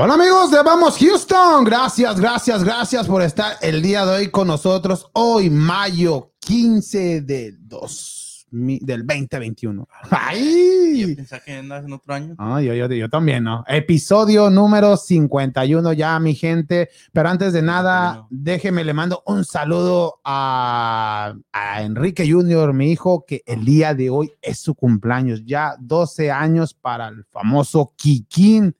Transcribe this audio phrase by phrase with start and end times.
[0.00, 4.46] Hola amigos de Vamos Houston, gracias, gracias, gracias por estar el día de hoy con
[4.46, 5.10] nosotros.
[5.12, 9.88] Hoy, mayo 15 del 2, mi- del 2021.
[10.10, 11.16] ¡Ay!
[11.16, 12.36] Pensaba que andas en otro año.
[12.38, 13.64] Ah, yo, yo, yo también, ¿no?
[13.66, 16.90] Episodio número 51 ya, mi gente.
[17.12, 18.28] Pero antes de nada, 51.
[18.30, 24.10] déjeme, le mando un saludo a, a Enrique Junior, mi hijo, que el día de
[24.10, 25.42] hoy es su cumpleaños.
[25.44, 28.76] Ya 12 años para el famoso Kikín,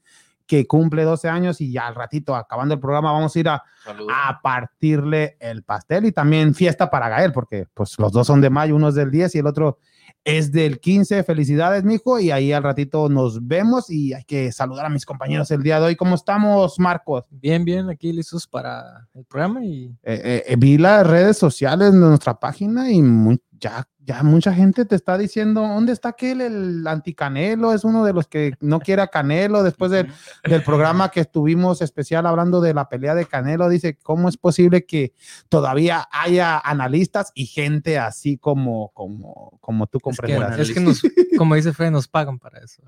[0.49, 3.63] que cumple 12 años y ya al ratito, acabando el programa, vamos a ir a,
[4.11, 8.51] a partirle el pastel y también fiesta para Gael, porque pues los dos son de
[8.51, 9.79] mayo, uno es del 10 y el otro
[10.25, 11.23] es del 15.
[11.23, 15.51] Felicidades, mijo, y ahí al ratito nos vemos y hay que saludar a mis compañeros
[15.51, 15.97] el día de hoy.
[15.97, 17.25] ¿Cómo estamos, Marcos?
[17.31, 21.93] Bien, bien, aquí listos para el programa y Eh, eh, eh, vi las redes sociales
[21.93, 26.41] de nuestra página y mu- ya, ya mucha gente te está diciendo, ¿dónde está aquel,
[26.41, 27.75] el anticanelo?
[27.75, 30.11] Es uno de los que no quiere a Canelo después del,
[30.45, 33.69] del programa que estuvimos especial hablando de la pelea de Canelo.
[33.69, 35.13] Dice, ¿cómo es posible que
[35.51, 40.59] todavía haya analistas y gente así como, como, como tú es que, comprenderás?
[40.59, 41.03] es que nos,
[41.37, 42.81] como dice Fred, nos pagan para eso.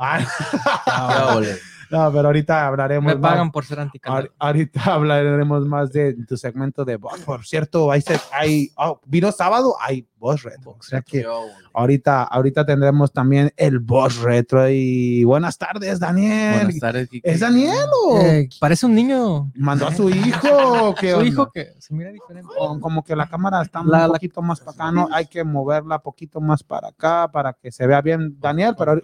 [1.37, 1.55] Ole.
[1.91, 3.31] no, pero ahorita hablaremos Me más.
[3.31, 4.29] pagan por ser anticanelo.
[4.29, 7.21] Ahor- Ahorita hablaremos más de tu segmento de voz.
[7.21, 10.77] Por cierto, hay, se- hay oh, vino sábado, hay voz retro.
[10.79, 11.27] O sea que
[11.73, 14.69] ahorita, ahorita tendremos también el voz retro.
[14.69, 16.55] Y buenas tardes, Daniel.
[16.55, 17.31] Buenas tardes, Kike.
[17.31, 19.51] ¿Es Daniel o Eh, parece un niño.
[19.55, 20.95] mandó a su hijo?
[21.01, 21.29] ¿Qué Su onda?
[21.29, 22.49] hijo que se mira diferente.
[22.57, 25.09] Como- Como que la cámara está La- un poquito más para acá, ¿no?
[25.13, 29.03] Hay que moverla poquito más para acá para que se vea bien, Daniel, pero ¿No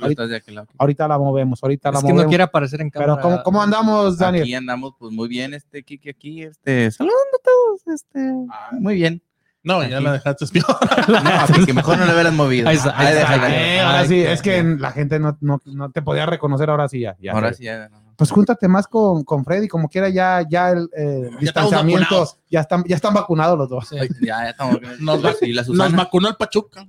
[0.79, 2.25] ahorita, la movemos, ahorita la Es que movemos.
[2.25, 3.17] no quiere aparecer en cámara.
[3.17, 4.43] pero ¿cómo, cómo andamos, Daniel?
[4.45, 8.33] Aquí andamos, pues muy bien, este Kike aquí, este, saludando a todos, este,
[8.81, 9.23] muy bien.
[9.67, 10.65] No, ya la dejaste peor.
[11.09, 12.69] No, así que mejor no le hubieras movido.
[12.69, 13.19] Ahí está, ahí está.
[13.21, 13.51] déjala.
[13.51, 16.89] Eh, ahora Ay, sí, es que la gente no, no, no te podía reconocer, ahora
[16.89, 17.17] sí ya.
[17.21, 17.89] ya Ahora sí, ya.
[17.89, 18.07] no.
[18.17, 22.83] Pues júntate más con, con Freddy, como quiera, ya, ya el eh, distanciamiento, ya están,
[22.85, 23.89] ya están vacunados los dos.
[23.89, 23.97] Sí.
[24.23, 24.79] Ya, ya estamos.
[25.01, 26.87] Nos Sí, la Nos vacunó el Pachuca.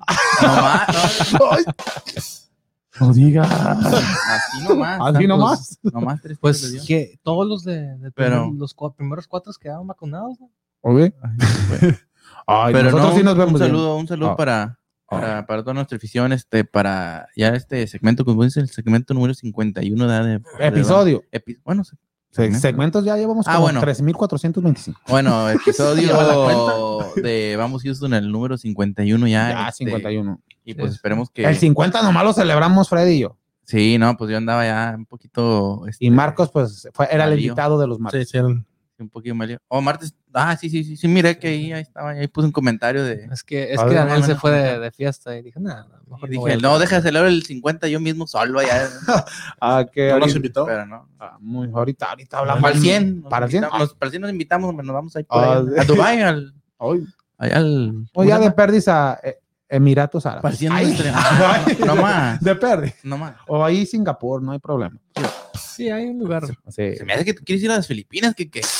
[3.00, 3.52] No, digas.
[3.52, 5.00] así nomás.
[5.16, 5.80] Así nomás.
[5.84, 10.40] Nomás tres Pues que todos los de, de Pero- primer- los primeros cuatro quedaron vacunados.
[10.40, 10.50] ¿no?
[10.82, 11.14] Oye.
[11.70, 11.98] Bueno.
[12.48, 13.68] Ay, Pero nosotros no, sí nos vemos un bien.
[13.72, 14.36] saludo, un saludo Ah.
[14.38, 19.14] para, para, para toda nuestra afición, este, para ya este segmento, como dice, el segmento
[19.14, 21.24] número 51 de, de- de- Episodio.
[21.32, 21.98] epi- bueno, se-
[22.32, 23.82] Se- segmentos ya llevamos Ah, como bueno.
[23.82, 24.96] 3.425.
[25.08, 29.50] bueno, episodio de Vamos Houston, el número 51 ya.
[29.50, 30.40] Ya, este, 51.
[30.66, 31.46] Y pues esperemos que...
[31.46, 33.38] El 50 nomás lo celebramos Freddy y yo.
[33.64, 35.86] Sí, no, pues yo andaba ya un poquito...
[35.88, 38.28] este, Y Marcos, pues, fue, era el invitado de los martes.
[38.30, 38.64] Sí, sí, el-
[39.00, 39.58] Un poquito mal.
[39.70, 40.14] Oh, martes...
[40.40, 43.28] Ah, sí, sí, sí, sí, miré que ahí, ahí estaba, ahí puse un comentario de...
[43.32, 46.42] Es que, es que Daniel se fue de, de fiesta y dije, nada, mejor no
[46.44, 48.88] dije, a- no, deja celebrar el 50 yo mismo solo allá.
[49.60, 50.66] Ah, que no nos ahorita, invitó.
[50.66, 51.10] pero no.
[51.20, 52.62] ah, muy, ahorita, ahorita hablamos.
[52.62, 53.22] Para el 100.
[53.22, 53.64] nos Para el 100.
[53.64, 55.84] invitamos, nos- para el 100 nos invitamos, nos vamos a ir por Ah, ahí, a
[55.86, 57.04] Dubái, al, Ay,
[57.40, 58.08] allá al...
[58.14, 59.40] o ya de perdis a eh,
[59.70, 60.44] Emiratos Árabes.
[60.44, 62.94] Para el 100 Ay, nuestra- no más, De perdi.
[63.04, 63.34] no más.
[63.48, 64.98] O ahí Singapur, no hay problema.
[65.60, 66.46] Sí, hay un lugar.
[66.70, 66.96] Sí.
[66.96, 68.62] Se me hace que tú quieres ir a las Filipinas, que qué.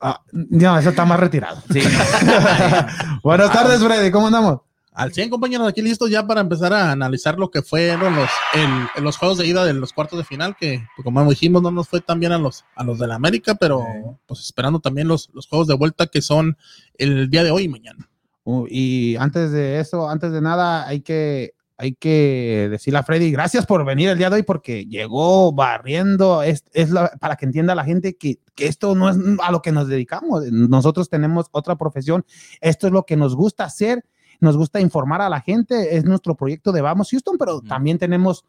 [0.00, 1.62] Ah, no, eso está más retirado.
[1.72, 1.80] Sí.
[3.22, 4.10] Buenas tardes, Freddy.
[4.10, 4.60] ¿Cómo andamos?
[4.92, 9.04] Al 100 compañeros aquí listos ya para empezar a analizar lo que fueron los, el-
[9.04, 11.86] los juegos de ida de los cuartos de final, que pues, como dijimos no nos
[11.88, 13.84] fue tan bien a los, a los de la América, pero
[14.26, 16.56] pues esperando también los, los juegos de vuelta que son
[16.96, 18.08] el día de hoy y mañana.
[18.44, 23.30] Uh, y antes de eso, antes de nada, hay que, hay que decirle a Freddy,
[23.30, 27.44] gracias por venir el día de hoy porque llegó barriendo, es, es la- para que
[27.46, 31.46] entienda la gente que, que esto no es a lo que nos dedicamos, nosotros tenemos
[31.52, 32.24] otra profesión,
[32.60, 34.04] esto es lo que nos gusta hacer,
[34.40, 38.44] nos gusta informar a la gente, es nuestro proyecto de Vamos Houston, pero también tenemos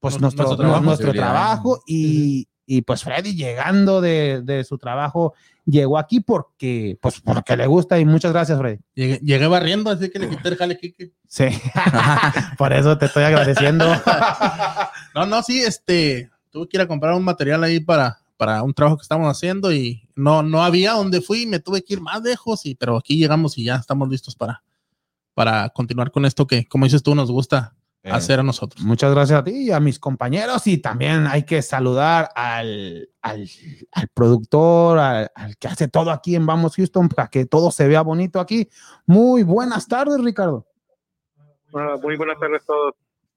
[0.00, 0.84] pues Nuestro- nuestro, nuestro trabajo.
[0.84, 5.32] nuestro trabajo y, y pues Freddy llegando de, de su trabajo
[5.64, 8.80] llegó aquí porque pues porque le gusta y muchas gracias Freddy.
[8.94, 11.12] Llegué, llegué barriendo, así que le quité el jale Kike.
[11.26, 11.44] Sí,
[12.58, 13.86] por eso te estoy agradeciendo.
[15.14, 18.74] No, no, sí, este, tuve que ir a comprar un material ahí para, para un
[18.74, 22.20] trabajo que estamos haciendo y no, no había donde fui, me tuve que ir más
[22.20, 24.64] lejos, y, pero aquí llegamos y ya estamos listos para,
[25.32, 28.84] para continuar con esto que, como dices tú, nos gusta hacer a nosotros.
[28.84, 33.48] Muchas gracias a ti y a mis compañeros y también hay que saludar al, al,
[33.92, 37.88] al productor, al, al que hace todo aquí en Vamos Houston para que todo se
[37.88, 38.68] vea bonito aquí.
[39.06, 40.66] Muy buenas tardes, Ricardo.
[42.02, 42.94] Muy buenas tardes a todos.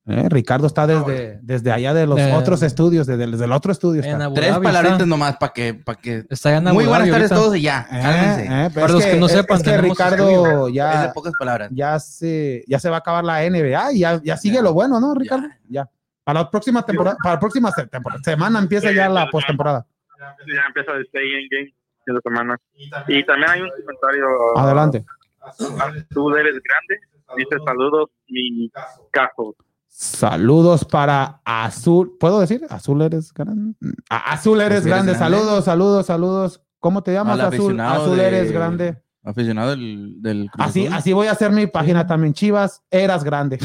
[0.10, 3.74] Eh, Ricardo está desde, desde allá de los De- otros estudios, desde, desde el otro
[3.74, 4.02] estudio.
[4.02, 4.34] Está.
[4.34, 6.24] Tres palabritas nomás para que, para que.
[6.30, 7.86] Está en Muy buenas tardes a todos y ya.
[7.92, 11.34] Eh, eh, Para los que no es- sepan, es que Ricardo Es de ya, pocas
[11.38, 11.70] palabras.
[11.74, 15.00] ya, se, ya se va a acabar la NBA y ya, ya sigue lo bueno,
[15.02, 15.48] ¿no, Ricardo?
[15.68, 15.90] Ya.
[16.24, 19.86] Para la próxima temporada, para la próxima se- temporada- semana empieza ya la postemporada.
[20.20, 20.36] Ya
[20.68, 21.74] empieza el Stay in Game
[22.06, 22.58] de la semana.
[23.10, 24.58] Y también hay un comentario.
[24.58, 25.06] Adelante.
[26.10, 27.00] Tú eres grande.
[27.38, 28.72] Dice saludos, mi
[29.12, 29.54] caso.
[30.02, 32.18] Saludos para Azul.
[32.20, 32.62] ¿Puedo decir?
[32.70, 33.74] Azul eres grande.
[34.12, 35.14] Azul eres Azul eres grande.
[35.14, 35.18] grande.
[35.18, 36.62] Saludos, saludos, saludos.
[36.80, 37.56] ¿Cómo te llamas, Al Azul?
[37.56, 39.02] aficionado Azul de- eres grande.
[39.24, 40.98] Aficionado del, del Cruz Así, Azul.
[40.98, 42.36] así voy a hacer mi página también.
[42.36, 43.58] Chivas, eras grande.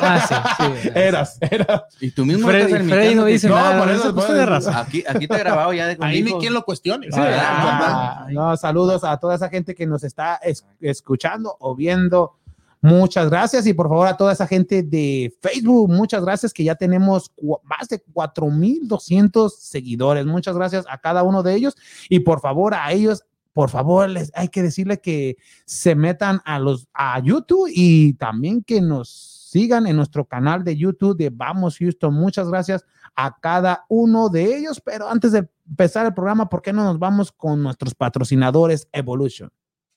[0.00, 0.88] Ah, sí, sí.
[0.96, 1.82] Eras, eras.
[2.00, 3.78] Y tú mismo Freddy- estás Freddy admitiendo no dice No, nada.
[3.78, 4.46] por por eso- por eso.
[4.46, 4.74] razón.
[4.76, 6.38] Aquí, aquí te he grabado ya de Ahí ni conmigo.
[6.40, 7.06] quien lo cuestione.
[7.12, 12.32] Sí, Ah, no, saludos a toda esa gente que nos está es- escuchando o viendo.
[12.80, 16.74] Muchas gracias y por favor a toda esa gente de Facebook, muchas gracias que ya
[16.74, 17.32] tenemos
[17.64, 20.26] más de 4200 seguidores.
[20.26, 21.76] Muchas gracias a cada uno de ellos
[22.08, 26.58] y por favor a ellos, por favor les hay que decirle que se metan a
[26.58, 29.08] los a YouTube y también que nos
[29.50, 32.12] sigan en nuestro canal de YouTube de Vamos Houston.
[32.12, 32.84] Muchas gracias
[33.14, 36.98] a cada uno de ellos, pero antes de empezar el programa, ¿por qué no nos
[36.98, 39.50] vamos con nuestros patrocinadores Evolution?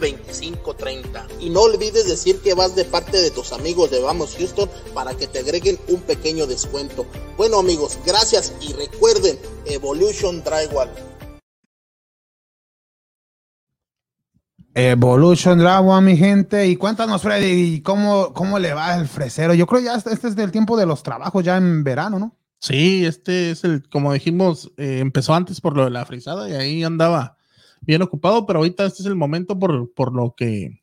[0.00, 1.26] 713-459-2530.
[1.40, 5.14] Y no olvides decir que vas de parte de tus amigos de Vamos Houston para
[5.14, 7.06] que te agreguen un pequeño descuento.
[7.36, 10.90] Bueno amigos, gracias y recuerden Evolution Drywall.
[14.74, 16.68] Evolution Dragua, mi gente.
[16.68, 19.52] Y cuéntanos, Freddy, ¿cómo, cómo le va el fresero?
[19.54, 22.36] Yo creo ya este este es del tiempo de los trabajos, ya en verano, ¿no?
[22.60, 26.52] Sí, este es el, como dijimos, eh, empezó antes por lo de la frisada y
[26.54, 27.37] ahí andaba
[27.80, 30.80] bien ocupado, pero ahorita este es el momento por, por lo que,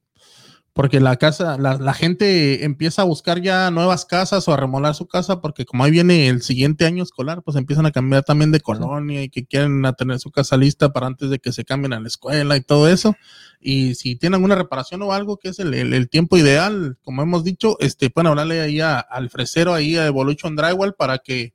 [0.73, 4.93] porque la casa, la, la gente empieza a buscar ya nuevas casas o a remolar
[4.93, 8.51] su casa, porque como ahí viene el siguiente año escolar, pues empiezan a cambiar también
[8.51, 11.93] de colonia y que quieren tener su casa lista para antes de que se cambien
[11.93, 13.15] a la escuela y todo eso.
[13.61, 17.21] Y si tienen alguna reparación o algo, que es el, el- el tiempo ideal, como
[17.23, 21.53] hemos dicho, este, pueden hablarle ahí a- al fresero, ahí a Evolution Drywall para que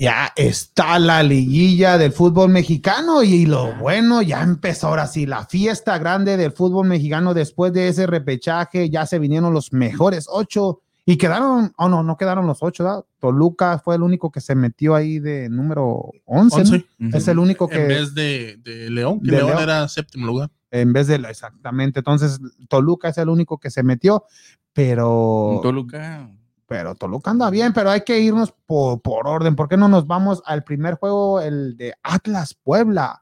[0.00, 5.44] Ya está la liguilla del fútbol mexicano y lo bueno, ya empezó ahora sí la
[5.44, 10.80] fiesta grande del fútbol mexicano después de ese repechaje, ya se vinieron los mejores ocho
[11.12, 13.04] y quedaron, oh no, no quedaron los ocho, ¿verdad?
[13.18, 16.60] Toluca fue el único que se metió ahí de número 11, ¿no?
[16.62, 17.16] Once, Ujú.
[17.16, 19.62] es el único que en vez de, de León, que De León, León.
[19.62, 20.50] era séptimo lugar.
[20.70, 22.38] en vez de la- exactamente, entonces
[22.68, 24.24] Toluca es el único que se metió,
[24.72, 26.30] pero Toluca.
[26.66, 29.56] pero Toluca anda bien, pero hay que irnos por, por orden.
[29.56, 33.20] ¿Por qué no nos vamos al primer juego, el de Atlas Puebla?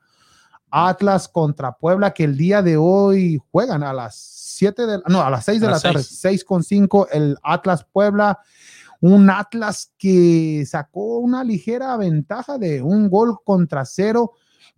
[0.70, 4.14] Atlas contra Puebla, que el día de hoy juegan a las
[4.58, 6.18] 7 de no, a las 6 de A la tarde, seis.
[6.20, 8.38] 6 con 5, el Atlas Puebla.
[9.00, 14.32] Un Atlas que sacó una ligera ventaja de un gol contra cero,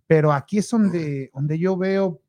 [0.05, 2.21] pero aquí es donde, donde yo veo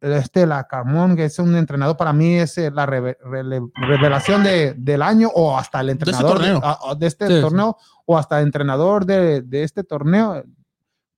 [0.00, 5.02] este la Carmón, que es un entrenador para mí, es eh, la revelación de, del
[5.02, 6.94] año o hasta el este entrenador de, torneo.
[6.96, 7.40] de este Sí, sí.
[7.40, 10.44] torneo o hasta entrenador de, de este torneo.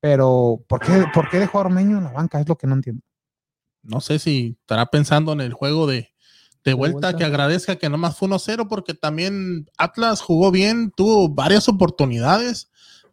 [0.01, 2.41] Pero, ¿por qué, ¿por qué dejó a Ormeño en la banca?
[2.41, 3.03] Es lo que no entiendo.
[3.83, 6.11] No sé si estará pensando en el juego de,
[6.65, 7.17] de vuelta, vuelta.
[7.17, 12.71] que agradezca que nomás fue 1-0, porque también Atlas jugó bien, tuvo varias oportunidades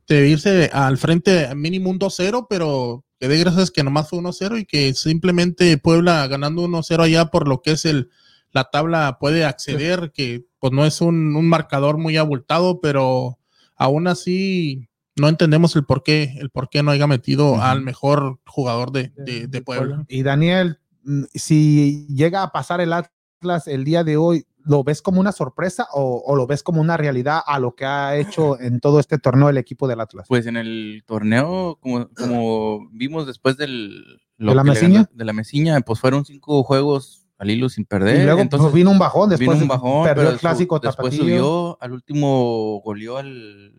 [0.07, 4.59] de irse al frente mínimo un 2-0, pero que de gracias que nomás fue 1-0
[4.59, 8.09] y que simplemente Puebla ganando 1-0 allá por lo que es el,
[8.51, 13.39] la tabla puede acceder, que pues no es un, un marcador muy abultado, pero
[13.75, 14.86] aún así
[15.19, 19.11] no entendemos el por qué, el por qué no haya metido al mejor jugador de,
[19.17, 20.05] de- De- Puebla.
[20.07, 25.01] Y Daniel, mm, si llega a pasar el Atlas el día de hoy, ¿lo ves
[25.01, 28.59] como una sorpresa o, o lo ves como una realidad a lo que ha hecho
[28.59, 30.25] en todo este torneo el equipo del Atlas?
[30.27, 35.03] Pues en el torneo, como, como vimos después del, lo ¿De la Mesiña?
[35.03, 38.21] ganó- de la Mesiña, pues fueron cinco juegos al hilo sin perder.
[38.21, 40.77] y luego entonces pues, vino un bajón, después vino un bajón, perdió pero el clásico
[40.77, 41.35] su- después tapatío.
[41.37, 43.71] subió, al último goleó al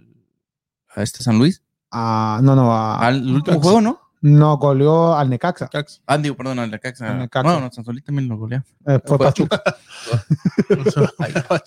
[0.99, 1.63] a este San Luis.
[1.91, 3.61] Ah, no, no, a- Al último Necaxa.
[3.63, 4.01] juego, ¿no?
[4.21, 5.69] no, goleó al Necaxa.
[5.69, 6.03] Cax.
[6.07, 7.11] Ah, digo, perdón, al Necaxa.
[7.13, 7.53] Al Necaxa.
[7.53, 8.59] Bueno, San Solís también lo goleó.
[8.87, 9.63] Eh, fue Fue- Pachuca.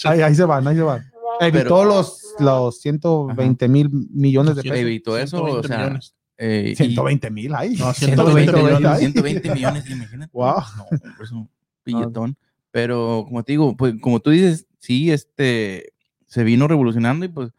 [0.03, 1.11] Ahí, ahí se van, ahí se van.
[1.39, 4.77] Evitó Pero- los, los 120 mil millones de pesos.
[4.77, 5.99] evitó eso, o 120 sea,
[6.37, 7.75] eh, y- 120 mil, ahí.
[7.77, 8.79] No, 120 millones.
[8.79, 8.99] millones, ahí.
[8.99, 10.31] 120 millones, imagínate.
[10.33, 10.55] Wow.
[10.77, 11.49] No, es un
[11.85, 12.37] billetón.
[12.71, 15.93] Pero como te digo, pues como tú dices, sí, este,
[16.27, 17.51] se vino revolucionando y pues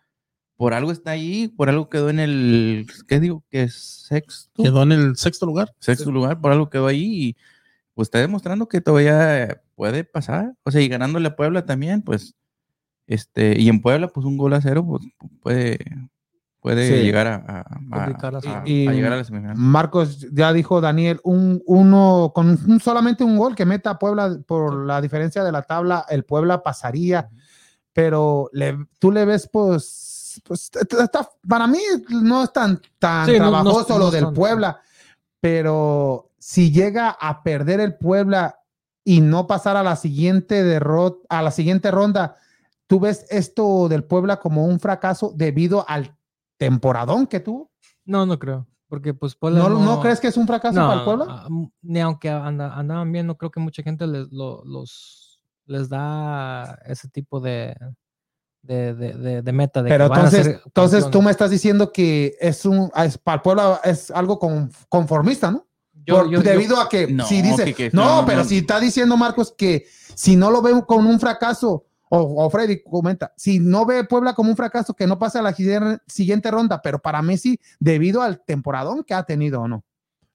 [0.62, 3.42] por algo está ahí, por algo quedó en el, ¿qué digo?
[3.50, 5.74] Que es sexto, Quedó en el sexto lugar.
[5.80, 7.36] sexto lugar, por algo quedó ahí y
[7.94, 10.54] pues está demostrando que todavía puede pasar.
[10.62, 12.36] O sea, y ganándole a Puebla también, pues,
[13.08, 15.02] este, y en Puebla, pues un gol a cero, pues
[15.40, 15.78] puede,
[16.60, 17.02] puede Sí.
[17.06, 18.62] llegar a, a- a-.
[18.64, 19.56] Y- a llegar a la semifinal.
[19.56, 24.38] Marcos, ya dijo Daniel, un, uno con un- solamente un gol que meta a Puebla
[24.46, 27.28] por la diferencia de la tabla, el Puebla pasaría,
[27.92, 30.10] pero le, tú le ves, pues,
[30.40, 30.70] pues
[31.00, 34.80] está- para mí no es tan, tan Sí, no- trabajoso no lo del Puebla,
[35.40, 38.58] pero si llega a perder el Puebla
[39.04, 42.36] y no pasar a la siguiente derrota, a la siguiente ronda,
[42.86, 46.16] ¿tú ves esto del Puebla como un fracaso debido al
[46.56, 47.70] temporadón que tuvo?
[48.04, 48.66] No, no creo.
[48.88, 51.24] Porque pues Puebla ¿No, ¿No crees que es un fracaso no, para el Puebla?
[51.28, 51.48] ah,
[51.80, 56.78] Ni aunque anda- andaban bien, no creo que mucha gente les, lo- los, les da
[56.84, 57.74] ese tipo de,
[58.62, 59.82] de, de, de- de meta.
[59.82, 63.18] De que Pero van a entonces, entonces tú me estás diciendo que es un es,
[63.18, 65.66] para el Puebla es algo con- conformista, ¿no?
[66.06, 68.38] Yo- Por- yo- yo- debido a que No, si dice, que- que- no, no, pero
[68.38, 68.44] no.
[68.44, 72.82] si está diciendo Marcos que si no lo ve con un fracaso, o, o Freddy
[72.82, 76.50] comenta, si no ve Puebla como un fracaso, que no pasa a la siguiente- siguiente
[76.50, 79.84] ronda, pero para mí sí, debido al temporadón que ha tenido o no.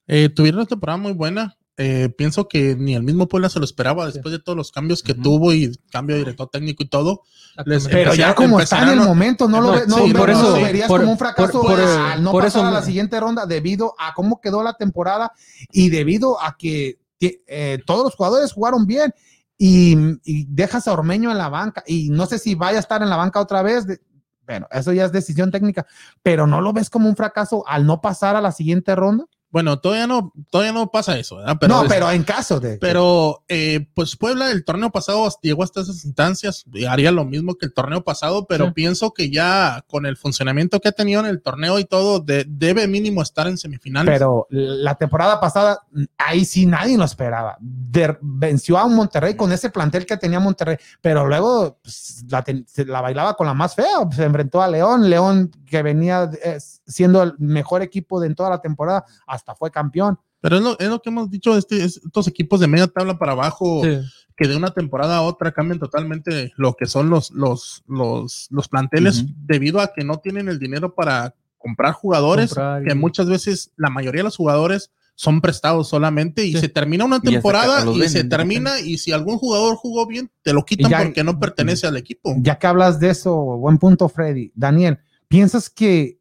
[0.07, 1.56] Eh, tuvieron una temporada muy buena.
[1.79, 5.03] Eh, pienso que ni el mismo Puebla se lo esperaba después de todos los cambios
[5.03, 7.21] que tuvo y cambio de director técnico y todo.
[7.65, 7.87] les-.
[7.87, 10.49] Pero ya como está en el momento, no lo, ve- no, sí, no por eso-
[10.49, 12.81] lo verías por- como un fracaso por- por- al no por pasar eso a la
[12.85, 15.31] siguiente ronda debido a cómo quedó la temporada
[15.71, 19.13] y debido a que eh, todos los jugadores jugaron bien
[19.57, 23.01] y, y dejas a Ormeño en la banca y no sé si vaya a estar
[23.03, 23.85] en la banca otra vez.
[23.85, 23.99] de-
[24.47, 25.85] bueno, eso ya es decisión técnica,
[26.23, 29.25] pero no lo ves como un fracaso al no pasar a la siguiente ronda.
[29.49, 31.55] Bueno, todavía no, todavía no pasa eso, ¿verdad?
[31.59, 32.77] Pero no, es- pero en caso de.
[32.79, 37.55] Pero, eh, pues Puebla el torneo pasado llegó hasta esas instancias, y haría lo mismo
[37.55, 38.71] que el torneo pasado, pero Sí.
[38.73, 42.45] pienso que ya con el funcionamiento que ha tenido en el torneo y todo, de-
[42.47, 44.13] debe mínimo estar en semifinales.
[44.13, 45.79] Pero la temporada pasada,
[46.17, 47.55] ahí sí nadie lo esperaba.
[47.61, 52.43] De- venció a un Monterrey con ese plantel que tenía Monterrey, pero luego pues, la,
[52.43, 53.85] ten- se la bailaba con la más fea.
[54.13, 58.49] Se enfrentó a León, León que venía eh, siendo el mejor equipo de en toda
[58.49, 60.17] la temporada, hasta fue campeón.
[60.41, 63.17] Pero es lo, es lo que hemos dicho, este, es- estos equipos de media tabla
[63.19, 63.99] para abajo, Sí.
[64.35, 68.67] que de una temporada a otra cambian totalmente lo que son los, los, los, los
[68.67, 73.27] planteles, debido a que no tienen el dinero para comprar jugadores, Comprar que y- muchas
[73.27, 76.59] veces la mayoría de los jugadores son prestados solamente y Sí.
[76.59, 80.63] se termina una temporada y se termina y si algún jugador jugó bien, te lo
[80.63, 82.35] quitan ya- porque no pertenece al equipo.
[82.37, 84.51] Ya que hablas de eso, buen punto, Freddy.
[84.53, 86.16] Daniel, ¿piensas que,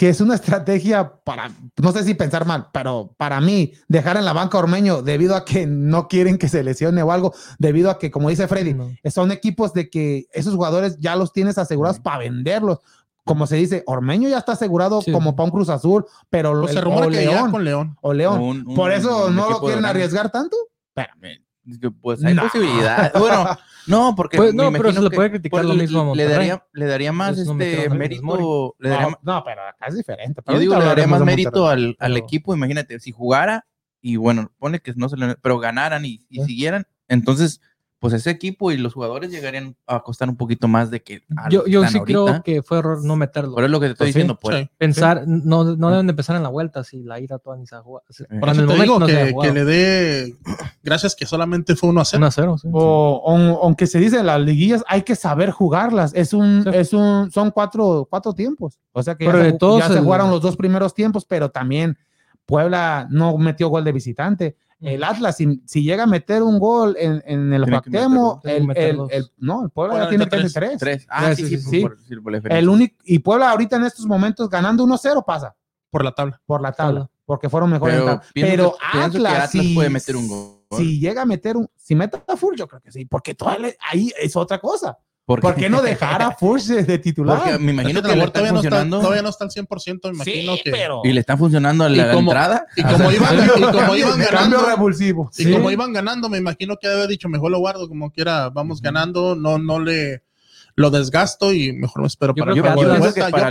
[0.00, 4.24] que es una estrategia para, no sé si pensar mal, pero para mí, dejar en
[4.24, 7.90] la banca a Ormeño debido a que no quieren que se lesione o algo, debido
[7.90, 8.88] a que, como dice Freddy, No.
[9.10, 12.78] son equipos de que esos jugadores ya los tienes asegurados para venderlos.
[13.26, 15.12] Como se dice, Ormeño ya está asegurado Sí.
[15.12, 17.62] como para un Cruz Azul, pero Pues el- se rumora o que ya León, con
[17.66, 17.96] León.
[18.00, 18.40] o León.
[18.40, 20.56] Un- un- Por eso un no lo quieren arriesgar tanto.
[22.00, 22.42] Pues hay No.
[22.44, 23.12] posibilidad.
[23.18, 23.44] Bueno,
[23.86, 24.36] no, porque.
[24.36, 26.32] Pues, me no, pero imagino se le puede criticar lo mismo a le Monterrey.
[26.48, 28.74] daría, le daría más Pues no este a mérito.
[28.78, 30.42] Le daría, No, no, pero acá es diferente.
[30.46, 32.54] yo digo, le daría más mérito al, al Pero- equipo.
[32.54, 33.66] Imagínate, si jugara
[34.00, 35.36] y bueno, pone que no se le.
[35.36, 36.46] Pero ganaran y, y Sí.
[36.46, 37.60] siguieran, entonces,
[38.00, 41.22] pues ese equipo y los jugadores llegarían a costar un poquito más de que.
[41.36, 43.54] a Yo, yo sí creo que fue error no meterlo.
[43.54, 44.38] Por es lo que te estoy Pues sí, diciendo.
[44.40, 44.70] Pues, Sí.
[44.78, 47.76] Pensar, no, no deben de empezar en la vuelta si la ira toda ni se
[47.76, 48.06] ha jugado.
[48.40, 50.34] Por En el momento digo no que, le dé
[50.82, 52.18] gracias que solamente fue 1 a 0.
[52.18, 52.68] 1 a 0, sí.
[52.72, 56.12] O, aunque se dice las liguillas, hay que saber jugarlas.
[56.14, 56.70] Es un, Sí.
[56.72, 58.80] es un, son cuatro, cuatro tiempos.
[58.92, 61.50] O sea que ya, se, de todos ya se jugaron los dos primeros tiempos, pero
[61.50, 61.98] también
[62.46, 64.56] Puebla no metió gol de visitante.
[64.80, 67.92] El Atlas, si, si llega a meter un gol en, en el meter-
[68.44, 70.78] el, el- el- no, el Puebla Puebla ya tiene que meter tres.
[70.78, 71.06] Tres.
[71.10, 71.80] Ah, Sí, sí, sí, sí, sí.
[71.82, 72.58] por- sí, por la.
[72.58, 75.54] El único, y Puebla ahorita en estos momentos ganando 1-0 pasa
[75.90, 76.40] Por la tabla.
[76.46, 77.10] por la tabla, Tabla.
[77.26, 77.94] porque fueron mejores.
[77.96, 78.30] en Pero, tabla.
[78.32, 80.56] pienso, Pero que, pienso que Atlas, Atlas si- puede meter un gol.
[80.72, 83.72] Si llega a meter un, si mete a Furch, yo creo que sí, porque todavía
[83.90, 84.96] ahí es otra cosa.
[85.38, 87.38] ¿Por qué no dejar a de, titular?
[87.42, 89.00] Porque me imagino que está todavía, no está, funcionando.
[89.00, 90.70] todavía no está al 100%, me imagino sí, que.
[90.70, 92.66] pero Y le están funcionando la, la como- entrada.
[92.76, 95.30] Y como iban, y como iban cambio ganando, revulsivo.
[95.38, 95.52] y Sí.
[95.52, 99.34] como iban ganando, me imagino que haber dicho, mejor lo guardo como quiera, vamos ganando,
[99.36, 100.22] no, no le
[100.76, 102.72] lo desgasto y mejor me espero Yo para el que Yo el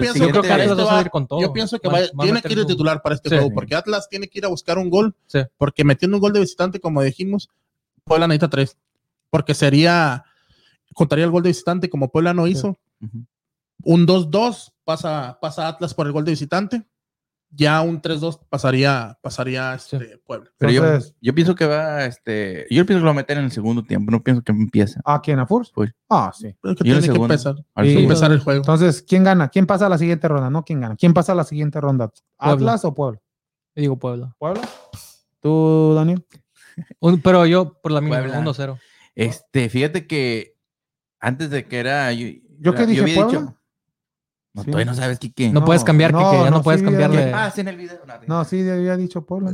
[0.01, 1.41] pienso que Atlas va a va- ir con todo.
[1.41, 3.35] Yo pienso que Va- va- va a tiene que ir de titular para este Sí.
[3.35, 5.39] juego, porque Atlas tiene que ir a buscar un gol, Sí.
[5.57, 7.49] porque metiendo un gol de visitante, como dijimos,
[8.05, 8.77] Puebla necesita tres,
[9.29, 10.23] porque sería,
[10.93, 12.77] contaría el gol de visitante como Puebla no hizo,
[13.83, 16.83] un 2-2 pasa, pasa Atlas por el gol de visitante,
[17.51, 20.51] ya un 3-2 pasaría, pasaría este, Puebla.
[20.57, 23.37] Pero yo, Entonces- yo pienso que va, este, yo pienso que lo va a meter
[23.39, 24.99] en el segundo tiempo, no pienso que empiece.
[25.03, 25.39] ¿A quién?
[25.39, 25.71] ¿A Furch?
[25.73, 25.91] Furch.
[26.09, 26.53] Ah, sí.
[26.61, 27.99] Pero que Y tiene empezar, segundo.
[28.01, 28.59] empezar el juego.
[28.61, 29.49] Entonces, ¿quién gana?
[29.49, 30.49] ¿Quién pasa a la siguiente ronda?
[30.51, 30.95] No, ¿quién gana?
[30.95, 32.11] ¿Quién pasa a la siguiente ronda?
[32.37, 33.19] ¿Atlas o Puebla?
[33.75, 34.35] Yo digo Puebla.
[34.37, 34.61] ¿Puebla?
[35.39, 36.23] ¿Tú, Daniel?
[36.99, 38.39] Un- pero yo por la Puebla.
[38.41, 38.77] 1-0.
[39.15, 40.55] Este, fíjate que
[41.19, 42.11] antes de que era.
[42.13, 42.27] Yo,
[42.59, 43.55] ¿Yo qué dije, había Puebla?
[44.53, 44.71] no, Sí.
[44.71, 45.31] todavía no sabes qué.
[45.31, 45.49] qué.
[45.49, 47.31] No, puedes cambiar, no, Kike, ya no, no, puedes sí, cambiarle.
[47.33, 47.99] Ah, sí, en el video.
[48.05, 49.51] No, No, sí, había dicho Puebla.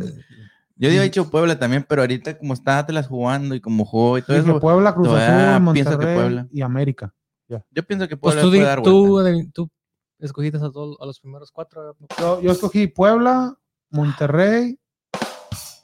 [0.78, 4.22] Yo había dicho Puebla también, pero ahorita como está Atlas jugando y como jugó y
[4.24, 6.48] todo Dije eso, Puebla, Cruz Azul, Monterrey Puebla.
[6.52, 7.14] y América.
[7.48, 9.70] yo pienso que Pues Puebla tú, puede dar tú, de- tú
[10.20, 11.96] escogiste a, todos- a los primeros cuatro.
[12.20, 13.56] Yo, yo escogí Puebla,
[13.90, 14.78] Monterrey,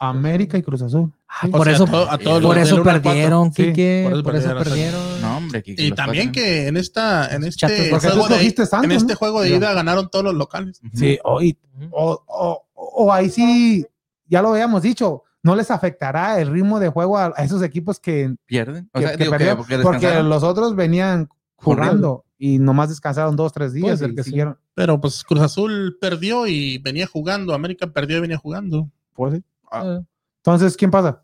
[0.10, 1.12] América y Cruz Azul.
[1.52, 4.02] Por sea, eso- a to- a todos Por eso perdieron, Sí, Kike.
[4.04, 5.22] por eso Por eso perdieron, perdieron.
[5.22, 8.36] No, hombre, que, que Y también que en esta, en este tú juego de,
[8.84, 9.18] en este ¿no?
[9.18, 10.82] juego de ida ganaron todos los locales.
[10.94, 11.90] Sí, o, y- Ujú.
[11.92, 13.86] o, o- o ahí sí,
[14.28, 18.00] ya lo habíamos dicho, no les afectará el ritmo de juego a, a esos equipos
[18.00, 18.90] que, pierden.
[18.94, 23.36] O que- sea, que digo que perdieron, porque los otros venían jugando y nomás descansaron
[23.36, 24.30] dos, tres días ser y que sí.
[24.32, 24.58] siguieron.
[24.74, 27.54] Pero pues Cruz Azul perdió y venía jugando.
[27.54, 28.90] América perdió y venía jugando.
[29.14, 29.44] Pues, sí.
[29.72, 30.02] Eh,
[30.44, 31.24] Entonces, ¿quién pasa?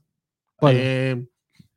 [0.62, 1.28] Eh,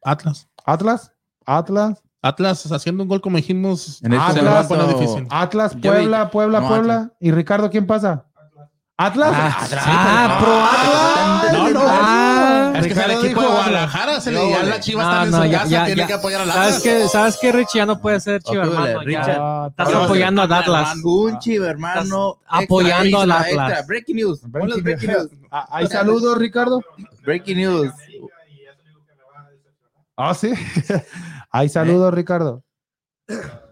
[0.02, 0.48] Atlas.
[0.64, 1.12] Atlas,
[1.46, 4.02] Atlas, Atlas haciendo un gol como dijimos.
[4.02, 5.26] En este Atlas, se lo va a momento- poner difícil.
[5.30, 7.12] Atlas, Puebla, Puebla, no, Puebla.
[7.20, 8.26] ¿Y Ricardo quién pasa?
[9.02, 9.32] ¿Atlas?
[9.34, 11.52] Ah, ah, pro Atlas.
[11.52, 13.54] No, no, Ah, Es que es el equipo de dijo Atlas.
[13.64, 14.20] Guadalajara.
[14.20, 14.68] Se le ya vale.
[14.70, 15.70] la Chivas No, en su ya- casa.
[15.70, 16.06] ya- tiene ya.
[16.06, 17.08] que apoyar a la ¿Sabes qué?
[17.08, 17.78] ¿Sabes qué, Richie?
[17.78, 19.02] Ya no puede ser chiva, hermano.
[19.04, 19.36] Ya.
[19.38, 20.96] Ah, Estás apoyando a Atlas.
[21.02, 22.38] Un chivo, hermano.
[22.42, 23.86] Estás apoyando al Atlas.
[23.86, 24.40] Breaking news.
[24.44, 25.28] Breaking breaking news.
[25.52, 26.80] Ah, ¿Hay saludos, Ricardo?
[27.24, 27.90] Breaking news.
[30.16, 30.52] Ah, sí.
[31.50, 32.62] Hay saludos, Ricardo.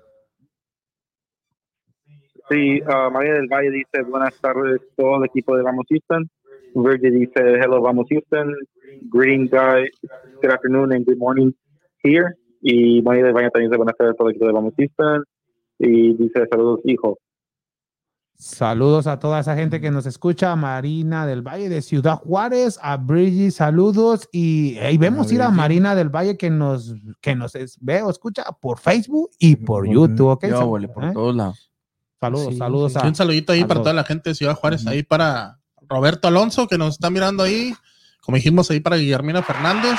[2.51, 6.29] Sí, ah, María del Valle dice buenas tardes todo el equipo de Vamos Houston.
[6.75, 8.55] Virgil dice hello Vamos Houston.
[9.13, 9.89] Greeting guy,
[10.43, 11.53] good afternoon and good morning
[12.03, 12.35] here.
[12.63, 15.25] Y María del Valle también dice buenas tardes a todo el equipo de Vamos Houston.
[15.79, 17.19] Y dice saludos hijo.
[18.41, 22.97] Saludos a toda esa gente que nos escucha, Marina del Valle de Ciudad Juárez, a
[22.97, 25.51] Bridgie, saludos y ahí vemos ir a.
[25.51, 29.89] Marina del Valle que nos que nos es- ve o escucha por Facebook y por
[29.89, 30.47] YouTube, ¿ok?
[30.47, 31.11] Yo, huele por ¿Eh?
[31.13, 31.68] todos lados.
[32.21, 32.99] Saludos, Sí, saludos sí.
[33.03, 33.85] a Un saludito ahí a para todos.
[33.85, 34.87] toda la gente de Ciudad Juárez.
[34.87, 37.75] Ahí para Roberto Alonso, que nos está mirando ahí.
[38.23, 39.99] Como dijimos ahí para Guillermina Fernández.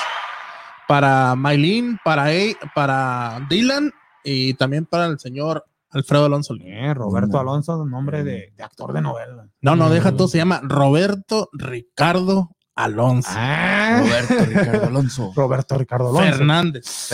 [0.88, 2.28] Para Maylin, para,
[2.76, 3.92] para Dylan.
[4.24, 6.54] Y también para el señor Alfredo Alonso.
[6.56, 9.48] Bien, Roberto Alonso, nombre de, de actor de novela.
[9.62, 10.28] No, no, deja todo.
[10.28, 13.30] Se llama Roberto Ricardo Alonso.
[13.34, 15.32] Ah, Roberto Ricardo Alonso.
[15.36, 16.38] Roberto Ricardo Alonso.
[16.38, 17.10] Fernández.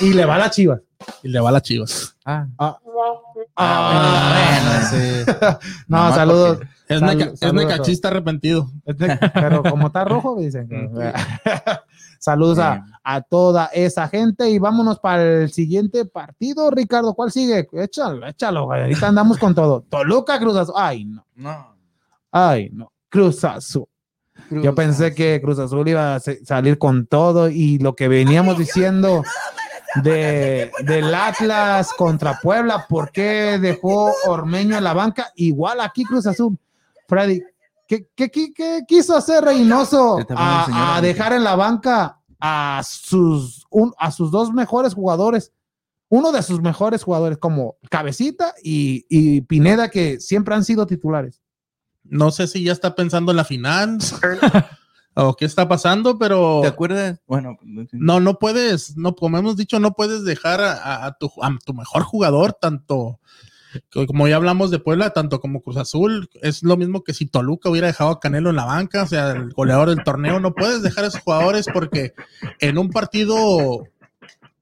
[0.00, 0.80] Y le va la chiva.
[1.22, 2.16] Y le va a las chivas.
[2.24, 2.78] Ah, Ah,
[3.56, 5.24] bueno, sí.
[5.88, 6.60] No, saludos.
[6.88, 8.70] Es, Sal- neca- es necachista arrepentido.
[9.34, 10.68] Pero como está rojo, dicen.
[10.68, 11.12] que-
[12.18, 17.14] Saludos a, a toda esa gente y vámonos para el siguiente partido, Ricardo.
[17.14, 17.66] ¿Cuál sigue?
[17.72, 18.66] Échalo, échalo.
[18.66, 18.82] güey.
[18.82, 19.84] Ahorita andamos con todo.
[19.88, 20.74] Toluca, Cruz Azul.
[20.76, 21.24] Ay, no.
[21.36, 21.76] No.
[22.30, 22.92] Ay, no.
[23.08, 23.86] Cruz Azul.
[24.50, 29.22] Yo pensé que Cruz Azul iba a salir con todo y lo que veníamos diciendo
[30.02, 35.32] de, del Atlas contra Puebla, ¿por qué dejó Ormeño en la banca?
[35.36, 36.56] Igual aquí Cruz Azul.
[37.08, 37.42] Freddy,
[37.88, 43.92] ¿qué, qué- qué- qué quiso hacer Reynoso a, dejar en la banca a sus, un-
[43.98, 45.52] a sus dos mejores jugadores?
[46.08, 51.40] Uno de sus mejores jugadores, como Cabecita y, y Pineda, que siempre han sido titulares.
[52.02, 53.98] No sé si ya está pensando en la final
[55.14, 57.20] o qué está pasando, pero ¿Te acuerdas?
[57.26, 57.56] Bueno,
[57.92, 61.50] no, no puedes, no, como hemos dicho, no puedes dejar a, a- a tu, a
[61.64, 63.18] tu mejor jugador, tanto
[64.08, 67.70] como ya hablamos de Puebla, tanto como Cruz Azul, es lo mismo que si Toluca
[67.70, 70.82] hubiera dejado a Canelo en la banca, o sea, el goleador del torneo, no puedes
[70.82, 72.12] dejar a esos jugadores porque
[72.58, 73.84] en un partido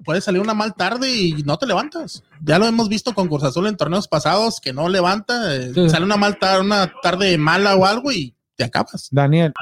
[0.05, 2.23] puede salir una mal tarde y no te levantas.
[2.43, 5.89] Ya lo hemos visto con Cruz Azul en torneos pasados, que no levanta, eh, Sí.
[5.89, 9.09] sale una mal tarde, una tarde mala o algo y te acabas.
[9.11, 9.53] Daniel,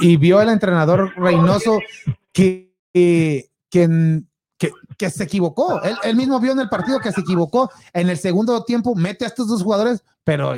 [0.00, 1.80] y vio el entrenador Reynoso
[2.32, 4.22] que, que, que,
[4.56, 5.82] que- que se equivocó.
[5.82, 7.68] Él, él mismo vio en el partido que se equivocó.
[7.92, 10.54] En el segundo tiempo mete a estos dos jugadores, pero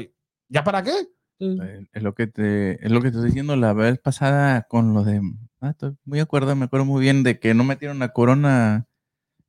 [0.48, 0.92] ¿ya para qué?
[1.40, 4.92] Eh, Es lo que te, es lo que te estoy diciendo la vez pasada con
[4.92, 5.20] lo de,
[5.62, 8.87] ah, estoy muy de acuerdo, me acuerdo muy bien de que no metieron a Corona,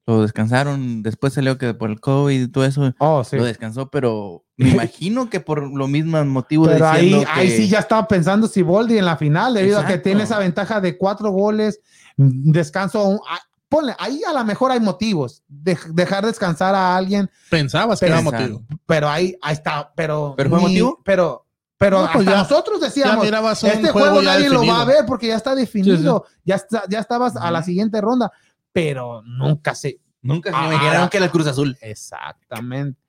[0.08, 3.36] lo descansaron, después salió que por el COVID y todo eso, Oh, sí.
[3.36, 7.58] lo descansó, pero me imagino que por lo mismo motivo Pero ahí, diciendo ahí que-
[7.58, 10.98] sí ya estaba pensando Siboldi en la final, debido a que tiene esa ventaja de
[10.98, 11.82] cuatro goles,
[12.18, 13.04] descanso.
[13.04, 13.40] un- ah,
[13.70, 15.44] Ponle, ahí a lo mejor hay motivos.
[15.50, 18.64] de- dejar descansar a alguien, Pensabas que era motivo.
[18.86, 19.92] pero ahí, ahí está.
[19.94, 21.02] Pero, ¿Pero fue ni- motivo?
[21.04, 21.46] Pero,
[21.78, 25.28] pero No, pues hasta ya- nosotros decíamos, este juego nadie lo va a ver porque
[25.28, 28.32] ya está definido, Ya, está, ya estabas a la siguiente ronda,
[28.78, 30.00] pero nunca se.
[30.22, 31.76] nunca se imaginaron que era el Cruz Azul.
[31.82, 33.00] Exactamente.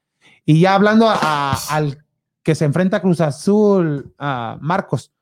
[0.47, 2.03] Y ya hablando a- a- al
[2.43, 5.13] que se enfrenta a Cruz Azul, a Marcos,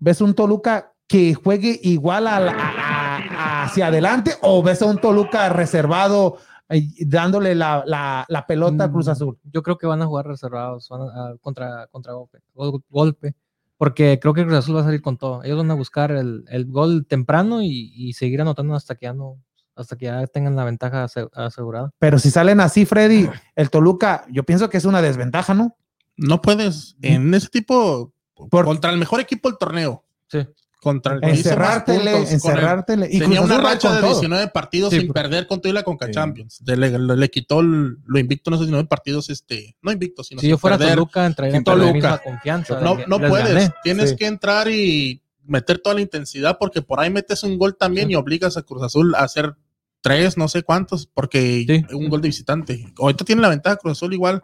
[0.00, 4.86] ¿ves un Toluca que juegue igual a la- a- a- hacia adelante o ves a
[4.86, 9.38] un Toluca reservado eh, dándole la, la- la pelota a Cruz Mm, Azul?
[9.44, 13.36] Yo creo que van a jugar reservados van a- a- contra, contra golpe, gol- golpe,
[13.78, 15.42] porque creo que Cruz Azul va a salir con todo.
[15.44, 19.12] Ellos van a buscar el, el gol temprano y, y seguir anotando hasta que ya
[19.12, 19.38] no,
[19.74, 21.92] hasta que ya tengan la ventaja ase- asegurada.
[21.98, 25.76] Pero si salen así, Freddy, el Toluca, yo pienso que es una desventaja, ¿no?
[26.16, 28.12] No puedes en ese tipo
[28.50, 30.02] Por- contra el mejor equipo del torneo.
[30.28, 30.46] Sí.
[30.86, 33.08] Contra el Encerrártele, puntos, con el- encerrártele.
[33.10, 34.10] Y tenía una racha de todo.
[34.10, 36.12] 19 partidos Sí, sin perder con toda la Conca Sí.
[36.12, 36.64] Champions.
[36.64, 40.22] De- le, le- le quitó el- lo invicto en esos 19 partidos, este, no invicto,
[40.22, 40.94] sino Si sin yo fuera perder.
[40.94, 41.92] Toluca, entraría la Toluca.
[41.92, 42.80] misma confianza.
[42.80, 43.70] No, que no puedes, gané.
[43.82, 44.16] tienes Sí.
[44.16, 48.12] que entrar y meter toda la intensidad porque por ahí metes un gol también Sí.
[48.12, 49.56] y obligas a Cruz Azul a hacer
[50.02, 51.94] tres, no sé cuántos, porque Sí.
[51.96, 52.92] un gol de visitante.
[52.96, 54.40] Ahorita tiene la ventaja Cruz Azul igual,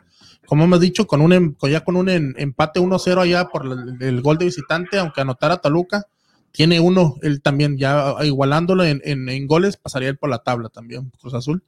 [0.46, 3.96] como hemos dicho, con un em- ya con un en- empate 1-0 allá por el,
[4.02, 6.04] el gol de visitante, aunque anotara Toluca,
[6.52, 10.68] tiene uno, él también ya igualándolo en, en- en goles, pasaría él por la tabla
[10.68, 11.64] también, Cruz Azul.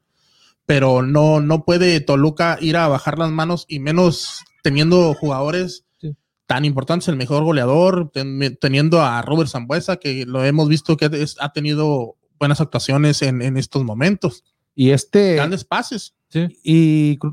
[0.67, 6.15] Pero no, no puede Toluca ir a bajar las manos y menos teniendo jugadores Sí.
[6.47, 11.07] tan importantes, el mejor goleador, ten- teniendo a Robert Zambuesa, que lo hemos visto que
[11.13, 14.45] es- ha tenido buenas actuaciones en, en estos momentos.
[14.75, 15.35] Y este.
[15.37, 16.15] Grandes pases.
[16.35, 16.59] Sí.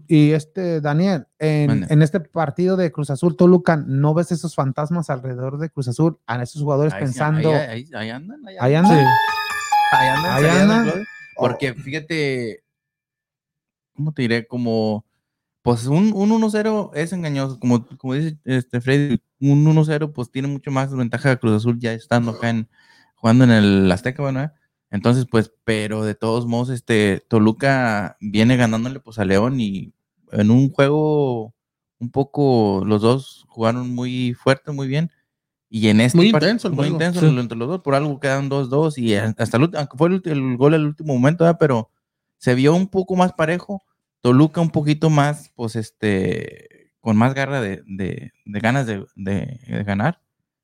[0.07, 5.57] Y, este, Daniel, en, este partido de Cruz Azul Toluca, ¿no ves esos fantasmas alrededor
[5.57, 6.19] de Cruz Azul?
[6.27, 7.49] A esos jugadores Ahí sí, pensando.
[7.49, 8.91] Ahí, ahí- ahí andan, ahí andan.
[8.91, 9.07] andan.
[9.91, 11.03] Ahí andan.
[11.35, 12.63] Porque fíjate,
[13.95, 14.45] ¿cómo te diré?
[14.45, 15.03] Como,
[15.63, 17.59] pues un, un 1-0 es engañoso.
[17.59, 21.79] Como, como dice este Freddy, un 1-0 pues tiene mucho más ventaja de Cruz Azul
[21.79, 22.69] ya estando acá en,
[23.15, 24.51] jugando en el Azteca, bueno, ¿eh?
[24.91, 29.93] Entonces, pues, pero de todos modos, este, Toluca viene ganándole pues a León y
[30.32, 31.54] en un juego
[31.99, 35.10] un poco, los dos jugaron muy fuerte, muy bien.
[35.69, 36.95] Y en este Muy intenso el muy juego.
[36.95, 37.39] intenso Sí.
[37.39, 40.86] entre los dos, por algo quedan 2-2 y hasta el, fue el, el gol al
[40.86, 41.58] último momento, ¿verdad?
[41.60, 41.89] pero
[42.38, 43.82] se vio un poco más parejo.
[44.21, 49.60] Toluca un poquito más, pues este, con más garra de, de- de ganas de, de-
[49.67, 50.21] de ganar.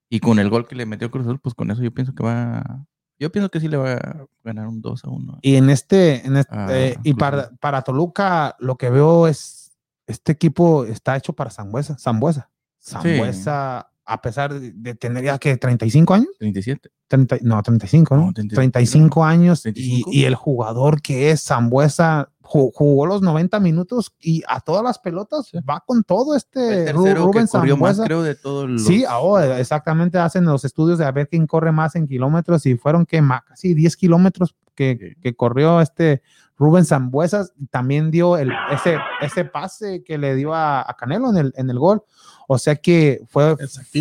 [0.09, 2.23] Y con el gol que le metió Cruz Azul, pues con eso yo pienso que
[2.23, 2.85] va,
[3.19, 5.39] yo pienso que sí le va a ganar un 2 a 1.
[5.41, 9.71] Y en este, en este Ah, eh, y para, para Toluca, lo que veo es
[10.07, 11.97] este equipo está hecho para Zambuesa.
[11.97, 12.49] Zambuesa.
[12.79, 16.89] Zambuesa, a pesar de, tener ya que 35 años, 37.
[17.07, 18.25] 30 no, 35, ¿no?
[18.27, 20.09] No, 35, 35 años y- 35.
[20.13, 25.51] Y, el jugador que es Zambuesa jugó los 90 minutos y a todas las pelotas
[25.69, 28.03] va con todo este Rubén que corrió más, Zambuesa.
[28.05, 28.85] creo, de todos los...
[28.85, 32.75] Sí, ahora exactamente hacen los estudios de a ver quién corre más en kilómetros y
[32.77, 35.21] fueron que casi 10 kilómetros que, Sí.
[35.21, 36.21] que corrió este
[36.57, 37.45] Rubén Zambuesa.
[37.69, 41.69] También dio el, ese, ese pase que le dio a, a Canelo en el, en
[41.69, 42.03] el gol.
[42.47, 43.55] O sea que fue,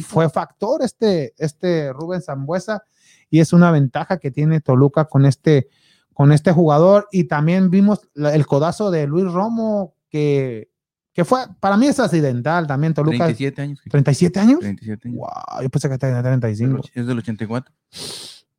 [0.06, 2.84] fue factor este, este Rubén Zambuesa
[3.28, 5.68] y es una ventaja que tiene Toluca con este,
[6.16, 7.06] con este jugador.
[7.12, 10.70] Y también vimos el codazo de Luis Romo que,
[11.12, 13.18] que fue, para mí es accidental también Toluca.
[13.26, 13.80] 37 años.
[13.90, 14.60] 37 años.
[14.60, 15.18] 37 años.
[15.18, 16.78] Wow, yo pensé que tenía Del 35.
[16.80, 17.74] och- Es del 84.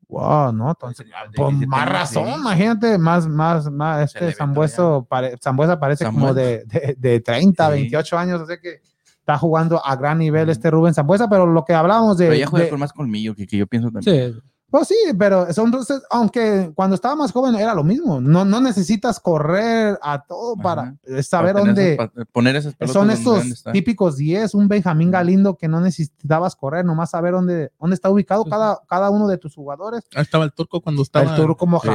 [0.09, 5.77] Wow, no, entonces, por 37 más razón, imagínate, más, más, más, este Zambueso, pare, Zambuesa
[5.79, 7.73] parece como de, de, de 30, Sí.
[7.73, 8.79] 28 años, sea que
[9.19, 12.47] está jugando a gran nivel este Rubén Zambuesa, pero lo que hablábamos de, Pero ya
[12.47, 14.33] juega de- con más colmillo que, que yo pienso también.
[14.33, 14.39] Sí,
[14.69, 18.19] Pues sí, pero son, entonces, aunque cuando estaba más joven era lo mismo.
[18.19, 20.61] No, no necesitas correr a todo Ajá.
[20.63, 21.93] para saber Para dónde.
[21.93, 23.71] esas poner esas pelotas Son estar.
[23.71, 28.43] típicos 10, un Benjamín Galindo que no necesitabas correr, nomás saber dónde, dónde está ubicado
[28.43, 30.03] Sí, cada, cada uno de tus jugadores.
[30.13, 31.29] Ahí estaba el turco cuando estaba.
[31.31, 31.87] el Turco como Sí.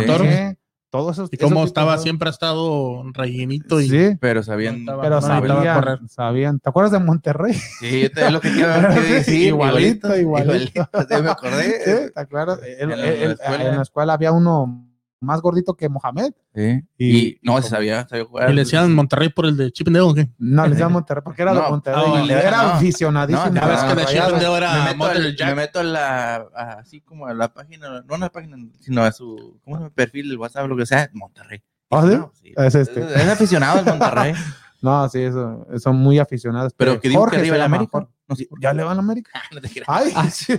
[0.93, 1.31] Todos esos.
[1.33, 4.85] y esos estaba, siempre ha estado rellenito y Sí, Pero sabían.
[4.85, 5.99] Pero no, sabían, correr.
[6.07, 6.61] sabían.
[6.61, 7.55] ¿Te acuerdas de Monterrey?
[7.55, 8.71] Sí, yo te- es lo que quiero
[9.03, 9.49] decir.
[9.49, 10.87] Igualito, igualito.
[11.11, 11.81] Ya me acordé.
[11.85, 12.61] Sí, ¿te acuerdas?
[12.79, 13.65] En Él- la- él- en la escuela.
[13.71, 14.87] en la escuela había uno
[15.23, 16.33] más gordito que Mohamed.
[16.55, 16.83] Sí.
[16.99, 18.51] Y- Y, no, se sabía, sabía jugar.
[18.51, 20.29] Y le decían Monterrey por el de Chip and Dale, ¿o qué?
[20.39, 22.03] No, le decían Monterrey porque era de No, Monterrey.
[22.07, 22.69] ah, era no.
[22.71, 23.47] aficionadísimo.
[23.51, 26.35] No, a que de Chip and Dale me era meto, al- me meto a la,
[26.55, 29.83] a- así como a la página, no a la página, sino a su, ¿cómo se
[29.85, 29.95] llama?
[29.95, 31.63] Perfil, el WhatsApp, lo que sea, Monterrey.
[31.91, 32.15] ¿Ah, sí?
[32.17, 32.53] No, sí.
[32.57, 33.01] Es este.
[33.01, 34.35] Es, es aficionado al Monterrey.
[34.83, 36.73] No, sí, eso, son muy aficionados.
[36.77, 37.91] Pero que digo que arriba llama, América.
[37.99, 38.13] Jorge.
[38.29, 38.49] No qué.
[38.61, 39.31] ¿Ya le van a América?
[39.53, 39.71] No te.
[39.87, 40.55] Ay, sí,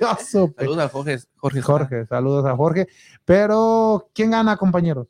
[0.58, 1.20] Saludos a Jorge.
[1.36, 1.62] Jorge.
[1.62, 2.88] Jorge, saludos a Jorge.
[3.26, 5.08] Pero, ¿quién gana, compañeros?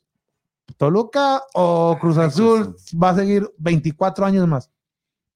[0.77, 4.69] ¿Toluca o Cruz Azul va a seguir 24 años más?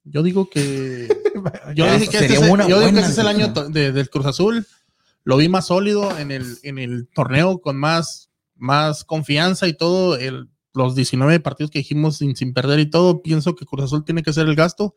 [0.03, 1.07] Yo digo que.
[1.75, 3.47] Yo dije que este sería es, el- una yo digo que ese es el año
[3.49, 4.65] de- del Cruz Azul.
[5.23, 10.15] Lo vi más sólido en el, en el torneo, con más, más confianza y todo.
[10.17, 13.21] El, los 19 partidos que dijimos sin, sin perder y todo.
[13.21, 14.95] Pienso que Cruz Azul tiene que ser el gasto,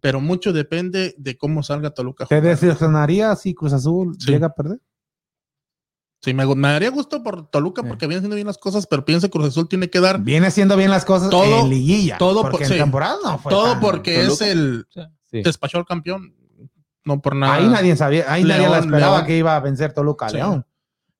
[0.00, 2.26] pero mucho depende de cómo salga Toluca.
[2.26, 4.30] ¿Te decepcionaría si Cruz Azul Sí.
[4.32, 4.80] llega a perder?
[6.22, 7.88] Sí, me, me daría gusto por Toluca Sí.
[7.88, 10.48] porque viene haciendo bien las cosas, pero pienso que Cruz Azul tiene que dar Viene
[10.48, 12.18] haciendo bien las cosas Todo- en liguilla.
[12.18, 12.78] todo porque por- en sí.
[12.78, 14.86] temporada no fue todo tan- porque es el
[15.30, 15.42] Sí.
[15.42, 16.34] despachó al campeón.
[17.06, 17.54] No por nada.
[17.54, 19.26] Ahí nadie sabía, ahí nadie la esperaba León.
[19.26, 20.36] que iba a vencer Toluca Sí.
[20.36, 20.66] León.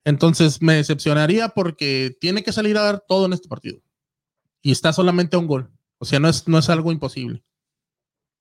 [0.05, 3.79] Entonces me decepcionaría porque tiene que salir a dar todo en este partido.
[4.61, 5.69] Y está solamente a un gol.
[5.97, 7.43] O sea, no es, no es algo imposible.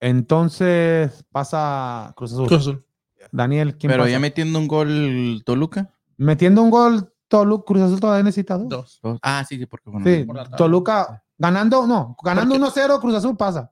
[0.01, 2.47] Entonces pasa Cruz Azul.
[2.49, 2.87] Cruz Azul.
[3.33, 4.11] Daniel, ¿quién Pero pasa?
[4.13, 5.91] ya metiendo un gol Toluca.
[6.17, 8.69] Metiendo un gol, Toluca, Cruz Azul todavía necesita dos.
[8.69, 9.01] Dos.
[9.03, 9.19] Dos.
[9.23, 10.07] Ah, sí, sí, porque bueno.
[10.07, 10.49] Sí, Por.
[10.57, 13.71] Toluca ganando, no, ganando Porque- 1-0, Cruz Azul pasa.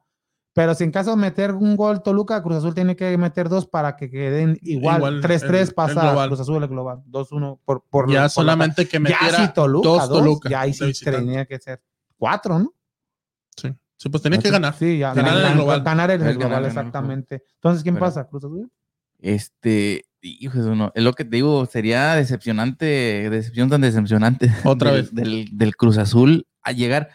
[0.55, 3.67] Pero si en caso de meter un gol Toluca, Cruz Azul tiene que meter dos
[3.67, 4.97] para que queden igual.
[4.99, 6.27] Igual, 3-3 el- el pasa.
[6.27, 7.03] Cruz Azul el global.
[7.07, 10.61] 2-1 por, por Ya por la- solamente que Ya metiera Toluca, dos dos, Toluca ya
[10.63, 11.81] ahí sí tenía que ser
[12.19, 12.75] cuatro, ¿no?
[13.57, 13.75] Sí.
[13.97, 14.75] Sí, pues tenía que ganar.
[14.79, 15.83] Sí, ya Ganar ganar, el global.
[15.83, 17.43] ganar el Es global, ganar el exactamente.
[17.55, 18.27] Entonces, ¿quién Pero- pasa?
[18.29, 18.71] Cruz Azul.
[19.21, 24.53] Este, hijo de uno, es lo que te digo, sería decepcionante, decepción tan decepcionante.
[24.65, 25.15] Otra del, vez.
[25.15, 27.09] Del, del Cruz Azul a llegar.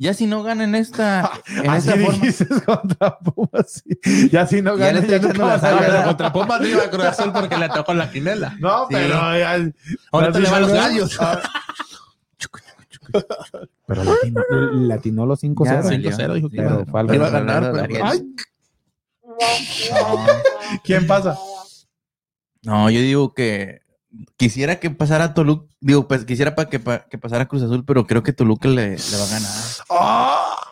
[0.00, 2.62] Ya si no ganan esta, en Así esta forma.
[2.80, 3.82] contra Pumas.
[4.02, 4.28] sí.
[4.30, 6.04] Ya si no Ya estoy ya la vas a ganar.
[6.04, 8.54] Contra Pumas no iba a Cruz Azul porque le tocó la quinela.
[8.60, 8.94] No, Sí.
[8.94, 9.08] pero
[9.38, 9.54] ya,
[10.12, 11.18] Ahorita ya le van no los gallos.
[11.20, 11.40] Ah.
[13.86, 14.40] Pero latinó,
[14.72, 15.64] latinó los 5-0.
[15.66, 15.88] Ya sí.
[15.88, 16.10] salió.
[16.10, 17.72] 5-0 dijo que Pero iba, falta- iba a ganar.
[17.88, 18.04] pero-.
[18.06, 18.34] Ay,
[20.84, 21.36] ¿Quién pasa?
[22.62, 23.80] No, yo digo que
[24.36, 28.06] quisiera que pasara Toluca, digo, pues quisiera para que, pa- que pasara Cruz Azul, pero
[28.06, 29.52] creo que Toluca le, le va a ganar.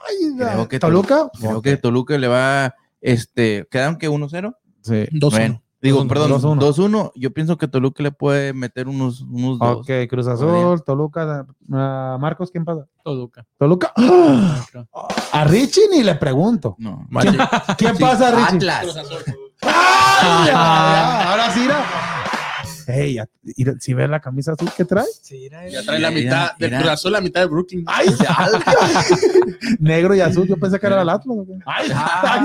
[0.09, 1.31] Ay, Creo que ¿Toluca?
[1.39, 4.57] Creo que Toluca le va, este, quedaron que 1-0.
[4.83, 5.07] Sí.
[5.13, 6.59] dos Bueno, digo, 2-1, perdón, 2-1.
[6.61, 7.13] 2-1.
[7.15, 9.79] Yo pienso que Toluca le puede meter unos, unos dos.
[9.79, 11.47] Ok, Cruz Azul, Toluca.
[11.73, 12.87] ah, Marcos, ¿quién pasa?
[13.03, 13.45] Toluca.
[13.59, 13.93] Toluca.
[15.33, 16.77] A Richie ni le pregunto.
[16.79, 17.07] No.
[17.09, 17.37] Machi.
[17.79, 18.57] ¿Quién pasa, Richie?
[18.71, 18.97] Atlas.
[19.63, 21.31] ¡Ay, ya!
[21.31, 21.85] Ahora sí, mira.
[22.89, 25.07] Ey, ya- mira, si ves la camisa azul que trae.
[25.71, 26.81] Ya trae la mitad del mira.
[26.83, 27.85] Cruz Azul, la mitad de Brooklyn.
[27.87, 28.37] ¡Ay, ya!
[29.81, 31.39] Negro y azul, yo pensé que era el Atlas.
[31.67, 32.41] ¡Ay, ay!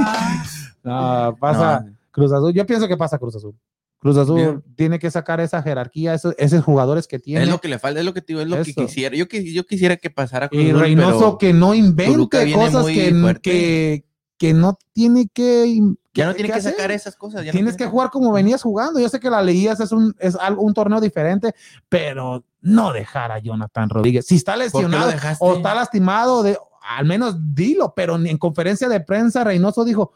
[0.83, 2.53] No, pasa No, Cruz Azul.
[2.53, 3.55] Yo pienso que pasa Cruz Azul.
[4.01, 4.63] Cruz Azul Bien.
[4.75, 7.43] tiene que sacar esa jerarquía, esos, esos jugadores que tiene.
[7.43, 9.15] es lo que le falta, es lo que te digo, es lo que quisiera.
[9.15, 14.05] Yo, yo quisiera que pasara Cruz y Reynoso pero que no invente cosas que, que,
[14.39, 15.79] que no tiene que.
[16.15, 17.45] ya no tiene que, sacar esas cosas.
[17.45, 18.99] ya Tienes tiene que jugar como venías jugando.
[18.99, 21.53] Yo sé que la leías es un, es algo, un torneo diferente,
[21.87, 24.25] pero no dejar a Jonathan Rodríguez.
[24.25, 28.37] Si está ¿Por qué lo lesionado o está lastimado, de, al menos dilo, pero en
[28.39, 30.13] conferencia de prensa Reynoso dijo,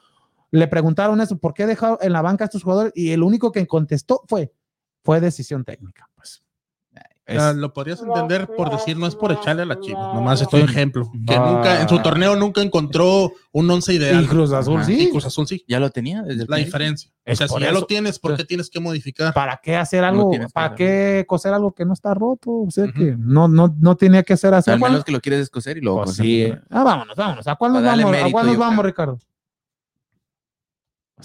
[0.56, 2.92] le preguntaron eso, ¿por qué dejó en la banca a estos jugadores?
[2.96, 4.52] Y el único que contestó fue,
[5.04, 6.10] fue decisión técnica.
[6.16, 6.42] Pues.
[7.28, 10.42] Es- Ah, lo podrías entender por decir, no es por echarle a la Chivas, nomás
[10.42, 11.10] estoy ejemplo.
[11.28, 11.52] Que Ah.
[11.52, 14.24] nunca, en su torneo nunca encontró un once ideal.
[14.24, 14.86] y Cruz Azul, Ajá.
[14.86, 15.06] sí.
[15.08, 15.66] Y Cruz Azul sí.
[15.68, 17.10] Ya lo tenía desde el La diferencia.
[17.12, 17.80] O Es sea, por si ya eso.
[17.80, 19.34] lo tienes, ¿por qué tienes que modificar?
[19.34, 20.30] ¿Para qué hacer algo?
[20.54, 20.78] ¿Para hacer.
[20.78, 22.52] qué coser algo que no está roto?
[22.52, 22.94] O sea, Ujú.
[22.94, 24.70] que no, no, no tenía que ser así.
[24.70, 26.04] Al ¿Cuál- menos que lo quieres descoser y luego.
[26.04, 26.54] Pues sí.
[26.70, 27.48] Ah, vámonos, vámonos.
[27.48, 28.20] ¿A cuál nos darle vamos?
[28.22, 28.84] ¿A cuál nos vamos, creo.
[28.92, 29.20] Ricardo?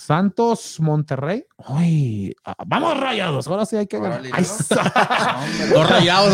[0.00, 1.44] Santos, Monterrey.
[1.64, 3.46] Ay, ah, vamos rayados.
[3.46, 4.34] Ahora sí hay que rayados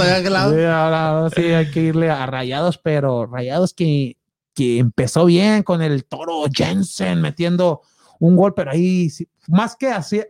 [0.01, 0.55] allá a aquel lado.
[0.55, 4.17] Sí, ahora, ahora sí hay que irle a rayados, pero rayados que,
[4.55, 7.83] que empezó bien con el toro Jensen metiendo
[8.21, 10.23] un gol, pero ahí sí, más que así.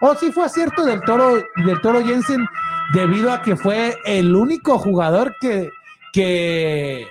[0.00, 2.44] Oh, sí fue acierto del toro, del toro Jensen
[2.92, 5.70] debido a que fue el único jugador que,
[6.12, 7.06] que,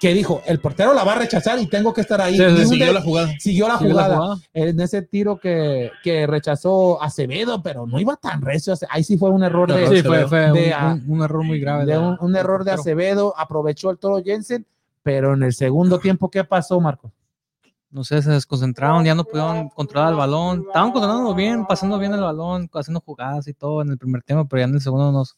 [0.00, 2.36] que dijo, el portero la va a rechazar y tengo que estar ahí.
[2.36, 3.28] Sí, sí, Siguió de- la jugada.
[3.38, 4.36] siguió la Siguió la jugada.
[4.54, 8.74] En ese tiro que, que rechazó Acevedo, pero no iba tan recio.
[8.88, 11.60] Ahí sí fue un error de, Sí, fue, fue de- un, un- un error muy
[11.60, 11.84] grave.
[11.84, 13.34] de de- un, un error de Acevedo.
[13.36, 14.66] Aprovechó el toro Jensen,
[15.02, 17.12] pero en el segundo tiempo, ¿qué pasó, Marco?
[17.92, 20.64] no sé, se desconcentraron, ya no pudieron controlar el balón.
[20.68, 24.46] Estaban controlando bien, pasando bien el balón, haciendo jugadas y todo en el primer tiempo,
[24.48, 25.36] pero ya en el segundo nos.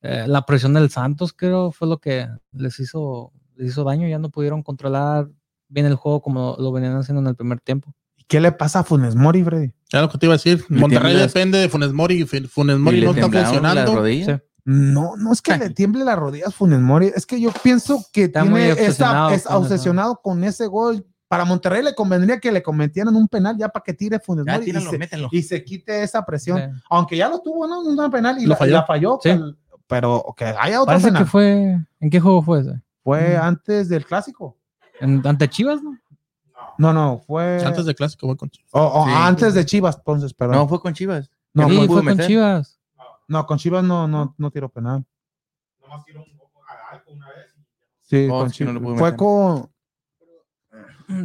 [0.00, 4.08] eh, la presión del Santos, creo, fue lo que les hizo, les hizo daño.
[4.08, 5.28] Ya no pudieron controlar
[5.68, 7.94] bien el juego como lo venían haciendo en el primer tiempo.
[8.16, 9.72] ¿Y qué le pasa a Funes Mori, Freddy?
[9.92, 10.64] Ya lo que te iba a decir.
[10.68, 14.06] Le Monterrey depende de Funes Mori y Funes Mori no está funcionando.
[14.06, 14.26] Sí.
[14.64, 18.24] No, no es que le tiemble las rodillas Funes Mori, es que yo pienso que
[18.24, 19.58] Está muy tiene obsesionado esa, es con eso.
[19.60, 21.04] obsesionado con ese gol.
[21.26, 24.70] Para Monterrey le convendría que le cometieran un penal ya para que tire Funes Mori
[24.70, 25.28] y se, mételo.
[25.32, 26.58] y se quite esa presión.
[26.58, 26.80] Sí.
[26.90, 27.80] Aunque ya lo tuvo, ¿no?
[27.80, 28.70] Un penal y Lo la, falló.
[28.70, 29.18] y la falló.
[29.22, 29.30] Sí.
[29.86, 31.24] pero que haya otro Parece penal.
[31.24, 31.78] que fue.
[32.00, 32.80] ¿En qué juego fue ese?
[33.02, 33.42] Fue Mm.
[33.42, 34.56] antes del clásico.
[35.00, 35.98] En- ante Chivas, ¿no?
[36.78, 38.70] No, no, fue Antes de clásico, voy con Chivas.
[38.72, 39.12] o- o Sí.
[39.14, 40.56] antes de Chivas, entonces, perdón.
[40.56, 41.30] No, No, fue con Chivas.
[41.52, 42.26] no, Sí, sí, no fue con meter.
[42.26, 42.78] Chivas.
[43.46, 45.04] con Chivas no, no, no tiró penal.
[48.02, 48.74] Sí, Oh, con es que no Chivas.
[48.74, 49.16] lo pudo fue meter.
[49.16, 49.72] con.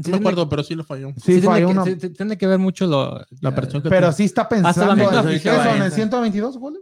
[0.03, 1.09] Sí, No me acuerdo, pero sí lo falló.
[1.17, 3.89] Sí, tiene falló que- una- sí, sí, tiene que ver mucho lo, La presión que
[3.89, 5.55] Pero sí está pensando la misma en, afición.
[5.55, 5.75] ¿qué son?
[5.77, 5.95] ¿En Esa.
[5.95, 6.81] 122 goles.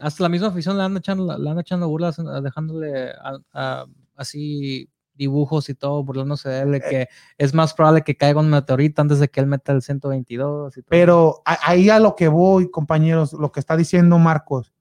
[0.00, 3.86] Hasta la misma afición le anda echando, le anda echando burlas, a- dejándole a- a-
[4.16, 8.50] así dibujos y todo, burlándose de él, de que es más probable que caiga un
[8.50, 10.76] meteorito antes de que él meta el 122.
[10.76, 10.88] Y todo.
[10.88, 14.72] Pero ahí a lo que voy, compañeros, lo que está diciendo Marcos.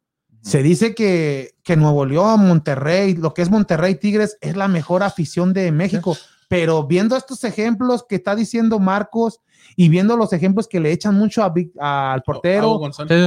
[0.42, 5.02] Se dice que, que Nuevo León, Monterrey, lo que es Monterrey Tigres, es la mejor
[5.02, 6.18] afición de México.
[6.50, 9.40] Pero viendo estos ejemplos que está diciendo Marcos
[9.76, 12.80] y viendo los ejemplos que le echan mucho a Vic- al portero,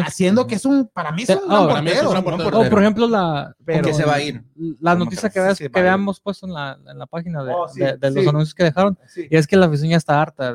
[0.04, 2.50] haciendo que es un, para mí es un Sí, gran para mí es un portero.
[2.50, 4.44] gran por ejemplo, la, Pero- que se va a ir.
[4.80, 7.96] la noticia que sí, habíamos puesto en la, en la página de, Oh, sí, de-
[7.96, 8.28] de los sí.
[8.28, 9.26] anuncios que dejaron, Sí.
[9.30, 10.54] y es que la afición ya está harta.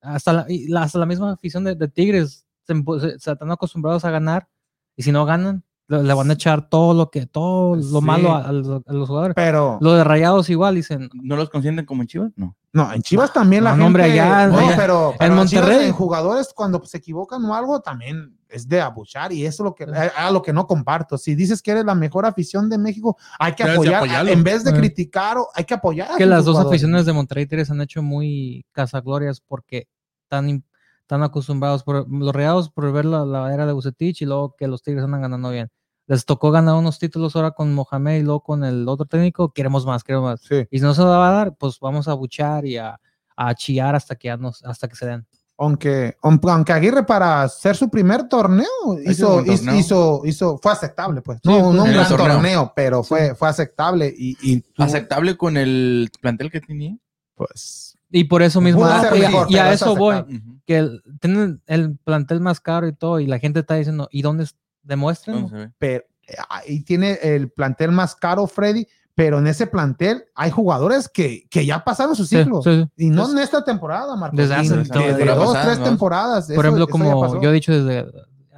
[0.00, 3.32] Hasta la, y la- hasta la misma afición de, de Tigres se, empu- se- se
[3.32, 4.48] están acostumbrados a ganar,
[4.96, 8.04] y si no ganan, le, van a echar todo lo que todo lo Sí.
[8.04, 9.34] malo a, a los, a los jugadores.
[9.34, 12.30] Pero Lo de Rayados igual dicen, ¿No los consienten como en Chivas?
[12.36, 12.54] No.
[12.74, 13.86] no, en Chivas también la No, gente.
[13.86, 15.86] hombre, allá- no, allá- pero, en pero en Chivas, Monterrey.
[15.88, 19.74] en jugadores cuando se equivocan o algo también es de abuchar y eso es lo
[19.74, 21.16] que a, a lo que no comparto.
[21.18, 24.70] Si dices que eres la mejor afición de México, hay que apoyar en vez de
[24.70, 24.74] Eh.
[24.74, 26.16] criticar, o- hay que apoyar.
[26.18, 26.74] que las dos jugadores.
[26.80, 29.88] aficiones de Monterrey y Tigres han hecho muy cazaglorias porque
[30.24, 30.62] están, im-
[31.00, 34.68] están acostumbrados por los Rayados por ver la, la era de Bucetich y luego que
[34.68, 35.70] los Tigres andan ganando bien.
[36.08, 39.86] Les tocó ganar unos títulos ahora con Mohamed y luego con el otro técnico, queremos
[39.86, 40.40] más, queremos más.
[40.40, 40.66] Sí.
[40.70, 42.98] Y si no se va a dar, pues vamos a buchar y a,
[43.36, 45.26] a chillar hasta que ya nos, hasta que se den.
[45.60, 48.64] Aunque, aunque Aguirre para hacer su primer torneo
[49.04, 49.74] hizo, hizo, torneo.
[49.76, 51.40] hizo, hizo- fue aceptable, pues.
[51.42, 52.34] Sí, no, no un gran torneo.
[52.34, 52.72] torneo.
[52.74, 56.96] pero fue, fue aceptable y, y tú, ¿Aceptable con el plantel que tenía?
[57.34, 59.10] pues Y por eso mismo, ah,
[59.48, 60.24] y, a eso voy,
[60.64, 64.22] que el- tienen el plantel más caro y todo, y la gente está diciendo, ¿y
[64.22, 64.46] dónde
[64.84, 65.70] No ve.
[65.78, 66.04] pero
[66.48, 71.66] ahí tiene el plantel más caro, Freddy, pero en ese plantel hay jugadores que, que
[71.66, 72.62] ya pasaron su ciclo.
[72.62, 73.06] sí, sí.
[73.06, 74.36] Y no en esta temporada, Marcos.
[74.38, 75.84] Desde hace- desde desde dos, pasada, tres ¿no?
[75.84, 76.44] temporadas.
[76.46, 78.10] Por Eso- ejemplo, como yo he dicho desde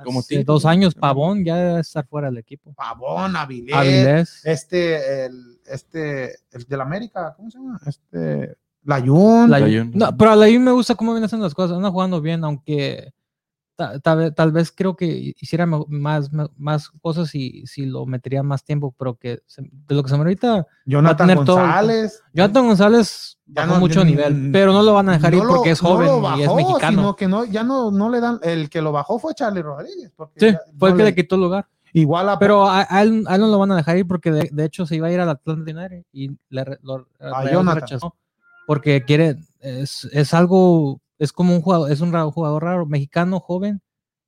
[0.04, 2.72] Como hace Tigres, dos años, Pavón ya debe estar fuera del equipo.
[2.74, 4.40] Pavón, Avilés, Avilés.
[4.44, 7.80] este, el, este, el del América, ¿cómo se llama?
[7.86, 9.50] Este, Layún.
[9.50, 9.92] La- Layún.
[9.94, 11.76] no, pero a la me gusta cómo vienen haciendo las cosas.
[11.76, 13.12] Anda jugando bien, aunque
[13.80, 18.42] ta- tal, vez, tal vez creo que hiciera más, más cosas si, si lo metería
[18.42, 20.66] más tiempo, pero que se- de lo que se me ahorita.
[20.84, 22.22] Jonathan a tener todo- González.
[22.34, 25.46] Jonathan González bajó no- mucho mm, nivel, pero no lo van a dejar ir no
[25.46, 26.98] lo- porque es no joven lo y es bajó, mexicano.
[26.98, 30.12] Sino que no, ya no, no le dan, el que lo bajó fue Charlie Rodríguez.
[30.14, 31.66] porque Sí, ya fue el no que le- le quitó el lugar.
[31.94, 34.30] Igual a Pero a, a él, a él no lo van a dejar ir porque
[34.30, 37.80] de, de hecho se iba a ir al Atlanta United y le lo, Rayados Jonathan.
[37.80, 38.14] rechazó
[38.66, 43.38] porque quiere es, es algo es como un jugador es un ra- jugador raro mexicano
[43.38, 43.80] joven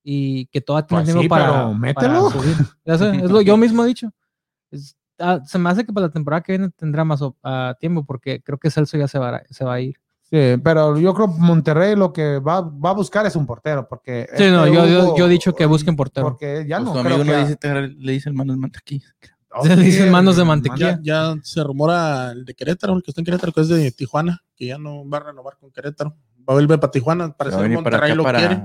[0.05, 2.29] y que todavía tiene Pues tiempo sí, para, pero mételo.
[2.31, 2.57] para subir.
[2.85, 4.13] Ya sé, es lo yo mismo he dicho
[4.71, 8.05] Es- ah, se me hace que para la temporada que viene tendrá más ah, tiempo
[8.05, 11.13] porque creo que Celso ya se va, a- se va a ir Sí, pero yo
[11.13, 14.27] creo que Monterrey lo que va, va a buscar es un portero, porque...
[14.35, 16.87] sí no este yo, yo, Hugo- yo he dicho que busquen portero Porque ya Pues
[16.89, 17.37] no tu creo amigo que...
[17.39, 19.09] no dice, te- le dice el manos mantequilla.
[19.63, 20.99] Se le dicen manos de mantequilla.
[21.03, 23.91] Ya, ya se rumora el de Querétaro, el que está en Querétaro, que es de
[23.93, 26.17] Tijuana, que ya no va a renovar con Querétaro.
[26.49, 28.39] Va a volver para Tijuana, parece que Monterrey lo para...
[28.39, 28.63] quiere.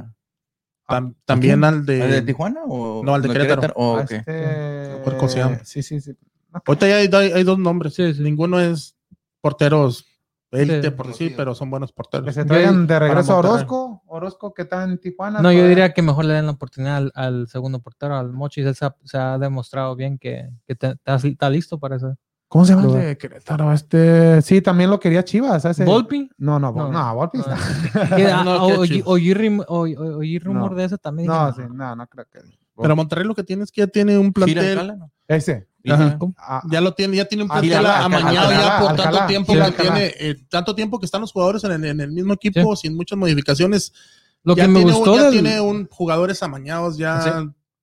[0.87, 2.01] Tam- también al de...
[2.01, 3.73] ¿Al de Tijuana o No, al de Querétaro.
[3.75, 4.11] Oh, a ok.
[4.11, 5.65] este-.
[5.65, 6.17] Sí, sí, sí.
[6.65, 7.93] Ahorita ya hay, hay- hay dos nombres.
[7.93, 8.21] Sí, sí.
[8.23, 8.95] Ninguno es
[9.41, 10.05] porteros
[10.51, 10.89] élite, Sí.
[10.91, 12.33] por decir, pero son buenos Que porteros.
[12.33, 13.37] se traigan de regreso a.
[13.39, 15.41] Orozco, Orozco que está en Tijuana.
[15.41, 18.65] No, yo diría que mejor le den la oportunidad al, al segundo portero, al Mochis.
[18.65, 22.15] Él se ha, se ha demostrado bien que, que te- está listo para eso.
[22.49, 23.05] ¿Cómo se llama el Lugar.
[23.05, 23.73] de Querétaro?
[23.73, 25.65] Este, sí, también lo quería Chivas.
[25.65, 25.83] Ese...
[25.83, 26.29] ¿Volpi?
[26.37, 26.91] No, no, No.
[26.91, 27.57] no, Volpi está-
[28.39, 30.77] ah, No, o- qué oí- rumor No.
[30.77, 31.27] de ese también.
[31.27, 32.39] No, dije, sí, no, no creo que.
[32.79, 34.93] Pero Monterrey lo que tiene es que ya tiene un plantel.
[35.27, 35.67] Ese.
[35.89, 36.17] Ajá.
[36.37, 40.13] Ah, Ya lo tiene, ya tiene un plantel amañado ya por tanto tiempo que tiene,
[40.19, 43.17] eh, tanto tiempo que están los jugadores en, el- en el mismo equipo sin muchas
[43.17, 43.93] modificaciones.
[44.43, 47.29] Lo ya que me tiene, un- gustó ya del, tiene un jugadores amañados, ya, Sí.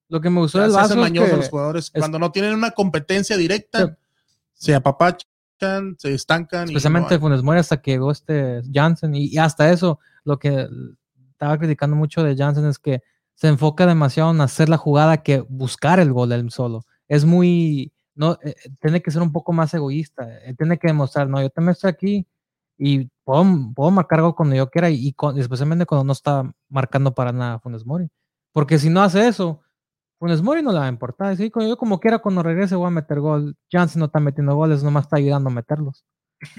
[0.09, 1.91] lo que me gustó del es que- los jugadores.
[1.93, 3.93] es- Cuando no tienen una competencia directa, Sí.
[4.55, 6.63] Se apapachan, se estancan.
[6.69, 9.99] y especialmente no hay- Funes Mori hasta que llegó este Jansen y, y hasta eso
[10.25, 10.69] lo que
[11.31, 13.03] estaba criticando mucho de Jansen es que
[13.35, 17.93] se enfoca demasiado en hacer la jugada que buscar el gol él solo es muy
[18.15, 21.51] no eh, tiene que ser un poco más egoísta eh, tiene que demostrar no yo
[21.51, 22.27] también estoy aquí
[22.79, 23.45] y puedo,
[23.75, 27.33] puedo marcar algo cuando yo quiera y, y con- especialmente cuando no está marcando para
[27.33, 28.09] nada Funes Mori
[28.53, 29.61] porque si no hace eso
[30.25, 31.37] Funes Mori no le va a importar.
[31.37, 33.57] Sí, yo como quiera cuando regrese voy a meter gol.
[33.71, 36.03] Jansen no está metiendo goles, nomás está ayudando a meterlos.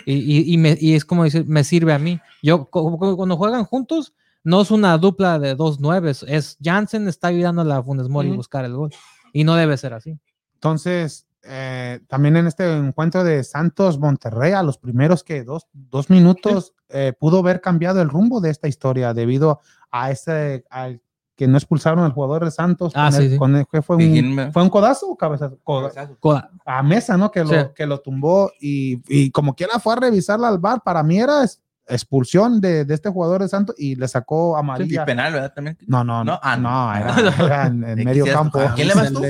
[0.05, 2.20] Y, y, y, me- y es como decir, me sirve a mí.
[2.43, 4.13] Yo cu- cu- cuando juegan juntos,
[4.43, 8.30] no es una dupla de dos nueves, es Jansen está ayudando a la Funes Mori
[8.30, 8.91] a buscar el gol.
[9.34, 10.20] Y no debe ser así.
[10.53, 16.09] Entonces, eh, también en este encuentro de Santos Monterrey, a los primeros que dos, dos
[16.11, 19.59] minutos, eh, pudo haber cambiado el rumbo de esta historia debido
[19.91, 21.01] a ese, al
[21.36, 22.94] que no expulsaron al jugador de Santos.
[22.96, 23.38] Ah, con sí, el- sí.
[23.38, 25.58] con el- ¿qué fue, ¿Y un, quién me- ¿Fue un codazo o cabezazo?
[25.64, 26.50] Coda- Coda.
[26.66, 27.30] a Mesa, ¿no?
[27.32, 27.56] Que lo, Sí.
[27.76, 30.82] que lo tumbó y, y como quiera fue a revisarla al bar.
[30.84, 31.44] Para mí era
[31.88, 35.06] expulsión de, de este jugador de Santos y le sacó Y amarilla.
[35.06, 35.54] penal, ¿verdad?
[35.54, 35.78] También.
[35.88, 36.70] No, no, No, no, ah, no.
[36.70, 37.16] no, era,
[37.46, 38.58] era en, en ¿De medio campo.
[38.60, 38.76] tocar?
[38.76, 39.22] ¿Quién le vas tú?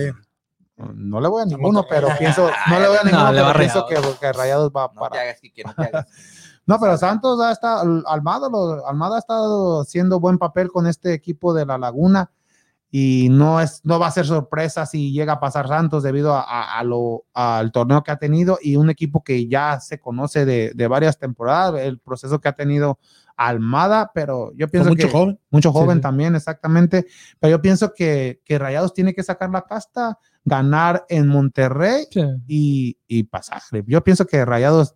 [0.78, 3.86] No le voy a ninguno, pero pienso, no le voy a No, ninguno, pero pienso
[3.88, 4.20] que, Rayados.
[4.20, 5.22] que Rayados va No te para.
[5.22, 6.08] hagas, no te hagas.
[6.68, 11.13] No, pero Santos ya está, Almada, lo- Almada ha estado haciendo buen papel con este
[11.13, 12.32] equipo de la Laguna
[12.89, 16.41] y no es, no va a ser sorpresa si llega a pasar Santos debido a,
[16.41, 20.45] a- a lo, al torneo que ha tenido y un equipo que ya se conoce
[20.45, 22.97] de, de varias temporadas, el proceso que ha tenido
[23.38, 25.39] Almada, pero yo pienso mucho que joven.
[25.51, 26.01] mucho joven sí.
[26.03, 27.05] también, exactamente.
[27.39, 32.05] Pero yo pienso que, que Rayados tiene que sacar la casta, ganar en Monterrey
[32.47, 33.61] y, y pasar.
[33.88, 34.95] Yo pienso que Rayados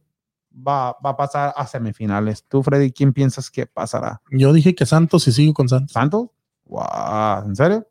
[0.68, 2.44] va, va a pasar a semifinales.
[2.48, 4.22] Tú, Freddy, ¿quién piensas que pasará?
[4.32, 5.92] Yo dije que Santos y sigo con Santos.
[5.94, 6.28] ¿Santos?
[6.66, 7.86] Wow, ¿En serio?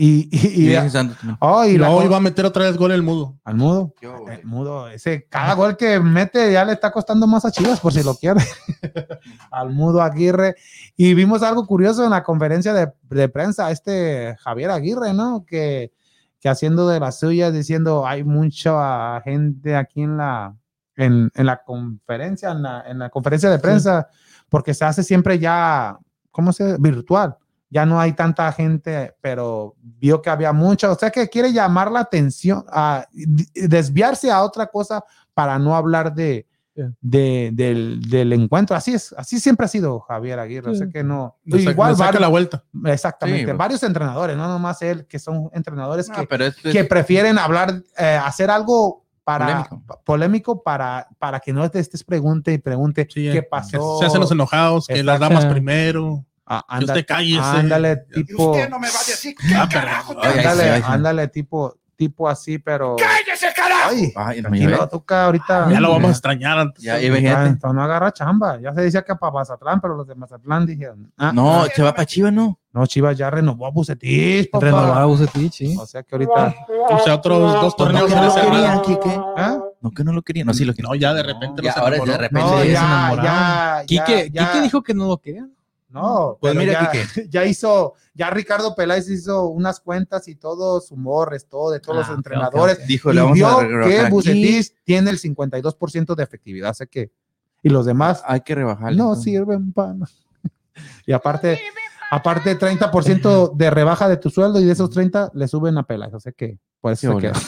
[0.00, 3.02] Y, y, y- Santos oh, y luego co- iba a meter otra vez gol el
[3.02, 3.36] mudo.
[3.42, 3.92] al mudo.
[4.00, 7.80] Yo, El mudo, ese cada gol que mete ya le está costando más a Chivas
[7.80, 8.40] por si lo quiere.
[9.50, 10.54] Al mudo Aguirre.
[10.96, 15.44] Y vimos algo curioso en la conferencia de, de prensa, este Javier Aguirre, ¿no?
[15.44, 15.92] Que,
[16.40, 20.54] que haciendo de las suyas, diciendo hay mucha gente aquí en la,
[20.98, 24.08] en, en la conferencia, en la, en la conferencia de prensa,
[24.48, 25.96] porque se hace siempre ya,
[26.30, 26.76] ¿cómo se dice?
[26.80, 27.36] Virtual.
[27.70, 31.90] Ya no hay tanta gente, pero vio que había mucha, o sea que quiere llamar
[31.92, 33.06] la atención, a
[33.54, 36.84] desviarse a otra cosa para no hablar de, Sí.
[37.00, 38.76] de- del, del encuentro.
[38.76, 40.70] Así es, así siempre ha sido Javier Aguirre.
[40.70, 40.92] O sea Sí.
[40.92, 41.36] que no.
[41.44, 42.62] Le igual le saca varios- la vuelta.
[42.84, 43.56] exactamente, Sí, pues.
[43.58, 47.36] varios entrenadores, no nomás él, que son entrenadores No, que, pero esto es- que prefieren
[47.36, 49.82] hablar, eh, hacer algo para Polémico.
[49.86, 53.98] pa- polémico para, para que no te estés pregunte y pregunte Sí, qué eh, pasó.
[53.98, 56.24] se hacen los enojados, que las damas primero.
[56.46, 57.38] Ah, que usted cállese.
[57.42, 61.76] ándale, Y tipo, usted no me va a decir qué Ah, carajo ándale, ándale, tipo,
[61.98, 62.94] tipo así, pero.
[62.96, 63.90] ¡Cállese, carajo!
[63.90, 65.68] Ay, Ay, no, tranquilo, ya toca ahorita.
[65.70, 66.58] Ya lo vamos a extrañar.
[66.58, 66.82] antes.
[66.82, 67.48] Ya, y Ya, imagínate.
[67.50, 68.58] entonces no agarra chamba.
[68.60, 71.12] Ya se decía que para Mazatlán, pero los de Mazatlán dijeron.
[71.18, 72.58] ah, No, ah, se va para Chivas, ¿no?
[72.72, 74.66] no, Chivas ya renovó a Bucetich, papá.
[74.66, 75.76] Renovar a Bucetich, sí.
[75.78, 76.54] O sea que ahorita.
[76.90, 78.80] O sea, otros dos No, torneos no lo ese querían.
[78.82, 79.20] Quique.
[79.36, 79.58] ¿Ah?
[79.80, 80.46] No, que no lo querían.
[80.46, 80.90] No, sí lo querían.
[80.92, 82.12] No, ya de repente Ya, los ahora enamoró.
[82.12, 82.48] de repente.
[82.48, 85.52] No, ya, ya, Quique, ya, Quique dijo que no lo querían.
[85.90, 90.80] No, Pues pero mira, ya, ya hizo, ya Ricardo Peláez hizo unas cuentas y todo,
[90.80, 92.86] su morres, todo, de todos Ah, los ok, entrenadores.
[92.86, 94.08] Dijo, y vamos vio a que.
[94.10, 97.10] Bucetich tiene el 52% de efectividad, sé que.
[97.62, 98.94] Y los demás Hay que rebajar.
[98.94, 100.12] no sirven para nada.
[101.06, 101.58] Y aparte,
[102.10, 106.14] aparte 30% de rebaja de tu sueldo y de esos 30 le suben a Peláez,
[106.14, 107.40] o sea que por eso Qué se queda.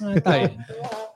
[0.00, 0.56] Ah, está bien.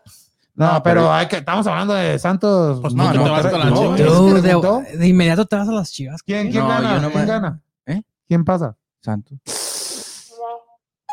[0.54, 2.78] No, No, pero, pero- hay que, estamos hablando de Santos.
[2.82, 3.42] Pues no, de no, Monterrey.
[3.42, 3.96] te vas con la No, chiva.
[3.96, 4.80] ¿quién Tú, preguntó?
[4.80, 6.22] de, de inmediato te vas a las chivas.
[6.22, 6.98] ¿Quién, quién No, gana?
[7.00, 7.60] no ¿Quién me- gana?
[7.86, 8.02] ¿Eh?
[8.28, 8.76] ¿Quién pasa?
[9.00, 9.38] Santos.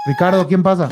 [0.05, 0.89] Ricardo, ¿quién pasa?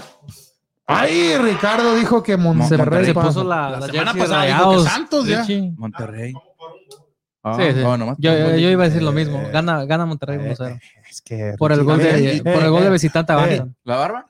[0.86, 1.38] ¡Ay!
[1.38, 3.28] Ricardo dijo que Monterrey se pasa.
[3.28, 4.90] puso la, La la semana pasada dijo que.
[4.90, 5.46] Santos ya.
[5.76, 6.34] Monterrey.
[7.44, 7.80] Ah, Sí, sí.
[7.82, 9.38] nomás- Yo, yo, yo iba a decir lo mismo.
[9.40, 10.80] Eh, Gana, gana Monterrey Eh, 1-0.
[11.10, 13.76] Es que Por el gol de, Eh, por el gol de eh, visitante eh, avanzan.
[13.84, 14.28] ¿La barba?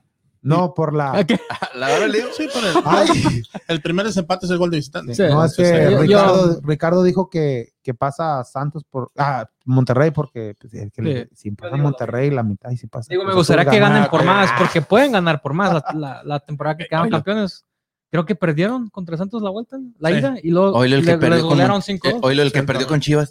[0.47, 1.11] No, por la.
[1.17, 1.39] ¿A qué?
[1.75, 2.27] La verdad, Leo.
[2.35, 5.13] Sí, por el, Ay, el primer desempate es el gol de visitante.
[5.15, 5.23] Sí.
[5.23, 5.93] no, es que sí.
[5.93, 9.11] Yo- Ricardo, Ricardo dijo que, que pasa a Santos por.
[9.17, 12.87] Ah, Monterrey, porque pues, es que le- si pasa a Monterrey, la mitad y si
[12.87, 13.07] pasa.
[13.09, 15.73] Digo, me gustaría que ganen por más, porque pueden ganar por más.
[15.73, 17.65] La, la- la temporada que quedaron campeones,
[18.09, 20.15] creo que perdieron contra Santos la vuelta, la Sí.
[20.17, 22.87] ida, y luego Oilo el que le- perdió les con 5 eh, el que perdió
[22.87, 23.29] con Chivas.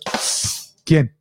[0.84, 1.16] ¿Quién?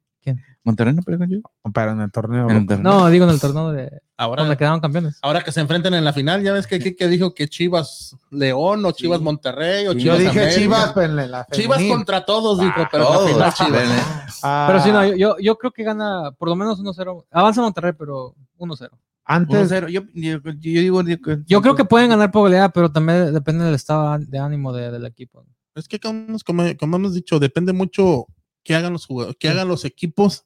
[0.66, 1.52] Monterrey no con Chivas.
[1.74, 2.50] Pero en el torneo.
[2.50, 2.84] En el torneo.
[2.94, 5.20] No, digo en el torneo de Ahora, donde quedaron campeones.
[5.22, 8.84] ahora que se enfrenten en la final, ya ves que que dijo que Chivas León
[8.86, 10.00] o Chivas Monterrey o Sí.
[10.00, 10.60] Yo Chivas dije América.
[10.60, 13.72] Chivas pues, en la Chivas contra todos, dijo, pero en la final Chivas.
[13.90, 14.02] ven, eh.
[14.44, 17.26] Ah, Pero sí, no, yo- yo, yo creo que gana por lo menos 1-0.
[17.32, 18.90] Avanza Monterrey, pero 1-0.
[19.28, 19.88] Antes, 1-0.
[19.90, 20.52] Yo, yo, yo
[20.82, 21.02] digo,
[21.46, 24.92] Yo creo que pueden ganar por goleada, pero también depende del estado de ánimo de-
[24.92, 25.46] del equipo.
[25.76, 28.28] Es que como, como, como hemos dicho, depende mucho
[28.64, 30.46] que hagan los jugadores, que hagan los equipos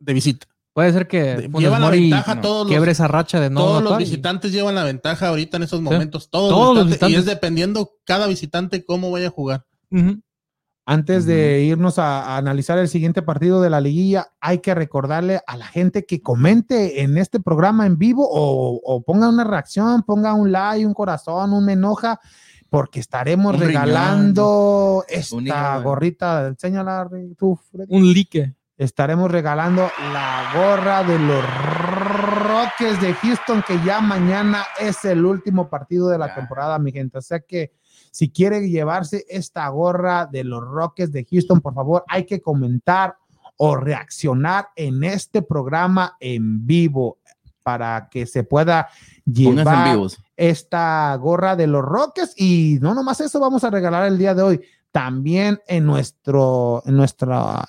[0.00, 0.46] de visita.
[0.72, 3.82] Puede ser que llevan la ventaja no, todos quiebre los, esa racha de no todos
[3.82, 6.30] los y- visitantes llevan la ventaja ahorita en esos momentos.
[6.30, 9.66] Todos, Todos los los visitantes, Y es dependiendo cada visitante cómo vaya a jugar.
[10.86, 15.40] Antes de irnos a, a analizar el siguiente partido de la liguilla, hay que recordarle
[15.46, 20.02] a la gente que comente en este programa en vivo o, o ponga una reacción,
[20.02, 22.18] ponga un like, un corazón, un enoja,
[22.70, 25.82] porque estaremos Un regalando esta hígado.
[25.82, 26.46] gorrita.
[26.48, 27.94] Enséñala, Ri- tú, Freddy.
[27.94, 28.54] Un like.
[28.80, 35.68] Estaremos regalando la gorra de los Rockets de Houston, que ya mañana es el último
[35.68, 37.18] partido de la temporada, mi gente.
[37.18, 37.72] O sea que
[38.10, 43.16] si quiere llevarse esta gorra de los Rockets de Houston, por favor, hay que comentar
[43.58, 47.18] o reaccionar en este programa en vivo
[47.62, 48.88] para que se pueda
[49.26, 49.98] llevar
[50.38, 52.32] esta gorra de los Rockets.
[52.34, 54.60] Y no nomás eso vamos a regalar el día de hoy.
[54.90, 57.62] También en nuestro en nuestra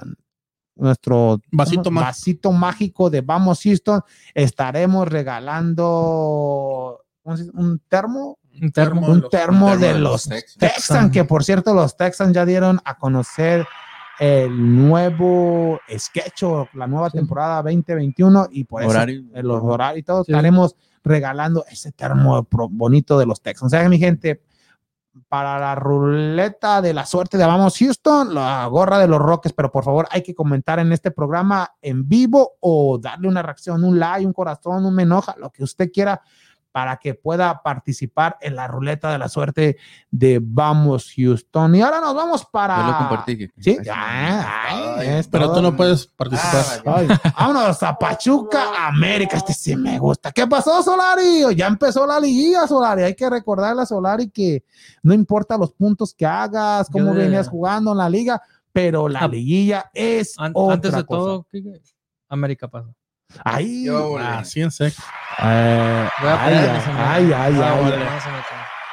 [0.82, 4.02] nuestro Vasito mágico de Vamos Houston
[4.34, 7.00] estaremos regalando
[7.54, 9.02] un termo Un termo.
[9.06, 12.98] de un los- termo de los Texans que por cierto los Texans ya dieron a
[12.98, 13.66] conocer
[14.20, 17.18] el nuevo sketch o la nueva Sí.
[17.18, 19.24] temporada 2021 y por eso Horario.
[19.36, 20.32] los horarios y todo, Sí.
[20.32, 23.74] estaremos regalando ese termo pro- bonito de los Texans.
[23.74, 24.42] O sea, mi gente,
[25.28, 29.72] para la ruleta de la suerte de Vamos Houston, la gorra de los Rockets, pero
[29.72, 34.00] por favor hay que comentar en este programa en vivo o darle una reacción, un
[34.00, 36.22] like, un corazón, un me enoja, lo que usted quiera
[36.72, 39.78] para que pueda participar en la ruleta de la suerte
[40.10, 41.76] de Vamos Houston.
[41.76, 42.78] Y ahora nos vamos para...
[42.80, 43.50] Yo lo compartí.
[43.60, 45.56] Sí, Ay, ay, ay, es Pero todo.
[45.56, 46.66] tú no puedes participar.
[46.86, 47.08] Ah, Ay,
[47.38, 49.38] vámonos a Pachuca, América.
[49.38, 50.32] Este sí me gusta.
[50.32, 51.56] ¿Qué pasó, Solari?
[51.56, 53.04] Ya empezó la liguilla, Solari.
[53.04, 54.64] Hay que recordarle a Solari que
[55.04, 58.42] no importa los puntos que hagas, cómo Yo de- venías jugando en la liga,
[58.72, 61.20] pero la Ah, liguilla es An- otra antes de cosa.
[61.20, 61.48] todo,
[62.30, 62.88] América pasa.
[63.44, 65.02] Ay, Yo, Ah, sí, en seco.
[65.40, 68.06] Eh, Voy a ay, poner ay, Ah, ay, vale.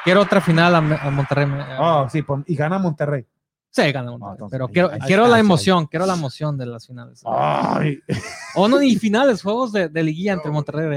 [0.05, 1.47] Quiero otra final a, a Monterrey.
[1.79, 3.27] Oh, sí, y gana Monterrey.
[3.71, 4.33] Sí, gana Monterrey.
[4.33, 7.23] entonces, pero ahí- quiero, ahí quiero está, la emoción, quiero la emoción de las finales.
[7.27, 8.01] Ay,
[8.55, 10.89] O no, ni finales, juegos de, de liguilla entre Monterrey y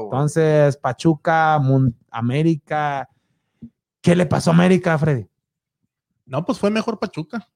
[0.00, 0.04] güey.
[0.04, 3.08] entonces, Pachuca, Mon- América.
[4.00, 5.26] ¿Qué le pasó a América, Freddy?
[6.24, 7.46] No, pues fue mejor Pachuca.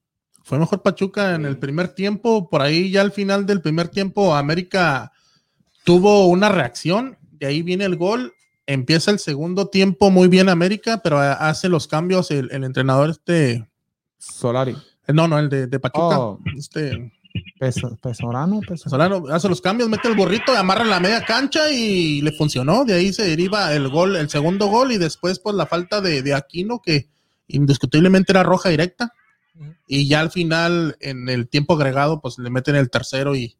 [0.44, 2.48] Fue mejor Pachuca en el primer tiempo.
[2.50, 5.10] Por ahí ya al final del primer tiempo, América
[5.86, 7.16] tuvo una reacción.
[7.38, 8.34] De ahí viene el gol.
[8.66, 13.10] Empieza el segundo tiempo muy bien América, pero ha- hace los cambios el, el entrenador
[13.10, 13.66] este.
[14.18, 14.76] Solari.
[15.06, 16.18] No, no, el de, de Pachuca.
[16.18, 16.40] Oh.
[16.56, 17.12] Este
[17.60, 21.70] Peso- Pesorano, Peso- Solano hace los cambios, mete el gorrito, amarra en la media cancha
[21.70, 22.84] y le funcionó.
[22.84, 26.22] De ahí se deriva el gol, el segundo gol, y después, pues, la falta de,
[26.22, 27.08] de Aquino, que
[27.46, 29.12] indiscutiblemente era roja directa.
[29.86, 33.54] Y ya al final, en el tiempo agregado, pues le meten el tercero y,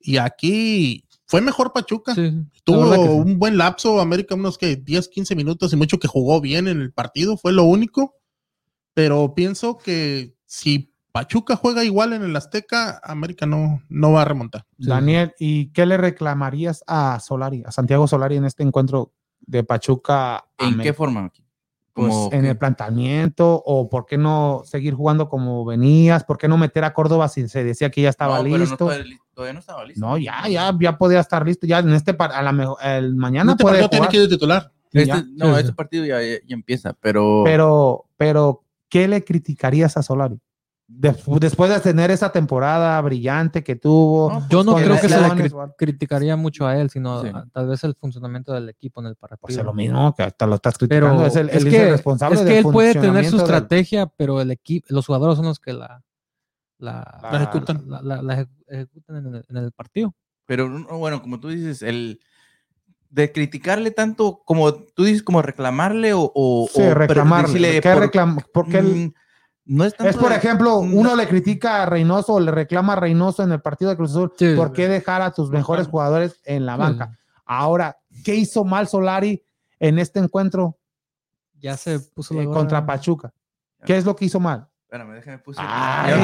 [0.00, 2.14] y aquí fue mejor Pachuca.
[2.14, 2.32] Sí,
[2.64, 3.00] Tuvo sí.
[3.00, 6.80] un buen lapso, América, unos que 10, 15 minutos y mucho que jugó bien en
[6.80, 8.14] el partido, fue lo único.
[8.94, 14.24] Pero pienso que si Pachuca juega igual en el Azteca, América no, no va a
[14.24, 14.64] remontar.
[14.78, 20.46] Daniel, ¿y qué le reclamarías a Solari, a Santiago Solari en este encuentro de Pachuca?
[20.56, 20.82] ¿En América?
[20.82, 21.30] qué forma?
[22.06, 26.56] Como en el planteamiento o por qué no seguir jugando como venías, por qué no
[26.56, 28.90] meter a Córdoba si se decía que ya estaba No, pero no listo.
[29.04, 30.06] li- todavía no estaba listo.
[30.06, 31.66] No, ya, ya, ya podía estar listo.
[31.66, 34.72] Ya en este a la mejor, el mañana Este puede tiene que ir de titular.
[34.92, 35.24] Este- ya.
[35.34, 35.72] no, Sí, este sí.
[35.72, 40.40] partido ya, ya- ya empieza, pero, pero, pero ¿qué le criticarías a Solari?
[40.90, 44.32] De- después de tener esa temporada brillante que tuvo.
[44.32, 47.28] No, Yo no creo que se le cri- criticaría mucho a él, sino Sí.
[47.28, 49.38] a- tal vez el funcionamiento del equipo en el partido.
[49.42, 51.16] Pues es lo mismo que hasta lo estás criticando.
[51.18, 53.36] pero es el, es, él que, responsable es que del él puede tener su funcionamiento
[53.36, 56.02] del- estrategia, pero el equipo, los jugadores son los que la,
[56.78, 57.84] la, La ejecutan.
[57.86, 60.14] la- la- la eje- ejecutan en el, en el partido.
[60.46, 62.18] pero no, bueno, como tú dices, el
[63.10, 66.32] de criticarle tanto como tú dices, como reclamarle o.
[66.34, 67.48] o Sí, o reclamarle.
[67.52, 69.12] decirle ¿Qué por- reclam- Porque él- Mm,
[69.68, 72.96] no es por de- ejemplo, no- uno le critica a Reynoso o le reclama a
[72.96, 74.32] Reynoso en el partido de Cruz Azul.
[74.38, 77.16] Sí, ¿Por qué dejar a tus mejores jugadores en la banca?
[77.44, 79.42] Ahora, ¿qué hizo mal Solari
[79.78, 80.78] en este encuentro
[81.60, 83.32] Ya se puso la eh, contra Pachuca?
[83.84, 84.68] ¿Qué es lo que hizo mal?
[84.84, 85.60] Espérame, déjame puse.
[85.62, 86.16] Ay,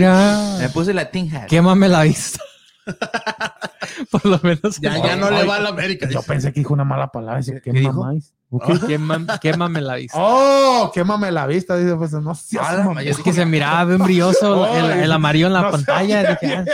[0.00, 1.46] la- Ay, me puse la ting hat.
[1.48, 2.40] Quémame la vista.
[4.10, 4.78] Por lo menos.
[4.80, 6.08] Ya, ya no le va a la América.
[6.08, 7.38] Yo pensé que dijo una mala palabra.
[7.38, 7.92] Dice, ¿qué, ¿Qué dijo?
[7.92, 8.34] mamáis?
[8.50, 8.86] ¿O qué dijo?
[8.86, 10.18] Quémame, quémame la vista.
[10.20, 10.90] ¡Oh!
[10.92, 11.76] Quémame la vista.
[11.76, 15.46] Dice, pues no seas Ah, Es que se miraba bien brilloso el, Ay, el amarillo
[15.46, 15.72] en la no sé.
[15.72, 16.30] pantalla.
[16.40, 16.64] Dije, ah,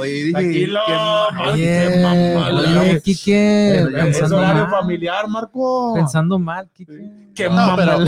[0.00, 0.92] Oye, dije, Tranquilo, qué.
[0.94, 5.94] Ay, oye, oye, Quique, Es pensando horario mal, familiar, Marco.
[5.94, 7.32] pensando mal, Quique.
[7.34, 7.76] Qué No, mamá.
[7.76, 7.98] pero,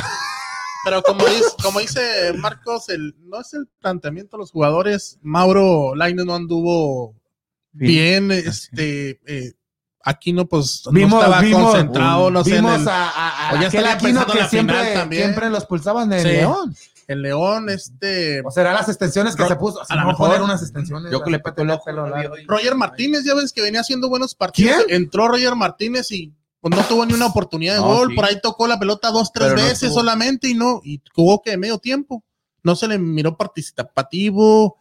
[0.85, 5.19] pero como, dice, como dice Marcos, el, no es el planteamiento de los jugadores.
[5.23, 7.15] Mauro Laine no anduvo
[7.73, 8.31] bien.
[8.31, 9.53] Este, eh,
[10.03, 13.61] Aquino, pues, Vimos- no estaba vimos- concentrado, no sé, en Vimos el- a, a, a
[13.61, 15.23] ya aquel Aquino en que siempre, también.
[15.25, 16.29] siempre lo expulsaban de Sí.
[16.29, 16.75] León.
[17.07, 18.41] el León, este.
[18.47, 19.81] O será las extensiones que Ro- se puso.
[19.87, 21.11] a lo no mejor- poner unas extensiones.
[21.13, 21.85] Yo que le peto el ojo.
[22.47, 24.85] Roger Martínez, ya ves que venía haciendo buenos partidos.
[24.87, 25.03] ¿Quién?
[25.03, 28.09] Entró Roger Martínez y pues, no tuvo ni una oportunidad de No, gol.
[28.11, 28.15] sí.
[28.15, 31.57] Por ahí tocó la pelota dos, tres Pero veces solamente y no, y jugó que
[31.59, 32.25] medio tiempo.
[32.63, 34.77] No se le miró participativo.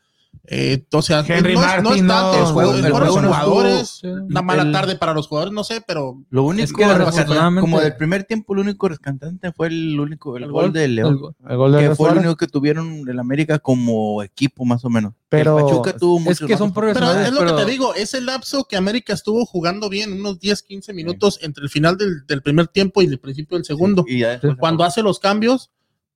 [0.51, 2.37] Eh, o sea, Henry no, es, no es Martin, tanto.
[2.39, 4.01] no, el juego, el el juego de los juego no jugadores.
[4.03, 7.59] Una mala El- tarde para los jugadores, no sé, pero Lo único, Es que rescatante-
[7.59, 10.87] como del primer tiempo, lo único rescatante fue el único, el, El gol, gol, de
[10.87, 11.19] León.
[11.47, 14.89] El gol de Que fue el único que tuvieron el América como equipo, más o
[14.89, 15.13] menos.
[15.29, 18.19] Pero- El Pachuca tuvo Es que son Pero es lo pero- que te digo, ese
[18.19, 22.41] lapso que América estuvo jugando bien, unos 10, 15 minutos entre el final del, del
[22.41, 24.03] primer tiempo y el principio del segundo.
[24.07, 25.69] Y ya después Cuando hace los cambios,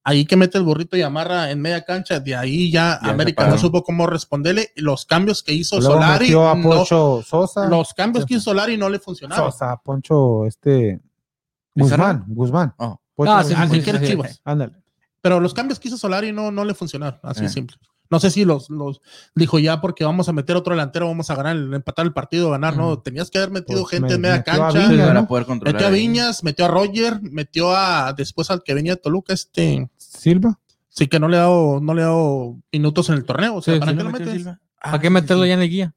[0.04, 3.48] ahí que mete el burrito y amarra en media cancha, de ahí ya, Ya América
[3.48, 4.72] no supo cómo responderle.
[4.76, 7.68] Los cambios que hizo Luego Solari, metió a no- Sosa.
[7.68, 9.52] los cambios que hizo Solari no le funcionaron.
[9.52, 11.00] Sosa, Poncho, este.
[11.76, 12.74] Guzmán, Guzmán.
[12.78, 13.00] Oh.
[13.16, 13.72] Poncho Ah, sí, Guzmán.
[13.72, 14.06] Sí, sí.
[14.08, 14.42] Chivas.
[14.44, 14.74] Ándale.
[15.22, 17.50] Pero los cambios que hizo Solari no, no le funcionaron, así Eh.
[17.50, 17.78] simple.
[18.10, 19.02] No sé si los, los
[19.34, 22.52] dijo ya porque vamos a meter otro delantero, vamos a ganar, el- empatar el partido,
[22.52, 23.00] ganar, no.
[23.00, 24.88] Tenías que haber metido Pues gente me- en media metió a cancha.
[24.88, 25.28] Viña, para ¿no?
[25.28, 25.74] poder controlar.
[25.74, 26.00] Metió a ahí.
[26.00, 29.90] Viñas, metió a Roger, metió a después al que venía de Toluca, este.
[29.98, 30.60] Silva.
[30.90, 33.56] Sí que no le ha dado, no le ha dado minutos en el torneo.
[33.56, 34.34] O sea, Sí, ¿para sí, qué ¿No lo metes?
[34.34, 34.60] Silva?
[34.82, 35.48] ¿Para Ah, qué meterlo sí.
[35.48, 35.96] ya en la guía?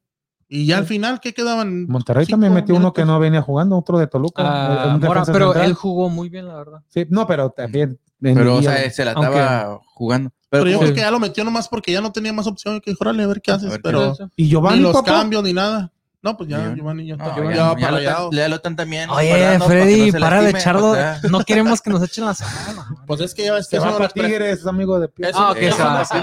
[0.49, 1.87] Y ya al final, ¿qué quedaban?
[1.87, 4.43] Monterrey Cinco también metió uno que no venía jugando, otro de Toluca.
[4.45, 5.65] Ah, un Mora, defensa pero central.
[5.69, 6.79] él jugó muy bien, la verdad.
[6.87, 7.99] Sí, no, pero también.
[8.21, 10.31] Pero, o sea, se la Aunque- estaba jugando.
[10.49, 12.79] Pero, Pero, yo creo que ya lo metió nomás porque ya no tenía más opción.
[12.79, 13.69] Que dijo, órale, a ver qué haces.
[13.69, 15.11] ver qué pero y ni Giovanni, los papá.
[15.11, 15.91] cambios ni nada.
[16.21, 17.05] No, pues ya, Giovanni.
[17.05, 18.01] Ya no, está.
[18.01, 19.09] ya, ya, lo tan también.
[19.09, 20.95] Oye, guardando para que Freddy, no para de echarlo.
[21.29, 22.87] No queremos que nos echen la semana.
[23.05, 25.27] Pues es que ya que es de para los Tigres, es amigo de Pio.
[25.33, 25.57] Ah, ok.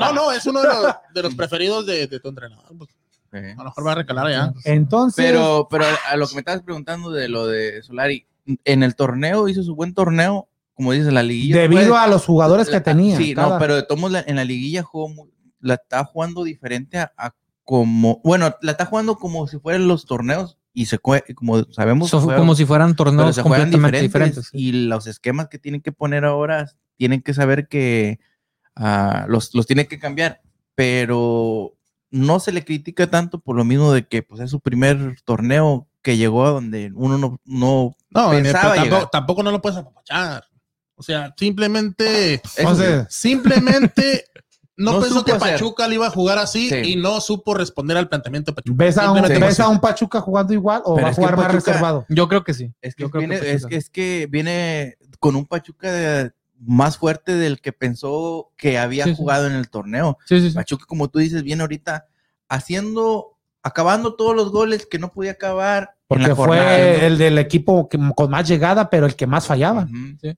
[0.01, 2.65] No, no, es uno de los, de los preferidos de, de tu entrenador.
[3.39, 4.53] A lo mejor va a recalar allá.
[4.65, 8.27] Entonces, Pero, pero a lo que me estabas preguntando de lo de Solari,
[8.65, 11.57] en el torneo hizo su buen torneo, como dices, la liguilla.
[11.61, 13.17] debido fue- a los jugadores que tenía.
[13.17, 15.31] Sí, cada- no, pero de todos en la liguilla jugó muy-
[15.61, 20.05] la está jugando diferente a, a como, bueno, la está jugando como si fueran los
[20.05, 24.51] torneos y se como sabemos, So- juega- como si fueran torneos completamente diferentes, diferentes.
[24.53, 28.19] y los esquemas que tienen que poner ahora tienen que saber que
[28.77, 30.43] ah, los, los tiene que cambiar,
[30.75, 31.74] pero
[32.15, 35.89] no se le critica tanto por lo mismo de que pues es su primer torneo
[36.01, 40.45] que llegó a donde uno no, no No, Pensaba tampoco, no lo puedes apapachar.
[40.95, 42.41] O sea, simplemente,
[43.09, 44.25] simplemente
[44.77, 45.53] no, No pensó que hacer.
[45.55, 46.77] Pachuca le iba a jugar así Sí.
[46.93, 48.77] y no supo responder al planteamiento de Pachuca.
[48.85, 49.75] ¿ves, a un, Simplemente ¿ves fue a así.
[49.75, 52.07] un Pachuca jugando igual o Pero va a jugar más reservado?
[52.09, 52.73] Yo creo que sí.
[52.81, 56.33] Es que, Yo creo que viene, es, que, es que viene con un Pachuca de-
[56.61, 59.17] más fuerte del que pensó que había Sí, sí.
[59.17, 60.19] jugado en el torneo.
[60.27, 60.55] Sí, sí, sí.
[60.55, 62.07] Pachuca, como tú dices, viene ahorita
[62.49, 65.91] haciendo, acabando todos los goles que no podía acabar.
[66.11, 66.63] en Porque fue ¿no?
[67.07, 69.89] el del equipo que- con más llegada, pero el que más fallaba.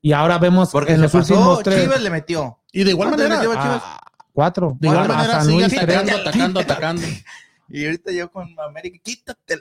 [0.01, 1.83] Y ahora vemos Porque en se los pasó, últimos tres.
[1.83, 2.59] Chivas le metió.
[2.73, 3.83] Y de igual ¿Cuánto le manera, metió a Chivas?
[3.85, 4.01] a
[4.33, 4.77] cuatro.
[4.81, 7.03] de igual manera sigue atacando, atacando, atacando.
[7.69, 9.57] Y ahorita yo con América, quítate.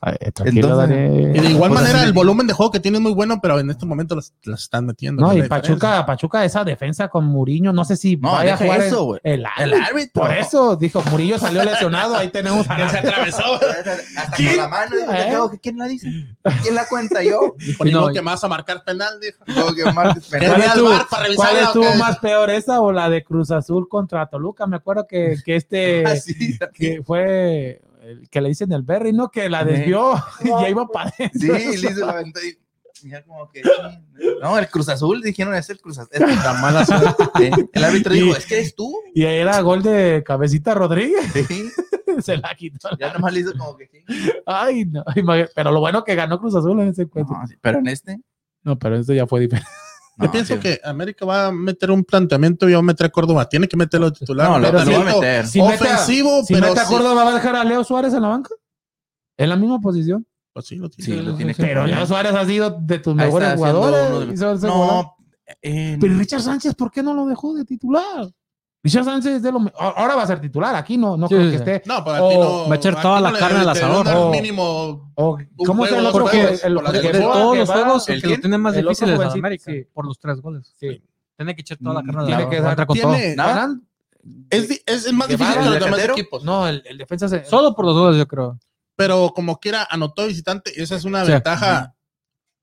[0.00, 1.36] Ay, tranquilo, Entonces-.
[1.36, 3.58] Y de igual Pues manera, el volumen de juego que tiene es muy bueno, pero
[3.58, 5.22] en este momento los, los están metiendo.
[5.22, 5.42] No, y.
[5.48, 9.04] Pachuca, Pachuca, esa defensa con Murillo, no sé si No, vaya a jugar eso, el-
[9.06, 9.20] güey.
[9.24, 9.84] el, El árbitro.
[9.86, 10.22] árbitro.
[10.22, 13.42] Por eso, dijo, Murillo salió lesionado, ahí tenemos Que se atravesó.
[14.16, 14.96] Hasta con la mano.
[15.00, 15.26] dijo, ¿Eh?
[15.30, 16.08] "Tengo ¿Quién la dice?
[16.62, 17.54] ¿Quién la cuenta yo?
[17.58, 19.44] Dijo, No, que me vas a marcar penal, dijo.
[19.74, 20.80] Que marcar ¿Qué penal.
[21.36, 24.66] ¿Cuál estuvo más peor, esa o la de Cruz Azul contra Toluca?
[24.66, 29.30] Me acuerdo que, que este, Así, que fue, el que le dicen el Berry, ¿no?
[29.30, 31.54] Que la desvió y ya iba para Sí, adentro.
[31.56, 32.46] le hizo la ventana
[33.02, 33.62] y ya como que...
[34.40, 36.10] No, el Cruz Azul, dijeron, es el Cruz Azul.
[36.12, 37.50] Es la mala suerte.
[37.72, 38.94] El árbitro Y- dijo, es que eres tú.
[39.14, 41.26] Y ahí era gol de Cabecita Rodríguez.
[41.32, 41.68] Sí.
[42.22, 42.88] Se la quitó.
[42.98, 44.04] Ya nomás le hizo como que sí.
[44.46, 45.02] Ay, no.
[45.54, 47.36] Pero lo bueno que ganó Cruz Azul en ese encuentro.
[47.36, 48.20] No, sí, pero en este.
[48.62, 49.68] No, pero eso ya fue diferente.
[50.16, 50.60] Yo pienso sí.
[50.60, 53.48] que América va a meter un planteamiento y va a meter a Córdoba.
[53.48, 54.48] Tiene que meterlo de titular.
[54.50, 55.46] No, lo, pero lo va a meter.
[55.46, 58.28] Si ofensivo, Si pero mete a Córdoba, ¿va a dejar a Leo Suárez en la
[58.28, 58.50] banca?
[59.36, 60.26] En la misma posición.
[60.52, 61.04] Pues sí, lo tiene.
[61.12, 61.86] Sí, lo tiene Pero.
[61.86, 64.38] Leo Suárez ha sido de tus Ahí mejores jugadores.
[64.40, 64.68] de.
[64.68, 65.16] No,
[65.62, 68.28] eh, Pero Richard Sánchez, ¿por qué no lo dejó de titular?
[68.84, 70.74] Richard Sánchez es de lo Ahora va a ser titular.
[70.76, 71.82] Aquí no, no Sí, creo sí, que esté.
[71.88, 72.68] No, O aquí no.
[72.68, 74.06] va a echar toda la carne al asador.
[74.14, 75.10] O- mínimo.
[75.14, 77.00] O, ¿Cómo llama dos otro que- el- por que.
[77.00, 79.64] De todos que los juegos, el el que lo tiene más el difícil es América,
[79.72, 79.86] sí.
[79.92, 80.72] por los tres goles.
[80.78, 81.02] Sí.
[81.36, 82.98] Tiene que echar toda la Mm, carne al Tiene asador, que a dar- entrar con
[82.98, 83.12] todo.
[83.14, 83.80] Tiene, nada.
[84.50, 86.44] es, es, es más Que difícil que los el demás equipos.
[86.44, 87.44] No, el, el defensa se.
[87.46, 88.58] Solo por los goles, yo creo.
[88.96, 90.70] Pero como quiera, anotó visitante.
[90.80, 91.32] Esa es una Sí.
[91.32, 91.94] ventaja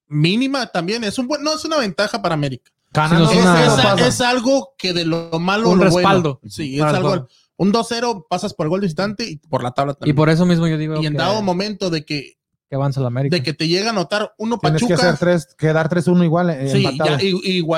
[0.07, 1.03] mínima también.
[1.03, 2.71] Es un buen, no es una ventaja para América.
[2.93, 4.07] No, Es, es una- es- pasa.
[4.07, 6.39] es algo que de lo malo Un lo respaldo.
[6.41, 6.51] bueno.
[6.53, 7.27] Sí, es algo.
[7.57, 10.15] Un 2-0 pasas por el gol de visitante y por la tabla Y también.
[10.15, 12.33] por eso mismo yo digo Y en que, dado momento de que,
[12.69, 13.35] que avanza la América.
[13.35, 16.49] de que te llega a anotar uno Tienes que Pachuca, hacer tres, quedar 3-1 igual.
[16.49, 17.19] eh, sí, ya,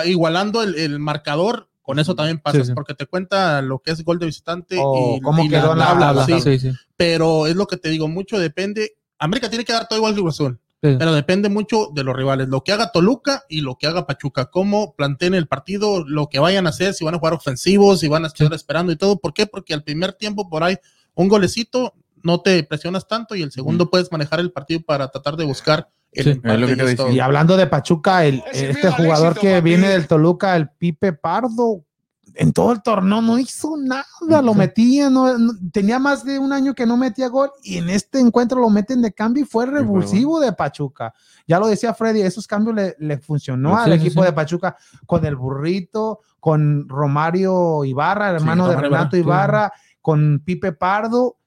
[0.06, 2.74] igualando el, el marcador, con eso también pasas, Sí, sí.
[2.74, 5.80] porque te cuenta lo que es gol de visitante O y, cómo y quedó en
[5.80, 6.40] la tabla, sí.
[6.42, 6.72] sí, sí.
[6.96, 8.94] Pero es lo que te digo, mucho depende.
[9.20, 10.98] América tiene que dar todo igual que Cruz Azul, Sí.
[11.00, 12.50] pero depende mucho de los rivales.
[12.50, 16.40] Lo que haga Toluca y lo que haga Pachuca, cómo planteen el partido, lo que
[16.40, 19.18] vayan a hacer, si van a jugar ofensivos, si van a estar esperando y todo.
[19.18, 19.48] ¿Por qué?
[19.48, 20.76] Porque al primer tiempo por ahí
[21.16, 25.38] un golecito no te presionas tanto y el segundo puedes manejar el partido para tratar
[25.38, 28.70] de buscar el Sí, empate es lo que y hablando de Pachuca, el, Es el
[28.72, 29.64] este jugador éxito, que papi.
[29.64, 31.86] viene del Toluca, el Pipe Pardo,
[32.36, 36.52] en todo el torneo no hizo nada, lo metía, no, no- tenía más de un
[36.52, 39.66] año que no metía gol y en este encuentro lo meten de cambio y fue
[39.66, 41.14] revulsivo de Pachuca.
[41.48, 44.26] Ya lo decía Freddy, esos cambios le, le funcionó Sí, al equipo sí.
[44.28, 44.76] de Pachuca
[45.06, 51.38] con el burrito, con Romario Ibarra, el hermano de Renato Ibarra, Ibarra, con Pipe Pardo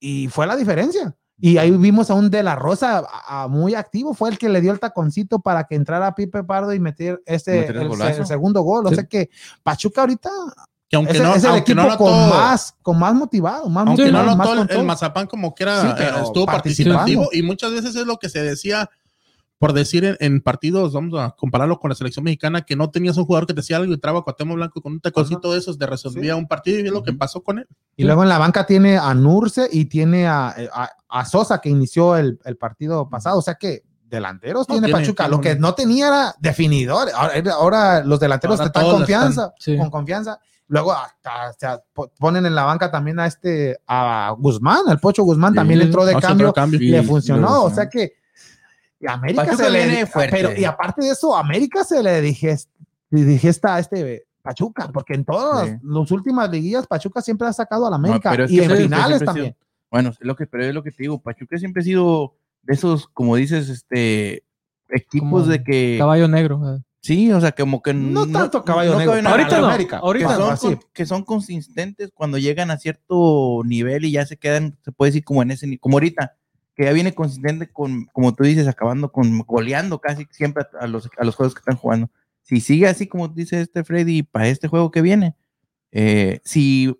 [0.00, 1.14] y fue la diferencia.
[1.40, 4.48] Y ahí vimos a un De La Rosa a- a muy activo, fue el que
[4.48, 8.26] le dio el taconcito para que entrara Pipe Pardo y meter ese Meter el el,
[8.26, 8.86] segundo gol.
[8.86, 8.94] O Sí.
[8.94, 9.30] sea que
[9.62, 10.30] Pachuca ahorita
[10.88, 13.86] Que aunque es, no, es el aunque equipo no con más, con más motivado, más
[13.86, 14.84] aunque no motivado, más con el, el todo.
[14.84, 16.98] Mazapán como Sí, pero eh, estuvo participando.
[16.98, 18.88] participativo y muchas veces es lo que se decía
[19.58, 23.16] por decir en, en partidos, vamos a compararlo con la selección mexicana, que no tenías
[23.16, 25.78] un jugador que te hacía algo y traba Cuauhtémoc Blanco con un taconcito de esos,
[25.78, 26.38] de resolvía Sí.
[26.38, 27.66] un partido y es lo que pasó con él.
[27.96, 31.68] Y luego en la banca tiene a Nurse y tiene a, a- a Sosa que
[31.70, 33.38] inició el, el partido pasado.
[33.38, 35.24] O sea que delanteros No, tiene, tiene- Pachuca.
[35.24, 37.08] tiene Lo que un- no tenía era definidor.
[37.14, 39.76] Ahora, ahora los delanteros Ahora te dan todos confianza, Sí.
[39.78, 40.38] con confianza.
[40.66, 45.22] Luego hasta, hasta po- ponen en la banca también a este a Guzmán, el Pocho
[45.22, 45.56] Guzmán Sí.
[45.56, 46.78] también entró de cambio, cambio.
[46.78, 47.40] Sí, le funcionó.
[47.48, 48.14] le O sea que
[49.04, 50.36] y América Pachuca se le viene fuerte.
[50.36, 52.56] pero y aparte de eso, América se le dije
[53.10, 55.76] digesta a este Pachuca, porque en todas Sí.
[55.82, 59.24] las últimas liguillas Pachuca siempre ha sacado a la América pero es y en finales
[59.24, 59.46] también.
[59.46, 59.56] sido-
[59.90, 62.74] Bueno, es lo que, pero es lo que te digo, Pachuca siempre ha sido de
[62.74, 64.42] esos, como dices, este
[64.88, 66.76] equipos Como de que Caballo negro.
[66.76, 66.80] eh.
[67.00, 70.26] sí, o sea, como que No tanto caballo negro, caben a- Ahorita no, América, ahorita
[70.28, 70.66] que no, son, así.
[70.66, 75.10] con- que son consistentes cuando llegan a cierto nivel y ya se quedan, se puede
[75.10, 76.36] decir como en ese, como ahorita,
[76.74, 80.86] que ya viene consistente con, como tú dices, acabando con goleando casi siempre a, a
[80.86, 82.10] los, a los juegos que están jugando.
[82.42, 85.34] Si sigue así como dice este Freddy para este juego que viene,
[85.92, 86.94] eh, si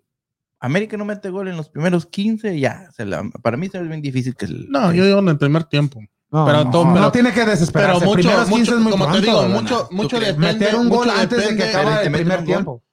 [0.59, 3.87] América no mete gol en los primeros 15, ya, se la- para mí se ve
[3.87, 6.01] bien difícil que el- No, yo digo en el primer tiempo.
[6.31, 7.99] No, Pero no, todo- no tiene que desesperarse.
[7.99, 9.61] Pero mucho, Primeros 15 mucho es muy como pronto, te digo, ¿verdad?
[9.61, 10.53] mucho, mucho depende.
[10.53, 12.83] meter un gol mucho antes de que depende- acabe el primer tiempo.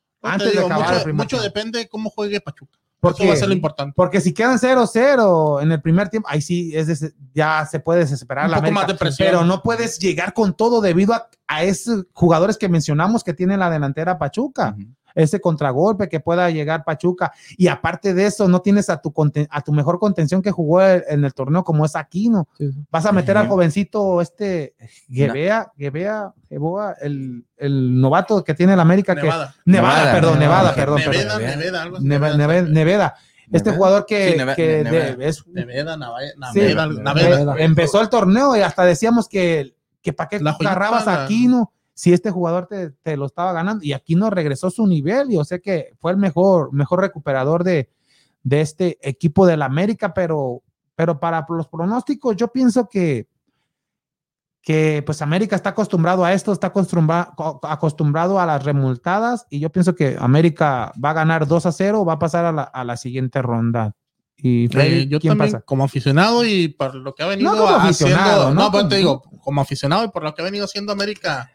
[0.44, 1.42] de digo, acabar mucho, el primer mucho tiempo.
[1.44, 2.78] depende cómo juegue Pachuca.
[3.02, 3.92] Porque- Eso va a ser lo importante.
[3.96, 7.98] Porque si quedan 0-0 en el primer tiempo, ahí sí es des- ya se puede
[8.00, 8.80] desesperar Un la poco América.
[8.80, 9.28] más de presión.
[9.28, 13.56] Pero no puedes llegar con todo debido a, a esos jugadores que mencionamos que tiene
[13.56, 14.76] la delantera Pachuca.
[15.14, 17.32] Ese contragolpe que pueda llegar Pachuca.
[17.56, 20.82] Y aparte de eso, no tienes a tu, conten- a tu mejor contención que jugó
[20.82, 22.48] el- en el torneo como es Aquino.
[22.58, 22.70] Sí.
[22.90, 24.74] Vas a meter al jovencito este
[25.10, 29.14] Gebea, Gebea, Geboa, el, el novato que tiene el América.
[29.14, 29.54] Que, Nevada.
[29.64, 31.12] Nevada, Nevada, perdón, Nevada, Nevada, perdón, perdón.
[31.14, 31.56] Neveda, Neveda.
[31.56, 32.06] Neveda, algo así.
[32.06, 33.14] Neve- Neve- Neveda.
[33.46, 33.76] Este Neveda.
[33.76, 35.24] jugador que, Sí, que de- Neveda.
[35.26, 37.54] es- Neveda, Naveda, Sí, Neveda.
[37.58, 42.32] Empezó el torneo y hasta decíamos que, que para qué agarrabas a Aquino si este
[42.32, 45.92] jugador te, te lo estaba ganando y Aquino regresó su nivel y yo sé que
[46.00, 47.90] fue el mejor, mejor recuperador de,
[48.42, 50.62] de este equipo del América, pero,
[50.96, 53.28] pero para los pronósticos yo pienso que
[54.62, 59.58] que pues América está acostumbrado a esto, está acostumbra- co- acostumbrado a las remultadas y
[59.58, 62.62] yo pienso que América va a ganar 2 a 0, va a pasar a la,
[62.62, 63.94] a la siguiente ronda.
[64.36, 65.64] Y Freddy, Eh, yo ¿quién también, pasa?
[65.64, 68.54] como aficionado y por lo que ha venido No como haciendo, ¿no?
[68.54, 71.50] no, Como- te digo, como aficionado y por lo que ha venido haciendo América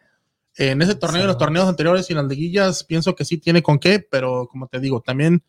[0.57, 3.61] en ese torneo y en los torneos anteriores y las liguillas, pienso que sí tiene
[3.63, 5.43] con qué, pero como te digo, también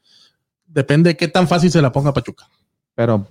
[0.70, 2.46] Depende de qué tan fácil se la ponga Pachuca.
[2.94, 3.26] Pero,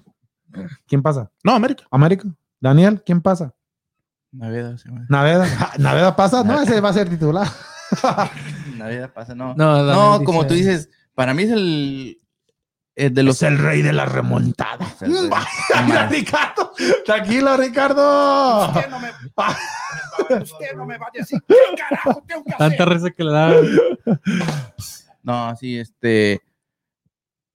[0.88, 1.30] ¿quién pasa?
[1.44, 1.84] No, América.
[1.92, 2.28] América.
[2.60, 3.54] Daniel, ¿quién pasa?
[4.32, 5.04] Navidad, sí, güey.
[5.08, 5.46] Naveda.
[5.78, 7.48] Naveda pasa, no, ese va a ser titular.
[8.76, 9.54] Navidad pasa, no.
[9.56, 12.20] No, No, como dice- tú dices, para mí es el,
[12.98, 13.36] de los.
[13.38, 14.86] Es el rey de la remontada.
[14.96, 15.30] Es el rey.
[15.30, 16.74] Vaya, Ricardo.
[17.06, 18.68] Tranquilo, Ricardo.
[18.68, 19.10] Usted no me,
[20.42, 22.90] usted no me va a decir qué carajo tengo que Tanta hacer.
[22.90, 23.54] risa que le da.
[25.24, 26.42] No, sí, este.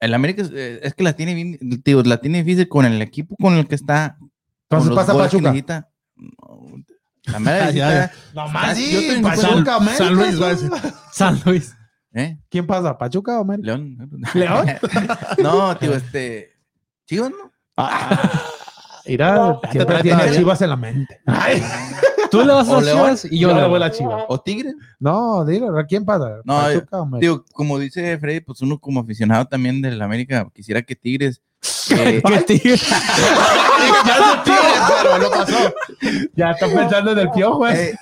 [0.00, 3.00] El América es, eh, es que la tiene bien, tío, la tiene difícil con el
[3.02, 4.16] equipo con el que está.
[4.18, 4.30] con
[4.80, 5.42] Entonces pasa Pachuca.
[5.52, 5.88] necesita.
[6.16, 6.72] No,
[7.24, 8.12] la América
[8.74, 9.96] sí, Pachuca, América.
[10.04, 10.70] San Luis va a decir.
[11.12, 11.74] San Luis.
[12.14, 12.38] ¿Eh?
[12.50, 12.96] ¿Quién pasa?
[12.96, 13.68] ¿Pachuca o América?
[13.68, 14.10] León.
[14.34, 14.66] ¿León?
[15.42, 16.50] no, tío, este.
[17.06, 17.52] Chivas, ¿no?
[19.06, 20.38] Mira, siempre trae tiene todavía.
[20.38, 21.20] chivas en la mente.
[21.26, 21.62] Ay,
[22.30, 22.92] Tú le vas a las.
[22.92, 24.24] Chivas y yo yo le voy a a la chiva.
[24.28, 24.74] ¿O Tigres?
[24.98, 26.40] No, dile, ¿quién pasa?
[26.44, 27.20] No, ¿Pachuca o América?
[27.20, 31.42] Tío, como dice Freddy, pues uno como aficionado también del América quisiera que Tigres.
[31.90, 32.76] eh, ¿Qué tigre?
[34.06, 35.74] Ya es de Tigres, pero no pasó.
[36.34, 37.94] Ya está pensando en el piojo, eh.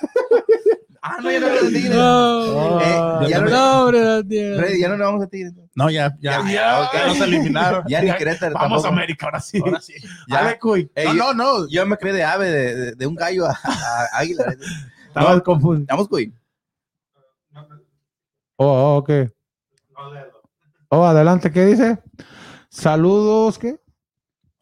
[1.01, 1.95] Ah, no, ya no vamos a Tigres.
[1.95, 3.87] No, Eh, ya no- no.
[4.27, 5.53] Freddy, ya no le vamos a Tigres.
[5.75, 7.07] No, ya, ya, Ya, ya, ya.
[7.07, 7.83] nos eliminaron.
[7.87, 8.53] Ya ni Querétaro.
[8.53, 8.87] Vamos a tampoco.
[8.87, 9.59] América, ahora sí.
[9.63, 9.93] Ahora sí.
[10.27, 10.59] Ya.
[10.59, 10.91] Cuy.
[10.95, 11.67] Ey, no, yo, no, no.
[11.69, 14.55] yo me quedé de ave, de, de- de un gallo a, a águila.
[15.07, 15.87] Estaba confundido.
[15.89, 16.31] Vamos, güey.
[18.57, 19.09] Oh, oh, ok.
[20.89, 21.97] Oh, adelante, ¿qué dice?
[22.69, 23.79] Saludos, ¿qué?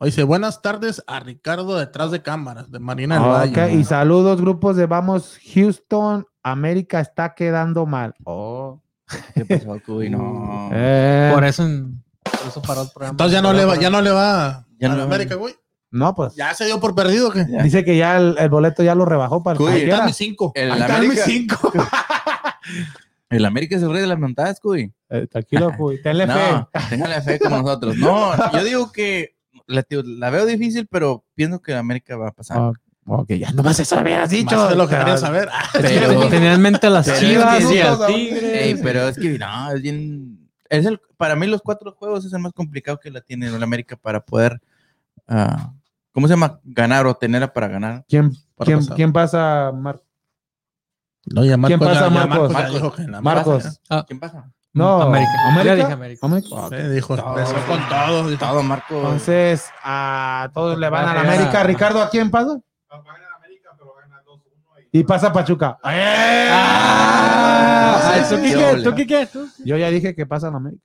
[0.02, 3.64] Dice, buenas tardes a Ricardo detrás de cámaras, de Marina del Ah, Valle.
[3.66, 6.26] ok, Y saludos, grupos de Vamos Houston.
[6.42, 8.16] América está quedando mal.
[8.24, 8.82] Oh.
[9.36, 10.10] ¿Qué pasó, güey?
[10.12, 10.70] No.
[10.72, 11.64] Eh, Por eso,
[12.24, 13.12] por eso paró el programa.
[13.12, 15.04] Entonces ya no le va, ya no le va Ya a no.
[15.04, 15.54] América, güey.
[15.92, 16.34] no, pues.
[16.36, 17.34] Ya se dio por perdido.
[17.34, 17.62] Ya.
[17.64, 19.82] Dice que ya el, el boleto ya lo rebajó para el Cuy, Ahí.
[19.82, 20.06] El Ahí América,
[21.14, 21.74] mis cinco.
[23.30, 24.94] el América es el rey de las montadas, güey.
[25.10, 26.02] Eh, tranquilo, cuy.
[26.02, 26.52] Tenle fe.
[26.54, 27.98] No, téngale fe como nosotros.
[27.98, 29.36] No, yo digo que
[29.70, 32.58] la, tío, la veo difícil, pero pienso que América va a pasar.
[32.58, 32.72] Ah,
[33.06, 34.56] ok, ya nomás eso habías dicho.
[34.56, 35.48] Más de lo que quería saber.
[35.52, 38.64] Ah, Pero- Tenía en mente a las Pero es Chivas que y al Tigre.
[38.66, 40.50] Ey, pero es que no, es bien.
[40.70, 43.64] Es el, para mí, los cuatro juegos es el más complicado que la tiene el
[43.64, 44.60] América para poder.
[45.28, 45.74] ah,
[46.12, 46.60] ¿Cómo se llama?
[46.64, 48.04] Ganar o tener para ganar.
[48.10, 50.02] ¿Quién, Para quién, quién pasa, Mar-
[51.26, 52.52] No, ya Marcos, ¿Quién pasa, ya- ya Marcos?
[52.52, 53.80] ya que la Marcos?
[54.08, 54.52] ¿Quién pasa?
[54.74, 55.32] No, América.
[55.48, 55.64] América.
[55.64, 56.26] Ya dije América.
[56.26, 56.70] América.
[56.70, 58.30] Sí, dijo, empezó con todo.
[58.30, 58.40] dijo.
[58.46, 58.96] Todo, Marco.
[58.96, 61.22] Entonces, a todos le van a la.
[61.22, 61.64] América.
[61.64, 62.60] Ricardo, ¿a quién pasa?
[64.92, 65.78] Y pasa Pachuca.
[65.84, 66.50] ¡Eh!
[66.52, 68.54] Ah, ¿tú qué
[69.06, 69.32] quieres?
[69.32, 69.64] ¿Tú qué.
[69.64, 70.84] Yo ya dije que pasa la América.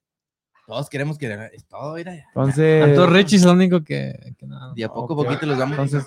[0.66, 2.14] Todos queremos que es todo, mira.
[2.14, 4.72] Entonces, Tanto Richie es lo único que, que nada.
[4.74, 5.78] Y a poco a poquito los damos.
[5.78, 6.07] entonces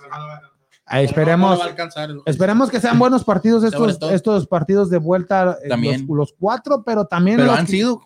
[0.87, 1.59] ahí No esperemos,
[2.25, 6.05] esperemos que sean buenos partidos estos, estos partidos de vuelta, eh, También.
[6.07, 8.01] los, los cuatro, pero también pero los han que- sido.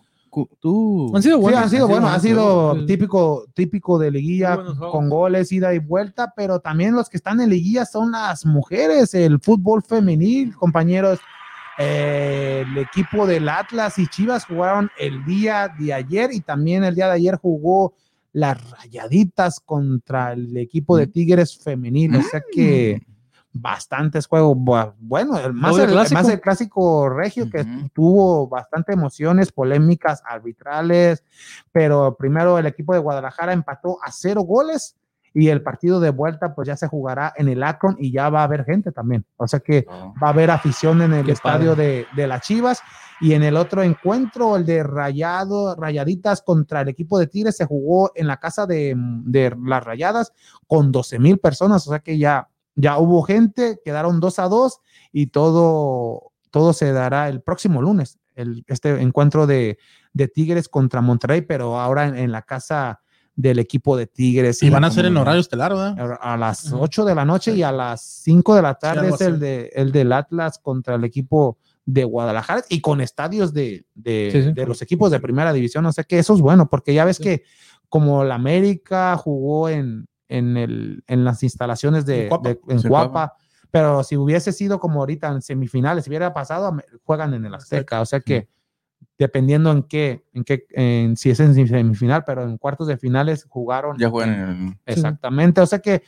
[0.60, 1.12] Tú.
[1.14, 1.60] Han sido Sí, buenos.
[1.62, 2.86] han sido buenos, ha sido Sí.
[2.86, 4.58] típico, típico de liguilla
[4.90, 9.12] con goles, ida y vuelta, pero también los que están en liguilla son las mujeres,
[9.12, 11.18] el fútbol femenil, compañeros.
[11.78, 16.94] Eh, el equipo del Atlas y Chivas jugaron el día de ayer y también el
[16.94, 17.92] día de ayer jugó
[18.32, 23.02] las rayaditas contra el equipo de Tigres femenil, o sea que
[23.54, 26.14] bastantes juegos, bu- bueno, el más, el, clásico.
[26.22, 31.22] más el clásico regio que tuvo bastante emociones, polémicas arbitrales,
[31.70, 34.96] pero primero el equipo de Guadalajara empató a cero goles
[35.34, 38.40] y el partido de vuelta pues ya se jugará en el Akron y ya va
[38.40, 41.74] a haber gente también, o sea que va a haber afición en el Qué estadio
[41.74, 42.82] de, de las Chivas.
[43.20, 47.66] Y en el otro encuentro, el de Rayado, Rayaditas contra el equipo de Tigres, se
[47.66, 50.32] jugó en la casa de, de las Rayadas
[50.66, 54.80] con 12 mil personas, o sea que ya, ya hubo gente, quedaron 2 a 2
[55.12, 59.78] y todo, todo se dará el próximo lunes, el, este encuentro de,
[60.12, 63.02] de Tigres contra Monterrey, pero ahora en, en la casa
[63.34, 64.62] del equipo de Tigres.
[64.62, 66.18] Y van a ser en horario estelar, ¿verdad?
[66.20, 66.82] a las Ujú.
[66.82, 69.90] 8 de la noche y a las 5 de la tarde es el, de, el
[69.92, 74.52] del Atlas contra el equipo de Guadalajara y con estadios de, de, Sí, sí.
[74.52, 75.84] de los equipos de primera división.
[75.86, 77.42] O sea que eso es bueno, porque ya ves que
[77.88, 82.88] como la América jugó en, en, el, en las instalaciones de, En de- en Sí,
[82.88, 83.34] Cuapa,
[83.70, 88.00] pero si hubiese sido como ahorita en semifinales, si hubiera pasado, juegan en el Azteca.
[88.02, 88.48] O sea que
[89.18, 93.46] dependiendo en qué, en qué, en, si es en semifinal, pero en cuartos de finales
[93.48, 94.76] jugaron Ya juegan en el.
[94.86, 96.02] Exactamente, o sea que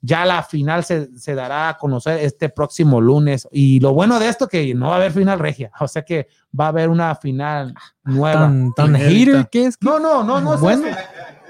[0.00, 3.48] ya la final se, se dará a conocer este próximo lunes.
[3.50, 6.28] Y lo bueno de esto que no va a haber final regia, o sea que
[6.58, 7.74] va a haber una final
[8.04, 8.42] nueva.
[8.42, 9.76] Tan, tan hater que es.
[9.80, 10.56] No, no, no, no.
[10.58, 10.86] Bueno.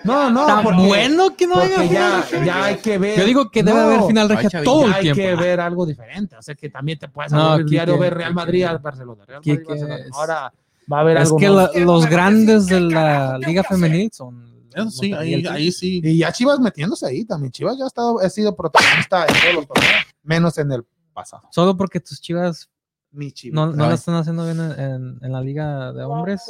[0.05, 2.45] No, no, Tan porque, bueno que no haya porque ya, final.
[2.47, 3.19] ya hay que ver.
[3.19, 5.21] Yo digo que debe No, haber final regia todo el hay tiempo.
[5.21, 6.37] que ver algo diferente.
[6.37, 9.25] O sea que también te puedes No, Quique, diario ver Real Madrid al Barcelona.
[9.27, 9.97] Real Madrid, Barcelona.
[9.97, 10.53] es- Ahora
[10.91, 11.75] Va a haber Es algo que más.
[11.75, 14.47] la- los grandes de la liga femenil son.
[14.75, 16.01] Eso sí, ahí, sí.
[16.05, 17.51] Y ya Chivas metiéndose ahí también.
[17.51, 21.49] Chivas ya ha, estado, ha sido protagonista en todos los torneos, menos en el pasado.
[21.51, 22.71] Solo porque tus chivas
[23.11, 23.55] Mi Chivas.
[23.55, 26.43] no, no la están haciendo bien en, en- en la liga de hombres.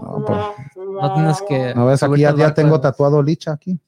[0.00, 0.38] No, pues,
[1.02, 1.74] No tienes que.
[1.74, 3.78] no ves, aquí ya, tengo tatuado Licha aquí.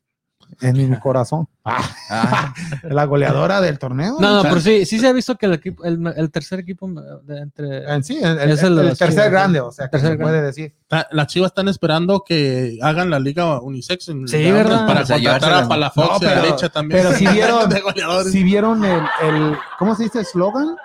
[0.61, 1.49] En mi corazón.
[1.65, 2.55] Ah, Ah,
[2.85, 4.17] la goleadora del torneo.
[4.21, 6.89] No, no, pero sí, sí se ha visto que el equipo, el, el tercer equipo
[7.25, 7.93] de entre.
[7.93, 10.75] En sí, el, Es el tercer Chivas, grande, o sea, que se puede decir.
[10.89, 14.87] Ta- Las chivas están esperando que hagan la liga unisex en Sí, ¿verdad?
[14.87, 15.69] para O sea, contratar a.
[15.69, 17.03] Palafox No, y a pero- Lecha también.
[17.03, 18.33] pero si vieron- de goleadores.
[18.33, 20.25] Si vieron el, el- ¿cómo se dice?
[20.25, 20.77] ¿Slogan?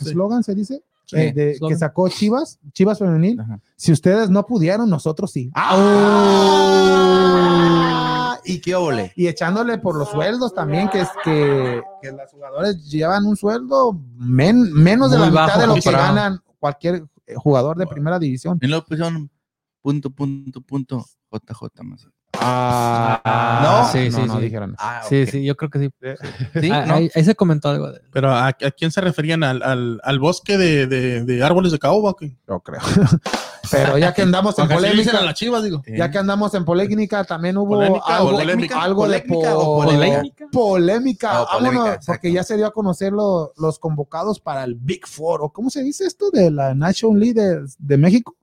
[0.00, 0.82] ¿Slogan se dice?
[1.06, 3.38] Sí, Eh, de- que sacó Chivas, Chivas Femenil.
[3.38, 3.58] Ajá.
[3.76, 5.50] Si ustedes no pudieron, nosotros sí.
[5.54, 5.74] ¡Ah!
[8.44, 9.12] ¿Y qué ole?
[9.16, 13.98] Y echándole por los sueldos también, que es que, que las jugadores llevan un sueldo
[14.16, 17.04] men- menos de la mitad de lo que ganan cualquier
[17.36, 18.58] jugador de primera división.
[18.60, 19.30] Y luego pusieron
[19.82, 22.06] punto, punto, punto, JJ más.
[22.46, 24.40] Ah, No, sí, no, sí, no sí.
[24.42, 24.74] dijeron.
[24.78, 25.28] Ah, Sí, ok.
[25.30, 25.90] sí, yo creo que sí.
[26.60, 26.94] Sí, Ah, ¿no?
[26.94, 29.42] ahí, ahí se comentó algo de Pero ¿a, a quién se referían?
[29.42, 32.14] ¿Al, al, al bosque de, de, de árboles de caoba?
[32.48, 32.80] Yo creo.
[33.70, 35.82] Pero ya que andamos en polémica, las chivas, digo.
[35.86, 35.92] Sí.
[35.96, 38.82] ya que andamos en polémica, también hubo ¿Polémica algo, polémica?
[38.82, 40.46] algo de ¿Polémica o po- polémica?
[40.52, 41.42] polémica.
[41.42, 45.06] Oh, polémica, Vámonos, porque ya se dio a conocer lo- los convocados para el Big
[45.06, 46.30] Four, o ¿cómo se dice esto?
[46.30, 48.36] De la National League de, de México.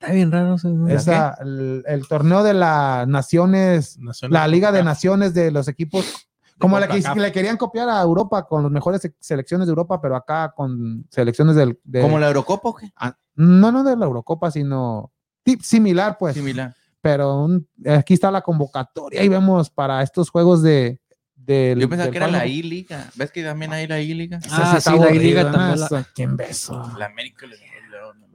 [0.00, 0.56] Está bien raro.
[0.88, 4.32] Esa, el, el torneo de las naciones, Nacional.
[4.40, 6.26] la Liga de Naciones de los equipos,
[6.58, 10.00] como la que le querían copiar a Europa con las mejores se- selecciones de Europa,
[10.00, 12.90] pero acá con selecciones del, de, ¿Como la Eurocopa o qué?
[12.96, 16.74] ah, no, no de la Eurocopa, sino tip similar, pues Similar.
[17.02, 20.98] pero un- aquí está la convocatoria y vemos para estos juegos de
[21.34, 23.08] del- Yo pensaba del que era la I-Liga.
[23.16, 24.38] ¿Ves que también hay la I-Liga?
[24.50, 26.92] Ah, sí, la I-Liga también la- Eso, ¿Quién beso?
[26.98, 27.56] La América le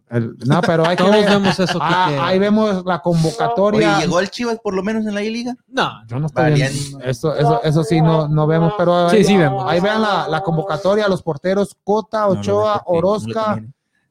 [0.10, 1.30] El- no, pero hay que Todos ver.
[1.30, 1.80] vemos eso.
[1.82, 3.99] Ah, ahí vemos la Oye, convocatoria.
[3.99, 5.56] ¿llegó el Chivas por lo menos en la I-Liga?
[5.68, 6.99] No, Yo no estoy viendo.
[7.01, 9.64] Eso, eso, eso sí no, no vemos, pero Sí, ahí, sí vemos.
[9.68, 13.62] ahí vean la, la convocatoria, los porteros Cota, Ochoa, no, Orozca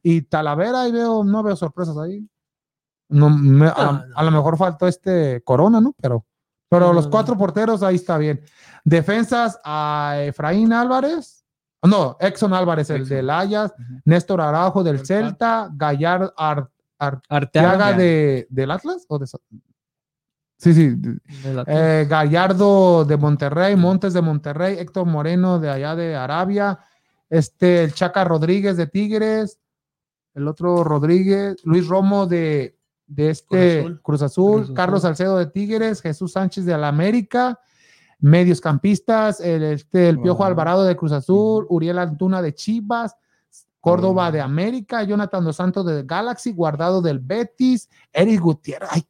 [0.03, 0.83] y Talavera.
[0.83, 2.29] Ahí veo, no veo sorpresas ahí.
[3.09, 4.05] No, me- a, no.
[4.17, 5.95] a lo mejor faltó este Corona, ¿no?
[6.01, 6.25] Pero,
[6.69, 8.41] pero No, los cuatro porteros ahí está bien.
[8.85, 11.44] Defensas a Efraín Álvarez.
[11.87, 14.01] No, Exxon Álvarez, el del Ayas, Ujú.
[14.05, 16.69] Néstor Araujo del Celta, Gallar Ar-
[16.99, 17.27] Arteaga.
[17.29, 19.27] Arteaga de, del Atlas o de
[20.57, 20.97] Sí, sí,
[21.67, 26.79] eh, Gallardo de Monterrey, Montes de Monterrey, Héctor Moreno de allá de Arabia,
[27.29, 29.59] este, el Chaca Rodríguez de Tigres,
[30.33, 34.01] el otro Rodríguez, Luis Romo de, de este Cruz Azul.
[34.03, 34.75] Cruz Azul, Cruz Azul.
[34.77, 37.59] Carlos Salcedo de Tigres, Jesús Sánchez de la América,
[38.21, 40.45] medios campistas, el, este, el Piojo.
[40.45, 43.17] Alvarado de Cruz Azul, Uriel Antuna de Chivas,
[43.81, 48.89] Córdoba de América, Jonathan Dos Santos de Galaxy, Guardado del Betis, Eric Gutiérrez.
[48.91, 49.05] Ay,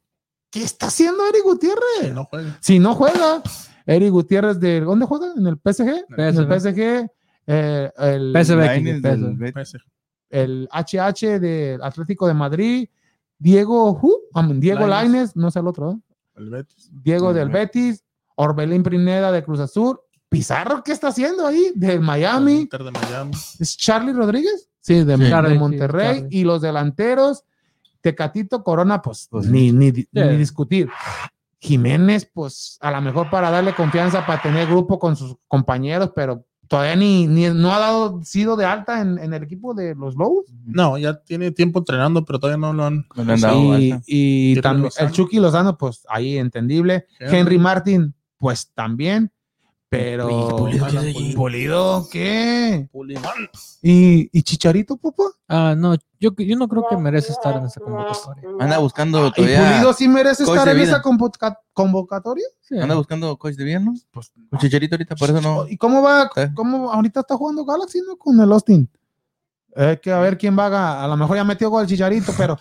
[0.49, 2.01] ¿qué está haciendo Eric Gutiérrez?
[2.01, 2.49] Que no juegue.
[2.59, 3.41] Si no juega,
[3.85, 5.27] Eric Gutiérrez de ¿dónde juega?
[5.37, 7.09] En el PSG, en el PSG,
[7.47, 9.01] eh, el, PSV.
[9.01, 9.53] Del.
[9.53, 9.79] PSG.
[10.29, 12.89] el HH del Atlético de Madrid,
[13.37, 13.99] Diego?
[14.33, 15.11] Um, Diego Lainez.
[15.11, 15.97] Laines, no sé el otro, ¿eh?
[16.35, 16.89] El Betis.
[16.91, 17.49] Diego del.
[17.49, 18.03] Betis,
[18.35, 21.71] Orbelín Pineda de Cruz Azul, Pizarro, ¿qué está haciendo ahí?
[21.75, 23.31] Del El Miami, Inter de Miami.
[23.59, 24.69] ¿es Charlie Rodríguez?
[24.81, 25.23] Sí, de, Sí.
[25.23, 27.43] de Charlie, sí, Monterrey, y los delanteros,
[28.01, 30.89] Tecatito Corona, pues, Pues, ni, ni, ni discutir.
[31.59, 36.45] Jiménez, pues a lo mejor para darle confianza, para tener grupo con sus compañeros, pero
[36.67, 40.15] todavía ni, ni no ha dado sido de alta en, en el equipo de los
[40.15, 40.45] Lobos.
[40.65, 43.05] No, ya tiene tiempo entrenando, pero todavía no lo han.
[43.15, 45.07] No han dado y y también Lozano.
[45.07, 47.07] el Chucky Lozano, pues ahí entendible.
[47.19, 49.31] Henry Martin, pues también,
[49.89, 50.29] pero.
[50.29, 51.13] Y Pulido, ¿qué?
[51.13, 51.35] Pulido.
[51.35, 52.89] ¿Pulido qué?
[52.91, 53.49] Pulimán.
[53.81, 55.23] ¿Y, y Chicharito, papá?
[55.47, 58.49] Ah, no, yo, yo no creo que merece estar en esa convocatoria.
[58.59, 59.71] Anda buscando ¿Y todavía.
[59.71, 60.87] Pulido sí merece coach estar en vida.
[60.87, 62.45] esa convoca- convocatoria?
[62.61, 62.77] Sí.
[62.79, 63.93] Anda buscando coach de bien, ¿no?
[64.11, 65.67] Pues, con Chicharito ahorita, por eso no.
[65.67, 66.29] ¿Y cómo va?
[66.35, 66.49] ¿Eh?
[66.55, 68.17] ¿Cómo ahorita está jugando Galaxy, no?
[68.17, 68.89] Con el Austin.
[69.75, 72.33] Hay que a ver quién va a, a lo mejor ya metió gol el Chicharito,
[72.37, 72.57] pero,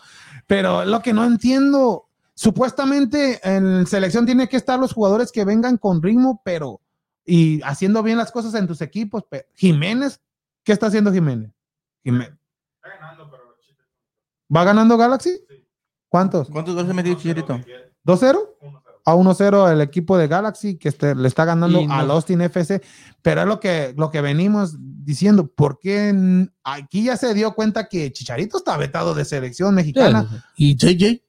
[0.47, 5.77] pero lo que no entiendo, supuestamente en selección tiene que estar los jugadores que vengan
[5.79, 6.81] con ritmo, pero
[7.25, 9.25] y haciendo bien las cosas en tus equipos.
[9.29, 10.21] pero- Jiménez,
[10.63, 11.51] ¿qué está haciendo Jiménez?
[12.03, 12.35] Jiménez.
[14.55, 15.41] ¿Va ganando Galaxy?
[16.09, 16.49] ¿Cuántos?
[16.51, 17.61] ¿Cuántos goles ha metido Chicharito?
[18.05, 18.39] ¿2-0?
[19.07, 22.81] A 1-0 el equipo de Galaxy que este- le está ganando no- al Austin FC.
[23.21, 25.47] Pero es lo que, lo que venimos diciendo.
[25.47, 30.45] ¿Por qué n- aquí ya se dio cuenta que Chicharito está vetado de selección mexicana?
[30.57, 31.23] ¿Y JJ?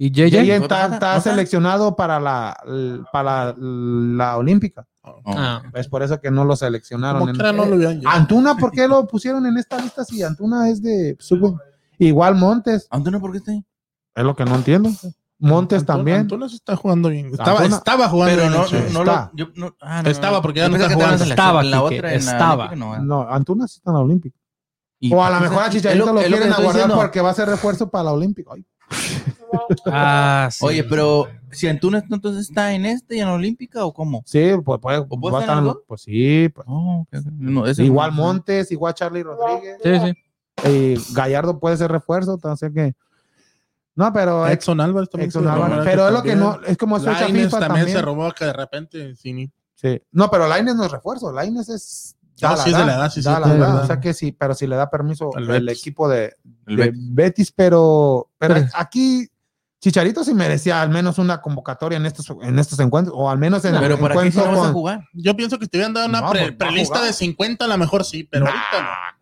[0.00, 2.56] Y Yeyen está, seleccionado para la,
[3.12, 4.86] para la, la Olímpica.
[5.02, 5.20] Oh.
[5.26, 5.62] Ah.
[5.74, 7.28] Es por eso que no lo seleccionaron.
[7.28, 10.04] En, no Antuna, ¿por qué lo pusieron en esta lista?
[10.04, 11.58] Sí, Antuna es de subo.
[11.98, 12.86] Igual Montes.
[12.90, 13.64] Antuna, ¿por qué está ahí?
[14.14, 14.90] Es lo que no entiendo.
[15.40, 16.20] Montes también.
[16.20, 17.32] Antuna se está jugando bien.
[17.32, 18.92] Estaba, estaba jugando pero.
[18.92, 19.04] No.
[19.04, 19.76] Lo,
[20.08, 21.24] estaba porque ya no está jugando.
[21.24, 22.74] Estaba, la otra estaba.
[22.76, 24.38] no, Antuna sí está en la Olímpica.
[25.10, 28.04] O a lo mejor a Chicharito lo, quieren aguardar porque va a ser refuerzo para
[28.04, 28.52] la Olímpica.
[29.86, 30.64] Ah, sí.
[30.64, 34.22] Oye, pero si Antunes entonces está en este y en la Olímpica o cómo?
[34.26, 35.06] Sí, pues, pues puede.
[35.08, 36.48] ¿O estar en pues sí.
[36.48, 37.06] Pues, oh,
[37.38, 39.78] no, ese igual no, Montes, igual Charlie Rodríguez.
[39.82, 40.14] Sí,
[40.64, 41.14] sí.
[41.14, 42.94] Gallardo puede ser refuerzo, entonces que.
[43.94, 44.46] No, pero.
[44.46, 45.28] Exxon Álvarez también.
[45.28, 45.84] Exxon Álvarez.
[45.84, 46.60] Pero es lo que no.
[46.66, 47.60] Es como es fecha FIFA también.
[47.60, 49.16] también se robó que de repente.
[49.16, 49.50] Sí.
[49.74, 50.02] sí.
[50.12, 51.32] No, pero Laines no es refuerzo.
[51.32, 52.14] Laines es.
[52.40, 54.14] Ah, da ah, la sí, se le da, sí, da sí, la O sea que
[54.14, 56.36] sí, pero si le da permiso el, el equipo de,
[56.66, 57.14] el de Betis.
[57.14, 57.52] Betis.
[57.52, 59.28] pero, pero aquí
[59.80, 63.64] Chicharito sí merecía al menos una convocatoria en estos, en estos encuentros, o al menos
[63.64, 65.04] en pero el para qué a jugar.
[65.12, 68.24] Yo pienso que te hubieran dado una pues, prelista de 50, a lo mejor sí,
[68.24, 69.18] pero ahorita no.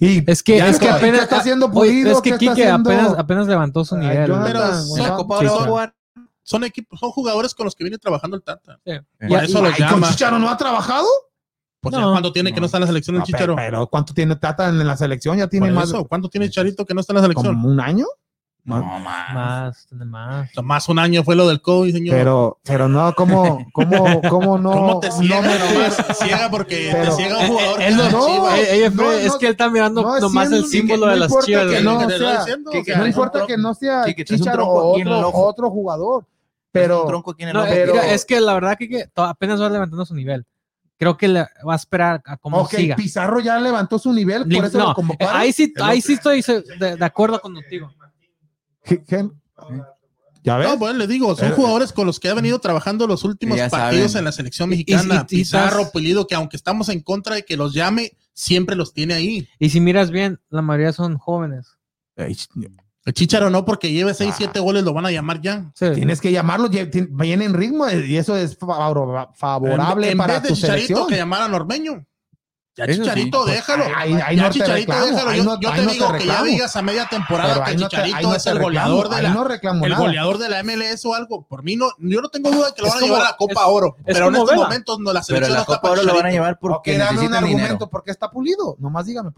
[0.00, 2.10] Y es que, es que apenas está ah, siendo pulido.
[2.10, 4.18] Es que Quique apenas, levantó su nivel.
[4.18, 5.94] Ay, yo, pero bueno, son, no, Copa
[6.42, 8.80] son, equipos, son jugadores con los que viene trabajando el Tata.
[8.84, 8.92] Sí.
[9.20, 10.10] Y, y, eso y, los llama.
[10.10, 11.06] Chicharo no ha trabajado?
[11.80, 12.54] Pues no, ¿cuánto tiene no.
[12.54, 13.54] que no está en la selección el Chicharo?
[13.54, 15.38] Pero, pero, ¿cuánto tiene Tata en la selección?
[15.38, 15.92] Ya tiene más.
[16.08, 17.54] ¿Cuánto tiene Chicharito que no está en la selección?
[17.54, 18.06] ¿Como un año?
[18.64, 19.88] Más, más.
[20.04, 20.88] Más, más.
[20.88, 22.16] un año fue lo del COVID, señor.
[22.16, 24.70] Pero, pero no, ¿cómo, cómo, cómo no?
[24.70, 26.14] ¿Cómo te ciega no.
[26.14, 27.80] Ciega porque te ciega un jugador.
[27.80, 31.16] Eh, él, no, eh, no, es que él está mirando nomás siendo, el símbolo de
[31.16, 31.82] las chivas.
[31.82, 36.24] No, importa que no sea Chicharo o otro, otro jugador.
[36.70, 40.46] Pero, tronco, eh, pero es que la verdad que, que apenas va levantando su nivel
[40.96, 42.94] creo que le va a esperar a cómo okay.
[42.94, 45.36] Pizarro ya levantó su nivel, por eso lo convocaron.
[45.36, 46.42] Ahí sí, ahí sí estoy
[46.78, 47.92] de, de acuerdo contigo.
[50.44, 50.68] ¿Ya ves?
[50.96, 54.24] Le digo, son eh, jugadores con los que ha venido trabajando los últimos partidos en
[54.24, 55.26] la selección mexicana.
[55.28, 58.92] Y, y, Pizarro, Pulido, que aunque estamos en contra de que los llame, siempre los
[58.92, 59.48] tiene ahí.
[59.58, 61.78] Y si miras bien, la mayoría son jóvenes.
[63.04, 64.62] El Chicharo no, porque lleve 6, 7 ah.
[64.62, 65.72] goles, lo van a llamar ya.
[65.76, 70.54] Tienes que llamarlo, vienen en ritmo y eso es favorable en, en para vez tu
[70.54, 72.04] Chicharito, que llamar a Normeño.
[72.74, 73.84] Ya Chicharito, pues, déjalo.
[73.86, 75.60] Ya no Chicharito, déjalo.
[75.60, 79.22] Yo, te digo que ya digas a media temporada que Chicharito es el goleador de
[79.22, 79.28] la,
[79.82, 81.46] el goleador de la MLS o algo.
[81.46, 83.36] Por mí no, yo no tengo duda de que lo van a llevar a la
[83.36, 83.96] Copa Oro.
[84.06, 87.02] Pero en estos momentos no la selección Pero la Copa Oro lo van porque un
[87.02, 87.90] argumento dinero.
[87.90, 88.76] porque está pulido.
[88.78, 89.32] Nomás dígame.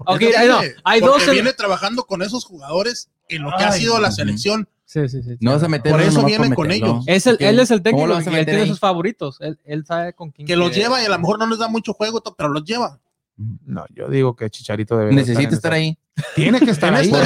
[0.85, 4.69] Hay porque viene trabajando con esos jugadores en lo que ha sido la selección.
[4.85, 5.37] Sí, sí, sí.
[5.41, 7.03] No vas a Por eso vienen con ellos.
[7.07, 9.39] Es el, él es el técnico que tiene sus favoritos.
[9.41, 10.47] Él, sabe con quién.
[10.47, 13.01] Que los lleva y a lo mejor no les da mucho juego, pero los lleva.
[13.37, 15.13] No, yo digo que Chicharito debe.
[15.13, 15.99] Necesita estar, ahí.
[16.35, 17.11] Tiene que estar ahí.
[17.11, 17.23] Por,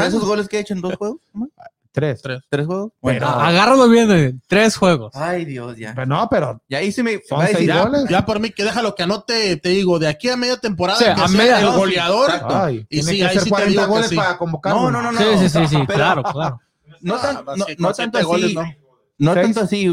[0.00, 1.18] esos goles que he hecho en dos juegos.
[1.32, 1.48] ¿no?
[1.90, 2.22] Tres.
[2.22, 2.42] tres.
[2.48, 2.92] ¿Tres juegos?
[3.00, 4.34] Bueno, agárralo bien, eh.
[4.46, 5.10] tres juegos.
[5.16, 5.94] Ay, Dios, ya.
[5.94, 6.62] Pero no, pero.
[6.68, 7.20] Y ahí sí me.
[7.28, 10.36] Son seis ya, ya por mí, que déjalo que anote, te digo, de aquí a
[10.36, 10.98] media temporada.
[10.98, 12.30] O el goleador.
[12.70, 14.74] Y tiene sí, que ahí sí 40 goles para convocar.
[14.74, 15.18] No, no, no, no.
[15.18, 16.60] Sí, sí, sí, sí claro, claro.
[17.00, 18.26] No, tan, no, no tanto así.
[18.26, 18.62] Goles, no
[19.18, 19.88] no tanto así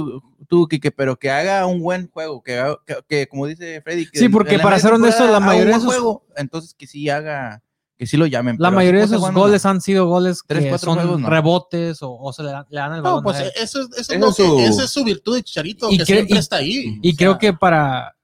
[0.47, 4.09] tú, Kike, pero que haga un buen juego, que, haga, que, que como dice Freddy.
[4.09, 5.85] Que sí, porque para ser honesto, la mayoría de esos...
[5.85, 7.63] Juego, entonces que sí haga,
[7.97, 8.57] que sí lo llamen.
[8.59, 12.51] La mayoría de esos goles han sido goles que 3, son rebotes o, se le,
[12.51, 13.17] dan el balón.
[13.17, 14.59] No, pues eso, eso, eso es su...
[14.59, 16.99] esa es su virtud de Chicharito, y que creo, siempre está ahí.
[17.01, 18.15] Y creo que para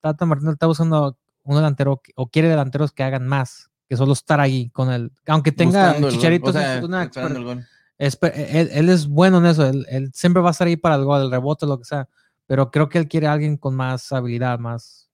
[0.00, 4.40] Tata Martínez está usando un delantero o quiere delanteros que hagan más, que solo estar
[4.40, 5.12] ahí con él.
[5.26, 7.66] Aunque tenga Buscando Chicharito, el
[7.98, 10.96] es, e-, e-, él, es bueno en eso, él, siempre va a estar ahí para
[10.96, 12.08] el gol, el rebote, lo que sea,
[12.46, 15.08] pero creo que él quiere a alguien con más habilidad, más...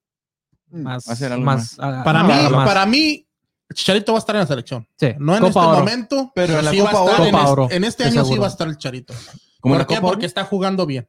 [0.69, 1.05] Mm, más,
[1.39, 3.27] más, para, mí, para mí,
[3.73, 4.87] Chicharito va a estar en la selección.
[4.97, 8.25] Sí, no en este momento, pero en la Copa en, Oro, este, en, este año
[8.25, 9.13] sí va a estar el Charito.
[9.61, 10.01] ¿Por qué?
[10.01, 11.07] Porque está jugando bien.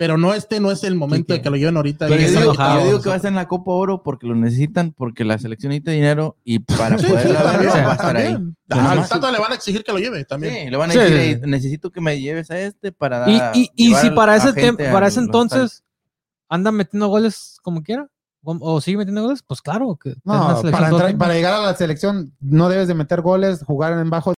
[0.00, 2.08] Pero no, este no es el momento de que lo lleven ahorita.
[2.08, 4.26] Pero yo, digo, enojado, yo, digo, que va a estar en la Copa Oro porque
[4.26, 8.34] lo necesitan, porque la selección necesita dinero y para sí, poder sí, la estar ahí.
[8.70, 10.54] Ah, al Tata le van a exigir que lo lleve también.
[10.54, 13.28] Sí, le van a decir, necesito que me lleves a este para.
[13.28, 15.84] Y, y, si para ese, para ese entonces
[16.48, 18.08] andan metiendo goles como quiera.
[18.42, 19.98] O, o sigue metiendo goles, pues claro.
[20.02, 23.92] Que no, para, entrar, para llegar a la selección no debes de meter goles, jugar
[23.98, 24.32] en bajo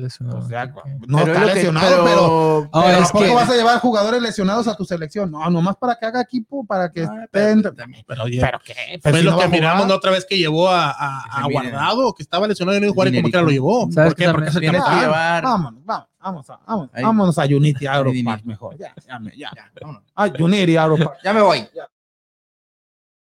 [0.00, 0.38] lesionado.
[0.38, 0.66] Pues o sea,
[1.06, 3.34] no pero está lesionado, que, pero, pero, oh, pero es ¿a poco que...
[3.34, 5.30] vas a llevar jugadores lesionados a tu selección?
[5.30, 7.62] No, nomás para que haga equipo, para que ah, estén.
[7.62, 10.36] Pero, pues pero, oye, qué, pues si lo no que miramos la otra vez que
[10.36, 13.30] llevó a, a, a Guardado, que estaba lesionado y no iba a jugar y como
[13.30, 13.88] que lo llevó.
[13.92, 14.32] ¿Sabes ¿Por qué?
[14.32, 15.44] Porque se tiene que llevar.
[15.44, 16.10] Ah, vámonos, vámonos.
[16.22, 18.76] Vamos a, vámonos, vámonos a Unity Aeropark mejor.
[18.76, 19.50] Ya, ya, ya.
[19.54, 19.70] ya.
[19.80, 20.02] Vámonos.
[20.14, 21.18] A Unity Aeropark.
[21.24, 21.66] Ya me voy.
[21.74, 21.88] Ya.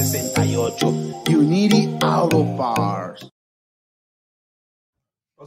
[0.00, 1.36] 713-434-5568.
[1.36, 3.28] Unity Auto Parts.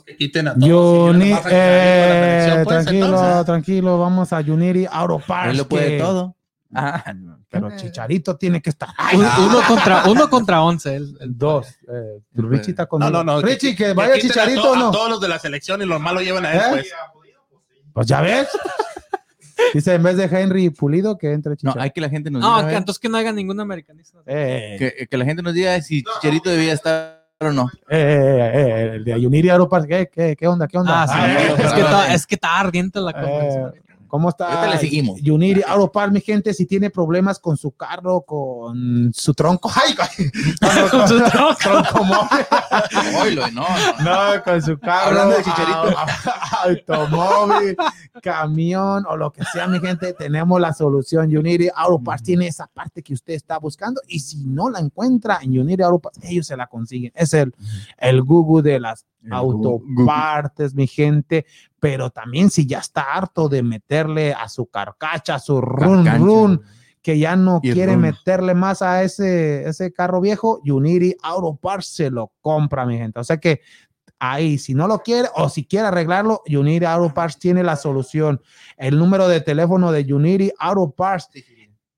[0.06, 1.16] Que quiten a todos.
[1.16, 3.46] Uni- eh, televisión, pues, tranquilo, entonces.
[3.46, 5.52] tranquilo, vamos a Unity Auto Parts.
[5.52, 6.36] Él lo puede que- todo.
[6.76, 7.40] Ah, no.
[7.50, 8.90] Pero Chicharito tiene que estar.
[9.14, 10.96] Uno, uno contra, uno contra once.
[10.96, 11.68] el- el- Dos.
[11.88, 12.50] Eh, puede.
[12.50, 13.42] Richie está con No, no, no.
[13.42, 14.90] Richie, que que vaya Chicharito to- o no.
[14.90, 16.64] A todos los de la selección y los malos llevan a él, ¿Eh?
[16.72, 16.94] pues.
[17.94, 18.48] Pues ya ves.
[19.74, 21.82] Dice en vez de Henry Pulido que entre No, Chicharito.
[21.82, 22.62] hay que la gente nos No, diga.
[22.62, 24.20] que ver, entonces que no haga ningún americanista.
[24.26, 27.70] Eh, que, que la gente nos diga si Chicharito debía estar o no.
[27.90, 30.68] eh, eh, eh, el de Unity Auto Parts, ¿qué, qué, qué onda?
[30.68, 31.04] ¿Qué onda?
[31.04, 31.14] Ah, sí.
[31.18, 31.80] Ah, es, que claro.
[31.82, 33.74] está, es que está ardiente la Eh, conferencia.
[34.14, 34.46] ¿Cómo está?
[34.60, 35.20] Ahorita le seguimos.
[35.28, 39.72] Unity Auto Parts, mi gente, si tiene problemas con su carro, con su tronco.
[39.76, 39.96] ¡Ay!
[39.96, 40.06] con,
[40.92, 41.56] Con su tronco.
[41.60, 42.46] tronco móvil.
[43.20, 43.66] Oilo, no,
[44.04, 44.36] no.
[44.36, 45.08] No, con su carro.
[45.20, 45.98] Hablando de Chicharito.
[45.98, 47.76] a- a- automóvil,
[48.22, 51.36] camión o lo que sea, mi gente, tenemos la solución.
[51.36, 55.40] Unity Auto Parts tiene esa parte que usted está buscando y si no la encuentra
[55.42, 57.12] en Unity Auto Parts, ellos se la consiguen.
[57.16, 57.52] Es el,
[57.98, 59.06] el Google de las.
[59.32, 61.46] Autopartes, mi gente.
[61.80, 66.18] Pero también si ya está harto de meterle a su carcacha, a su run Carcancha.
[66.26, 66.62] run,
[67.02, 71.88] que ya no Y quiere meterle más a ese, ese carro viejo, Unity Auto Parts
[71.88, 73.20] se lo compra, mi gente.
[73.20, 73.62] O sea que
[74.20, 78.42] ahí, si no lo quiere o si quiere arreglarlo, Unity Auto Parts tiene la solución.
[78.78, 81.30] El número de teléfono de Unity Auto Parts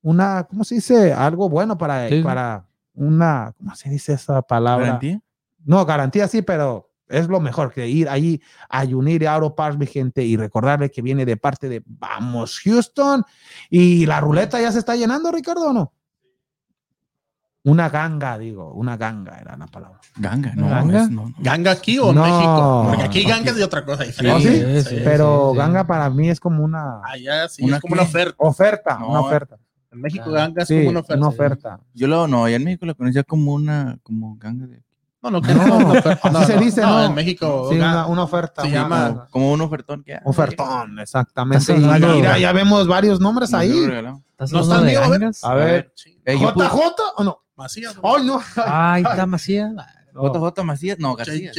[0.01, 1.13] una, ¿cómo se dice?
[1.13, 2.21] Algo bueno para, Sí.
[2.21, 2.65] para
[2.95, 4.85] una, ¿cómo se dice esa palabra?
[4.87, 5.21] ¿Garantía?
[5.67, 9.85] No, garantía sí, pero es lo mejor que ir ahí a Unity Auto Parts, mi
[9.85, 13.23] gente, y recordarle que viene de parte de Vamos Houston.
[13.69, 15.93] Y la ruleta ya se está llenando, Ricardo, ¿o no?
[17.63, 19.99] Una ganga, digo, una ganga era la palabra.
[20.15, 20.69] Ganga, no.
[20.69, 21.01] ¿Ganga?
[21.03, 21.35] es- no, no.
[21.39, 22.23] ¿Ganga aquí o en No.
[22.23, 22.85] México?
[22.87, 24.37] Porque aquí ganga es de otra cosa diferente.
[24.37, 24.83] ¿Oh, sí?
[24.83, 25.57] Sí, sí, Pero sí, sí.
[25.57, 28.35] ganga para mí es como una Allá sí, ¿Una es como una oferta.
[28.37, 29.57] oferta, No, una oferta.
[29.91, 31.17] En México Ah, ganga es Sí, como una oferta.
[31.19, 31.79] una oferta.
[31.93, 34.81] Yo lo, no, allá en México lo conocía como una, como ganga de,
[35.21, 35.93] No, no, que No, no,
[36.39, 37.03] así se dice, ¿no?
[37.05, 38.61] En México Sí, una, una oferta.
[38.61, 40.19] se llama- como un ofertón que hay.
[40.23, 41.73] Ofertón, exactamente.
[41.73, 43.85] Y mira, ya vemos varios nombres ahí.
[43.85, 44.21] regaló.
[44.31, 45.93] ¿Estás No están vivos, a ver.
[46.25, 47.39] ¿JJ o no?
[47.55, 47.95] Macías.
[48.03, 48.39] ¡Ay, no!
[48.65, 49.71] Ay, está Macías.
[50.13, 51.23] JJ Macías, no, J.
[51.25, 51.51] García.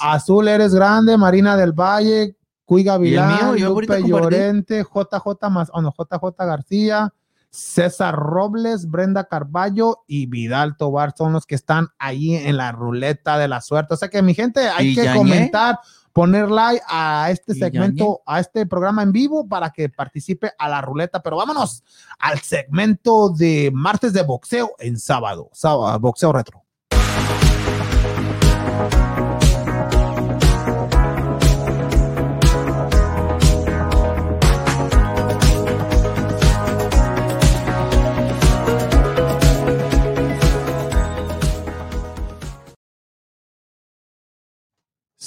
[0.00, 2.36] Azul eres grande, Marina del Valle,
[2.66, 3.56] Cuy Gavilán, mío?
[3.56, 4.08] Yo ahorita Lupe.
[4.10, 7.12] Llorente, JJ más, oh no, JJ García,
[7.56, 13.38] César Robles, Brenda Carballo y Vidal Tobar son los que están ahí en la ruleta
[13.38, 13.94] de la suerte.
[13.94, 15.16] O sea que mi gente, hay ¿Y que Yañé?
[15.16, 15.78] comentar,
[16.12, 20.68] poner like a este ¿Y segmento, a este programa en vivo para que participe a
[20.68, 21.22] la ruleta.
[21.22, 21.82] Pero vámonos
[22.18, 26.62] al segmento de martes de boxeo en sábado, sábado boxeo retro.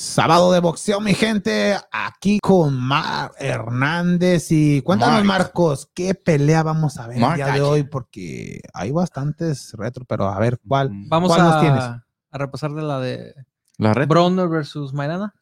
[0.10, 4.48] Sábado de boxeo, mi gente, aquí con Mar Hernández.
[4.49, 5.44] Y cuéntanos, Mark.
[5.44, 7.84] Marcos, ¿qué pelea vamos a ver el día de hoy?
[7.84, 10.90] Porque hay bastantes retro, pero a ver cuál.
[10.90, 11.10] Mm.
[11.10, 11.84] Vamos ¿Cuál nos a, tienes?
[11.84, 13.36] a repasar de la de
[13.77, 14.07] La red.
[14.07, 15.36] Bronner versus Maidana.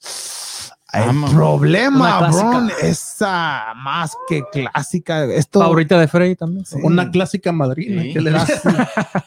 [0.93, 1.33] El Vamos.
[1.33, 2.49] problema, Una clásica.
[2.49, 5.25] Bron, esa más que clásica.
[5.25, 6.65] Esto, Favorita de Frey también.
[6.65, 6.77] Sí.
[6.81, 8.03] Una clásica madrina.
[8.03, 8.13] Sí.
[8.13, 8.61] ¿qué le das?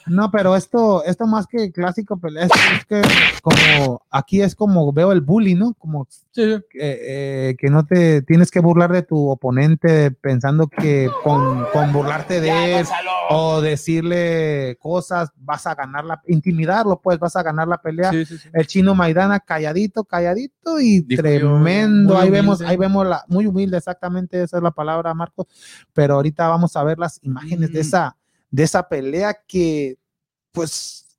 [0.07, 3.03] No, pero esto, esto más que clásico es, es que
[3.43, 5.74] como aquí es como veo el bully, ¿no?
[5.74, 11.11] Como Sí, eh, eh, que no te tienes que burlar de tu oponente pensando que
[11.24, 12.87] con, con burlarte de él
[13.32, 18.11] o decirle cosas, vas a ganar la, intimidarlo, pues vas a ganar la pelea.
[18.11, 18.48] Sí, sí, sí.
[18.52, 22.19] El chino Maidana calladito, calladito y Dijo tremendo.
[22.19, 25.47] Ahí vemos, ahí vemos la, muy humilde, exactamente, esa es la palabra, Marcos.
[25.93, 27.82] Pero ahorita vamos a ver las imágenes de Mm.
[27.82, 28.16] esa,
[28.51, 29.97] de esa pelea que,
[30.51, 31.10] pues,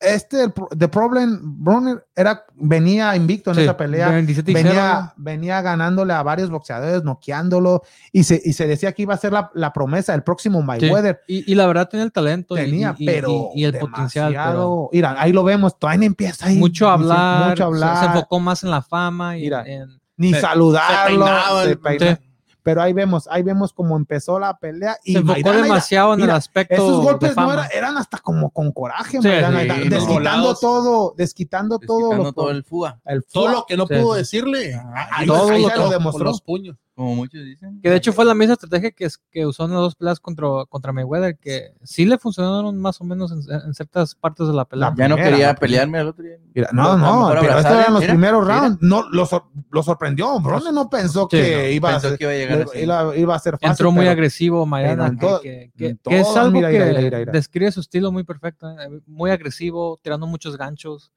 [0.00, 4.68] este, el, The Problem, Broner era, venía invicto en Sí, esa pelea 27 y cero,
[4.70, 9.18] venía, venía ganándole a varios boxeadores, noqueándolo, y se, y se decía que iba a
[9.18, 10.66] ser la, la promesa del próximo Sí.
[10.66, 11.20] Mayweather.
[11.28, 14.32] Y, y la verdad tenía el talento Tenía, y, pero y, el potencial.
[14.32, 16.56] pero Mira, ahí lo vemos, todavía empieza ahí.
[16.56, 20.32] mucho hablar, mucho se- hablar, Se, enfocó más en la fama y Mira, en, ni
[20.34, 21.26] saludarlo.
[21.66, 22.20] se peinaba se Sí.
[22.62, 26.20] Pero ahí vemos, ahí vemos cómo empezó la pelea y se enfocó mira, demasiado en
[26.20, 29.88] el aspecto esos golpes de no era- eran hasta como con coraje, Sí, Maidana, sí,
[29.88, 30.60] desquitando volados.
[30.60, 34.12] todo, desquitando, todo, Desquitando lo- todo el fuga, el Todo lo que no Sí, pudo
[34.12, 34.18] sí.
[34.18, 34.74] decirle.
[34.74, 35.08] Ajá.
[35.12, 36.24] ahí Todo ahí lo se lo con demostró.
[36.26, 36.76] los puños.
[37.00, 37.80] Como muchos dicen.
[37.80, 40.20] Que de hecho fue la misma estrategia que, es- que usó en las dos peleas
[40.20, 44.52] contra, contra Mayweather, que sí le funcionaron más o menos en, en ciertas partes de
[44.52, 44.92] la pelea.
[44.96, 45.60] Ya no primera, quería la primera.
[45.60, 46.36] pelearme al otro día.
[46.54, 48.60] Mira, A no, no, mejor pero estos eran los mira, primeros mira.
[48.60, 48.78] rounds.
[48.82, 50.38] No, lo, sor- lo sorprendió.
[50.40, 52.78] Bronner no pensó Sí, que no, iba, a Pensó ser, que iba a llegar así.
[52.80, 53.70] iba, iba a ser fácil.
[53.70, 57.00] Entró muy pero- agresivo Maidana, en que, que- que- es algo mira, que mira, mira,
[57.00, 57.32] mira, mira.
[57.32, 61.10] describe su estilo muy perfecto, eh, muy agresivo, tirando muchos ganchos.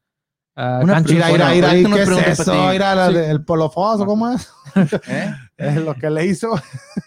[0.55, 2.53] Ah, Una Mira, mira, mira, ¿qué es eso?
[2.69, 3.13] Mira, la Sí.
[3.15, 4.49] de- el polofoso, ¿cómo es?
[5.07, 5.33] ¿Eh?
[5.57, 6.49] Es lo que le hizo.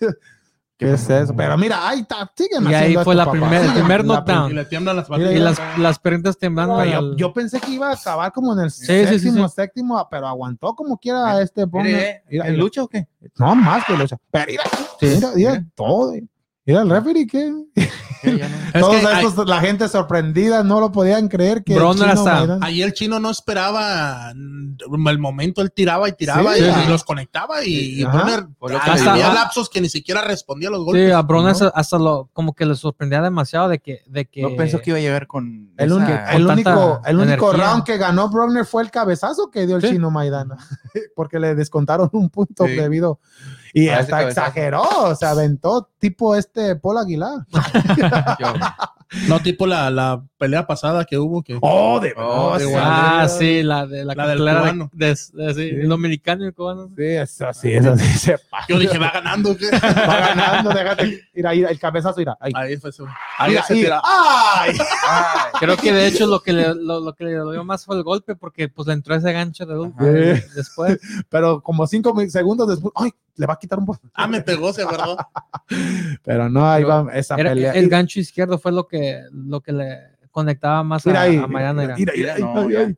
[0.78, 1.35] ¿Qué es eso?
[1.35, 4.51] Pero mira, ahí está, sigue Y ahí fue la primer- el primer knockdown.
[4.51, 6.85] Y le tiemblan las Mira, y las, las piernas temblando.
[6.85, 9.55] yo, al- yo pensé que iba a acabar como en el sí, sí, séptimo, sí.
[9.56, 11.94] séptimo, pero aguantó como quiera este Bronner.
[11.94, 12.23] ¿eh?
[12.28, 13.09] ¿En lucha o qué?
[13.39, 14.18] No, más que lucha.
[14.31, 14.64] Pero mira,
[15.01, 15.64] mira, mira, mira.
[15.74, 16.12] todo.
[16.67, 17.53] Mira el referee que
[18.23, 18.41] Sí.
[18.75, 22.13] Es todos que estos, la gente sorprendida, no lo podían creer que el Bronner chino
[22.13, 26.63] hasta- Maidana- Ahí el chino no esperaba mm, el momento, él tiraba y tiraba Sí,
[26.65, 26.81] y, sí.
[26.87, 28.05] y los conectaba y, y.
[28.05, 28.47] Bronner
[29.07, 31.13] había lapsos que ni siquiera respondía a los Sí, golpes.
[31.13, 31.51] a Brown ¿no?
[31.51, 34.01] hasta, hasta lo, como que le sorprendía demasiado de que...
[34.07, 35.71] De que No pensó que iba a llegar con.
[35.77, 39.51] El, esa- el con único, tanta el único round que ganó Bronner fue el cabezazo
[39.53, 39.91] que dio el Sí.
[39.91, 40.57] chino Maidana,
[41.15, 42.73] porque le descontaron un punto Sí.
[42.73, 43.21] debido
[43.82, 47.40] y hasta exageró, se aventó tipo este Paul Aguilar.
[48.40, 48.55] Yo-
[49.29, 52.73] No tipo la, la pelea pasada que hubo que Oh, de, Oh, oh, de sí,
[52.77, 54.91] Ah, sí, la de la, La del cartelera de- cubano.
[54.93, 56.89] de- de- sí, el dominicano y el cubano.
[56.97, 58.67] Sí, eso sí, eso sí se pasa.
[58.69, 59.71] yo dije va ganando ¿qué?
[59.73, 61.29] Va ganando, déjate.
[61.35, 62.37] Mira, ahí, el cabezazo, mira.
[62.41, 62.53] Ahí.
[62.55, 63.07] ahí fue eso.
[63.39, 64.01] Ahí Mira, se tira.
[64.05, 64.77] ¡Ay!
[65.09, 67.97] Ay, Creo que de hecho lo que le, lo, lo que le dolió más fue
[67.97, 70.05] el golpe porque pues le entró ese gancho de golpe
[70.55, 70.99] después.
[71.29, 73.11] Pero como cinco segundos después, ¡ay!
[73.39, 74.01] Le va a quitar un poco.
[74.15, 75.15] Ah, me pegó, se verdad.
[76.25, 77.73] Pero no, ahí va esa Era- pelea.
[77.73, 79.99] el gancho izquierdo fue lo que, lo que le
[80.31, 81.37] conectaba más Mira a, ahí.
[81.37, 81.95] a Mariana.
[81.97, 82.35] Mira, era.
[82.35, 82.95] mira, Mira, no, ahí, ya.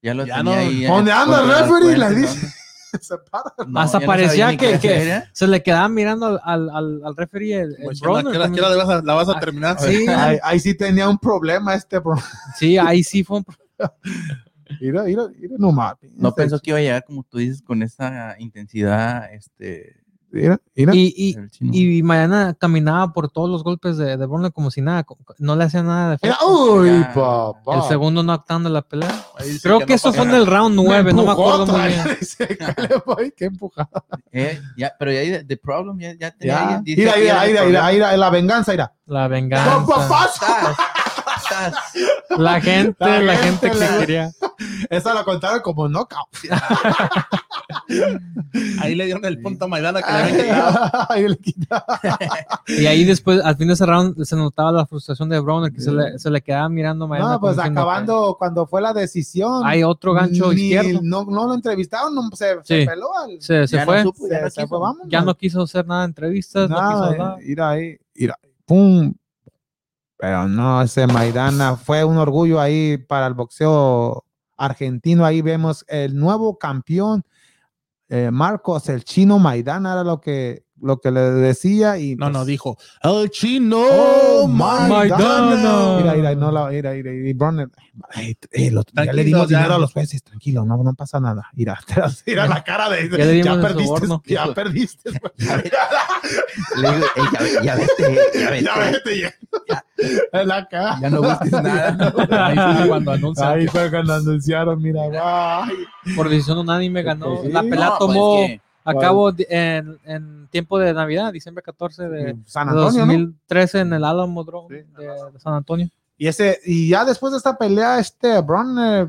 [0.00, 0.60] Ya lo Ya tenía no.
[0.60, 0.84] ahí.
[0.84, 2.06] ¿Dónde anda el referee?
[2.06, 2.48] ese dice.
[3.02, 3.52] Se para.
[3.68, 5.24] No, Hasta parecía que- que- hacer, ¿eh?
[5.32, 8.36] Se le quedaba mirando al, al, al, al referee el, el diciendo, Broner ¿a qué
[8.38, 8.54] hora- también.
[8.54, 9.78] qué hora le vas a- la vas a Ah, terminar?
[9.78, 12.14] Sí, Ahí, ahí sí tenía un problema este, bro.
[12.56, 13.44] sí, ahí sí fue un
[14.80, 16.12] Mira, mira, mira, no mames.
[16.14, 19.32] No pensó que iba a llegar, como tú dices, con esa intensidad.
[19.34, 19.96] Este,
[20.30, 20.94] Mira, mira.
[20.94, 25.06] Y, y, y Mariana caminaba por todos los golpes de, de Broner como si nada,
[25.38, 26.36] no le hacía nada de efecto.
[26.46, 27.12] uy, Ya.
[27.14, 27.76] papá.
[27.76, 29.08] El segundo knockdown de la pelea.
[29.62, 33.32] Creo que, no eso fue en el round 9, no me acuerdo muy bien.
[33.36, 33.88] Qué empujada.
[34.30, 36.54] Eh, ya, pero ya ahí, The Problem ya, ya tenía.
[36.54, 36.82] Ya.
[36.84, 38.92] Mira, mira, mira, mira, la venganza, mira.
[39.06, 39.86] La ¡Papá, venganza.
[42.36, 44.32] La gente, La la, gente gente que le- quería.
[44.90, 46.28] Esa la contaron como knockout.
[48.80, 51.06] Ahí le dieron el punto a Maidana que le habían quitado.
[51.10, 51.38] Ahí le.
[52.82, 55.80] Y ahí después, al fin de ese round, se notaba la frustración de Broner, que
[55.80, 59.62] se le, se le quedaba mirando a Mariana No, pues acabando cuando fue la decisión.
[59.64, 61.00] Hay otro gancho ni- izquierdo.
[61.02, 63.40] No, no lo entrevistaron, no, se, se peló al.
[63.40, 64.04] Se, fue.
[64.04, 64.68] No supo, ya no se quiso.
[64.68, 65.02] fue, vamos.
[65.08, 69.12] ya no quiso hacer nada de entrevistas, no quiso Nada, ir ahí, ir ahí, pum.
[70.18, 74.24] Pero no, ese Maidana fue un orgullo ahí para el boxeo
[74.56, 75.24] argentino.
[75.24, 77.24] Ahí vemos el nuevo campeón,
[78.08, 81.98] eh, Marcos, el chino Maidana, era lo que, lo que le decía.
[81.98, 85.96] Y, No, pues, no, dijo, el chino Oh, Maidana.
[85.96, 87.68] Mira, mira, no la, mira, mira, y Bronner,
[88.50, 89.58] eh, lo- ya le dimos ya.
[89.58, 91.48] dinero a los jueces, tranquilo, no, no pasa nada.
[91.52, 91.78] Mira,
[92.26, 95.10] mira la cara de Ya ya el perdiste, ya perdiste.
[96.76, 98.64] Le digo, "Ey, ya, ve- ya vete, ya vete.
[98.64, 99.84] ya vete, ya.
[100.32, 100.98] En la cara.
[101.00, 101.96] Ya no viste nada.
[102.46, 105.76] Ahí fue cuando anuncian Ahí que- fue cuando anunciaron, mira, guay.
[106.16, 107.42] Por decisión unánime ganó.
[107.42, 107.48] Sí.
[107.52, 111.62] La pelea No, pues, tomó es que- a cabo en, en tiempo de Navidad, diciembre
[111.62, 113.12] 14 de, San de Antonio, ¿no?
[113.12, 114.74] 2013 en el Alamo Sí.
[114.74, 114.84] de,
[115.32, 115.88] de San Antonio.
[116.16, 119.06] Y ese, y ya después de esta pelea, este Bron eh,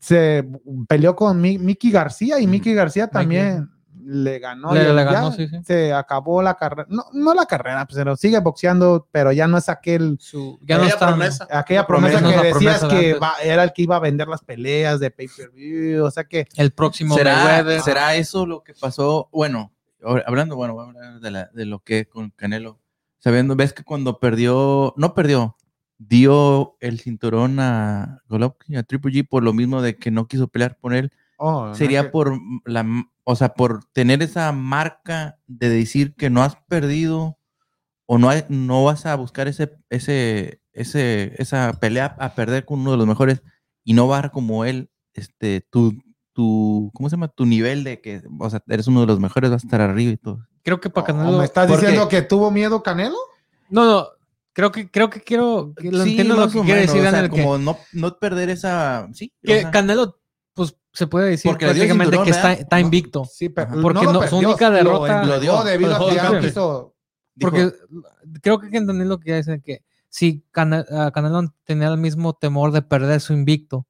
[0.00, 0.48] se
[0.88, 3.68] peleó con Mi- Mickey García y Mickey García también
[4.10, 4.72] le ganó.
[4.74, 5.56] Le- ganó, sí, sí.
[5.64, 6.86] Se acabó la carrera.
[6.88, 10.78] No, no la carrera, pues, pero sigue boxeando, pero ya no es aquel, Su- ya
[10.78, 11.08] no está.
[11.08, 11.46] promesa.
[11.50, 14.00] aquella La promesa, promesa, que decías promesa de que va- era el que iba a
[14.00, 16.04] vender las peleas de pay-per-view.
[16.04, 17.80] O sea que El próximo ¿Será, Mayweather.
[17.82, 19.28] ¿Será eso lo que pasó?
[19.32, 19.72] Bueno,
[20.26, 22.78] hablando, bueno, voy a hablar de, la- de lo que con Canelo.
[23.18, 25.56] Sabiendo, ves que cuando perdió, no perdió,
[25.98, 30.48] dio el cinturón a Golovkin, a Triple G, por lo mismo de que no quiso
[30.48, 31.12] pelear por él.
[31.40, 32.84] oh, no Sería que- por la,
[33.30, 37.38] o sea, por tener esa marca de decir que no has perdido
[38.06, 42.80] o no, hay- no vas a buscar ese, ese, ese, esa pelea a perder con
[42.80, 43.42] uno de los mejores
[43.84, 45.92] y no bajar como él, este, tu,
[46.32, 47.28] tu, ¿cómo se llama?
[47.28, 50.12] Tu nivel de que, o sea, eres uno de los mejores, vas a estar arriba
[50.12, 50.38] y todo.
[50.62, 51.38] Creo que para Oh, Canelo.
[51.38, 53.16] ¿Me estás porque- diciendo que tuvo miedo Canelo?
[53.68, 54.06] No, no.
[54.54, 55.74] Creo que, creo que quiero.
[55.76, 57.76] que lo Sí, entiendo lo que o quiere decir o sea, Daniel, que- como no,
[57.92, 59.32] no perder esa, sí.
[59.44, 60.18] o que sea, Canelo,
[60.98, 62.82] se puede decir Porque prácticamente cinturón, que está, No.
[62.82, 63.24] invicto.
[63.24, 63.80] Sí, pero.
[63.80, 66.40] Porque lo no- su única derrota- lo Lo dio, debido a que ya dio.
[66.40, 66.94] quiso-
[67.34, 67.72] dijo, Porque
[68.42, 70.84] creo que hay que entender lo que dicen que si Cane-
[71.14, 73.86] Canelo tenía el mismo temor de perder su invicto,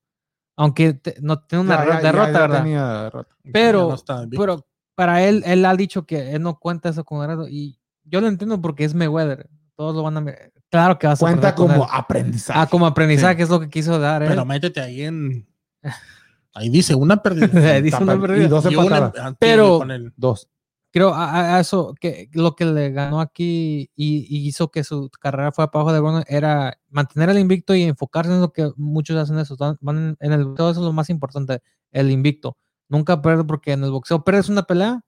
[0.57, 2.59] aunque te- no tiene una ya- ya- ya- derrota, ya ¿verdad?
[2.63, 3.37] tenía derrota.
[3.53, 4.29] Pero- no.
[4.31, 8.21] Pero para él, él ha dicho que él no cuenta eso con Gerardo y yo
[8.21, 9.49] lo entiendo porque es Mayweather.
[9.77, 10.35] Todos lo van a...
[10.71, 12.59] Claro que vas a Cuenta perder con como aprendizaje.
[12.61, 14.29] Ah, como aprendizaje es lo que quiso dar él.
[14.29, 15.47] Pero métete ahí en.
[16.59, 17.47] Ahí dice una perdida.
[17.81, 18.49] Dice una Y perdida.
[18.49, 19.27] dos Y una empatadas.
[19.27, 20.49] antes Pero- con el- Dos.
[20.91, 25.53] creo a, eso que lo que le ganó aquí y, y hizo que su carrera
[25.53, 29.17] fuera para abajo de Brown era mantener el invicto y enfocarse en lo que muchos
[29.17, 31.61] hacen eso van- van en, en el boxeo eso es lo más importante
[31.93, 32.57] el invicto
[32.89, 35.01] nunca perder porque en el boxeo pierdes una pelea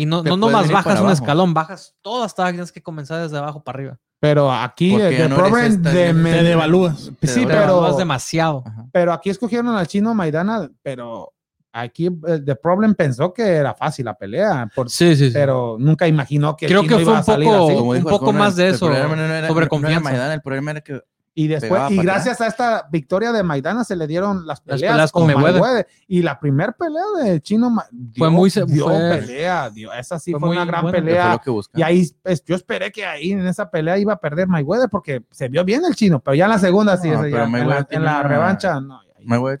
[0.00, 1.12] y no no nomás bajas un abajo.
[1.12, 5.36] escalón bajas abajo, tienes que comenzar desde abajo para arriba Pero aquí el the no
[5.36, 7.10] problem de te me- Te devalúas.
[7.20, 7.62] Te Sí, devalúas.
[7.90, 8.86] pero demasiado Ajá.
[8.92, 11.32] pero aquí escogieron al chino Maidana, pero
[11.72, 15.76] aquí eh, The Problem pensó que era fácil la pelea, por- sí sí sí pero
[15.78, 18.32] nunca imaginó que el Creo chino que iba fue a un salir poco- un poco
[18.32, 20.00] más de el eso, problema no era- sobre no era confianza.
[20.00, 21.00] Maidana, el problema era que
[21.40, 25.12] Y después, y gracias a esta victoria de Maidana se le dieron las Las peleas,
[25.12, 25.60] con con Mayweather.
[25.60, 25.86] Mayweather.
[26.08, 30.18] Y la primera pelea de Chino Ma- dio, Fue muy dio fue- pelea, dio- esa
[30.18, 30.98] sí fue una gran buena.
[30.98, 31.40] pelea.
[31.76, 35.22] Y ahí pues, yo esperé que ahí en esa pelea iba a perder Mayweather porque
[35.30, 37.58] se vio bien el chino, pero ya en la segunda sí, No, ese pero ya,
[37.60, 39.00] en la, en la revancha, no,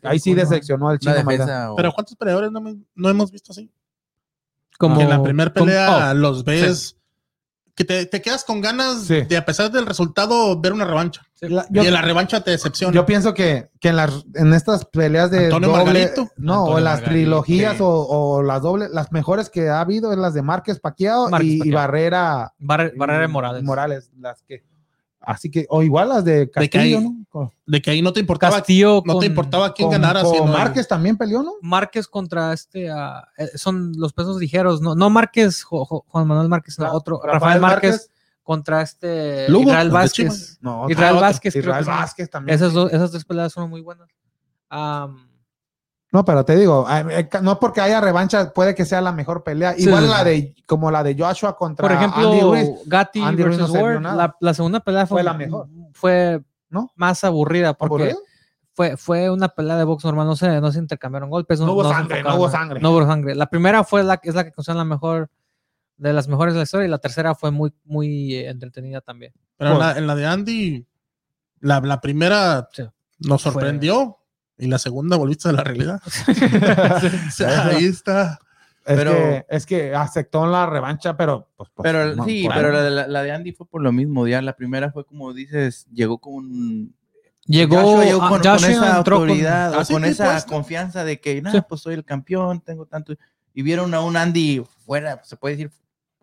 [0.02, 1.30] ahí, sí decepcionó al chino Maidana.
[1.30, 3.70] defensa o- Pero ¿cuántos peleadores no, hemos- no hemos visto así?
[4.78, 6.96] como que en la primera pelea oh, los ves
[7.78, 9.22] que te, te quedas con ganas Sí.
[9.22, 11.22] de, a pesar del resultado, ver una revancha.
[11.40, 12.92] La- y yo, en la revancha te decepciona.
[12.92, 16.22] yo pienso que, que en, las, en estas peleas de Antonio doble, Margarito.
[16.36, 17.82] no, Antonio o en las Margarito, trilogías sí.
[17.82, 21.70] o, o las dobles, las mejores que ha habido es las de Márquez Paquiao y.
[21.70, 24.64] Barrera Barre- Barrera Morales Morales, las que
[25.20, 27.24] así que o igual las de que Castillo, hay- ¿no?
[27.28, 30.22] Con, de que ahí no te importaba, Castillo no con- te importaba quién con- ganara.
[30.22, 31.52] con sino el- Márquez también peleó, ¿no?
[31.60, 36.26] Márquez contra este ah, eh, son los pesos ligeros, no, no Márquez, Jo- Jo- Juan
[36.26, 38.10] Manuel Márquez, no, Ra- otro, Rafael, Márquez,
[38.42, 40.58] contra este Lugo, Israel el de Vázquez.
[40.62, 41.26] No, Israel otro.
[41.26, 42.54] Vázquez, creo Israel que Vázquez también.
[42.56, 44.08] Esas, dos, esas tres peleas son muy buenas.
[44.70, 45.27] Am,
[46.10, 49.44] No, pero te digo, eh, eh, no porque haya revancha puede que sea la mejor
[49.44, 49.74] pelea.
[49.74, 50.24] Sí, Igual sí, la sí.
[50.24, 52.70] de como la de Joshua contra por ejemplo, Andy Ruiz.
[52.86, 54.16] Gatti Andy Ruiz versus no Ward, nada.
[54.16, 55.68] la, la segunda pelea fue, Fue la mejor.
[55.92, 56.40] Fue
[56.70, 56.90] ¿No?
[56.96, 58.14] más aburrida porque
[58.72, 61.60] fue, fue una pelea de box normal, no se, no se intercambiaron golpes.
[61.60, 62.80] No hubo sangre, no hubo sangre.
[62.80, 63.34] No hubo sangre.
[63.34, 65.28] La primera fue la es la que considera la mejor
[65.96, 69.32] de las mejores de la historia y la tercera fue muy, muy eh, entretenida también.
[69.56, 70.86] Pero en la, en la de Andy,
[71.60, 72.84] la, la primera Sí.
[73.18, 74.17] nos sorprendió
[74.58, 76.00] y la segunda volviste a la realidad.
[77.28, 78.38] O sea, ahí está.
[78.84, 82.72] Es, Pero- que, es que aceptó la revancha, pero pues, pues, Pero no, sí, pero
[82.72, 84.26] la, la- la de Andy fue por lo mismo.
[84.26, 86.94] Ya la primera fue como dices, llegó con un.
[87.44, 90.52] Llegó, Joshua llegó ah, con, esa con- autoridad o Así con esa puesto.
[90.52, 91.64] confianza de que, nada, Sí.
[91.68, 93.14] pues soy el campeón, tengo tanto.
[93.54, 95.70] Y vieron a un Andy fuera, se puede decir.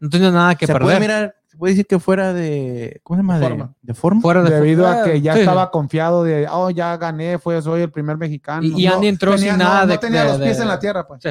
[0.06, 0.86] No tenía nada que se perder.
[0.88, 3.00] puede mirar, se puede decir que fuera de.
[3.04, 3.40] ¿Cómo se llama?
[3.40, 3.76] De Forma.
[3.82, 4.22] De forma.
[4.22, 5.40] Fuera de debido a que ya sí.
[5.42, 8.64] estaba confiado de, oh, ya gané, fue, soy el primer mexicano.
[8.66, 10.64] Y- y Andy entró tenía- sin no- nada no, de- tenía de- los pies de-
[10.64, 11.22] en la tierra, pues.
[11.24, 11.30] Sí.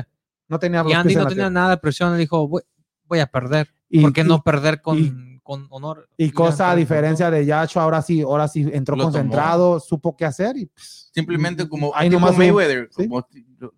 [0.48, 1.50] No tenía los Y Andy pies en no la tenía tierra.
[1.60, 2.62] nada de presión, le dijo, voy,
[3.06, 3.68] voy a perder.
[3.88, 6.08] Y- ¿Por qué y- no perder con, y- con honor?
[6.16, 9.12] Y cosa a diferencia de Yacho, ahora sí, ahora sí entró Lo tomó.
[9.12, 12.88] concentrado, supo qué hacer y pues, Simplemente como Ahí tipo nomás Mayweather.
[12.90, 13.08] ¿sí?
[13.08, 13.26] como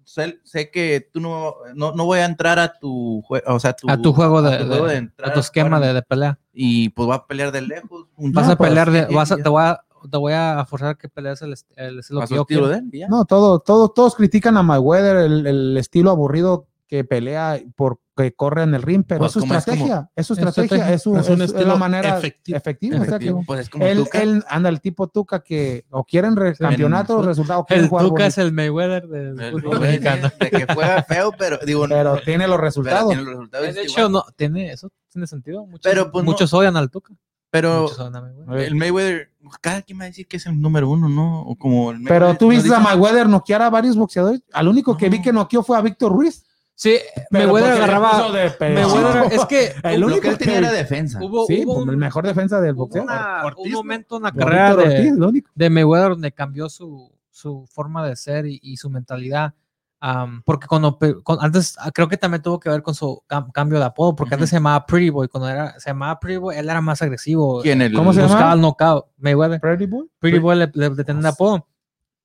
[0.05, 3.97] sé, sé que tú no, no, no voy a entrar a tu, o sea, a
[4.01, 6.39] tu juego de, a tu juego de- de entrar a tu esquema de, de pelea.
[6.53, 8.07] y pues va a pelear de lejos.
[8.17, 9.81] un- Vas No, a pelear de, vas a- te, voy a,
[10.11, 12.69] te voy a forzar que pelees el, el estilo que yo quiero.
[12.69, 17.61] de él, no, todo, todo, todos critican a Mayweather, el, el estilo aburrido que pelea
[17.75, 20.33] porque corre en el ring, pero Pues es su como es como- estrategia, es su
[20.35, 22.57] es estrategia, es, su, Es un es- es estilo la manera efectivo.
[22.57, 22.97] efectiva.
[22.99, 23.47] Efectivo, exacto.
[23.47, 24.23] Pues es como Él, Tuca.
[24.23, 28.25] él anda el tipo Tuca que o quieren re- resultados, o quieren El Tuca bonito,
[28.25, 30.31] es el Mayweather del El- fútbol de- mexicano.
[30.39, 33.09] de que juega feo, pero digo, pero tiene los pero resultados.
[33.09, 34.13] tiene los resultados, De hecho, igual.
[34.13, 35.67] no, tiene, eso tiene sentido.
[35.67, 36.31] Muchos, Pero, pues, no.
[36.31, 37.15] muchos odian al Tuca.
[37.51, 38.67] pero a Mayweather.
[38.69, 39.31] el Mayweather,
[39.61, 41.43] cada quien va a decir que es el número uno, ¿no?
[41.43, 44.43] O como el Pero tú no viste a dice- Mayweather noquear a varios boxeadores.
[44.53, 45.25] Al único que vi No.
[45.25, 46.45] que noqueó fue a Víctor Ruiz.
[46.79, 46.99] Sí,
[47.31, 48.29] Mayweather agarraba.
[48.61, 51.19] Mayweather, es que El único que él tenía era defensa.
[51.23, 53.03] hubo, Sí, hubo pues, un, el mejor defensa del boxeo.
[53.03, 57.67] una- Ortiz, un momento en la carrera de, Ortiz, de Mayweather donde cambió su, su
[57.73, 59.55] forma de ser y, y su mentalidad.
[60.01, 63.51] am, porque cuando, con- antes ah, creo que también tuvo que ver con su cam-
[63.53, 64.51] cambio de apodo, porque antes Ujú.
[64.51, 65.29] se llamaba Pretty Boy.
[65.29, 67.63] Cuando era, se llamaba Pretty Boy, él era más agresivo.
[67.63, 67.81] ¿Quién?
[67.81, 68.35] El, ¿Cómo se llama?
[68.35, 69.07] Buscaba el knockout.
[69.17, 69.61] Mayweather.
[69.63, 70.11] Pretty Boy.
[70.19, 71.67] Pretty Boy le, le, le tenía un apodo.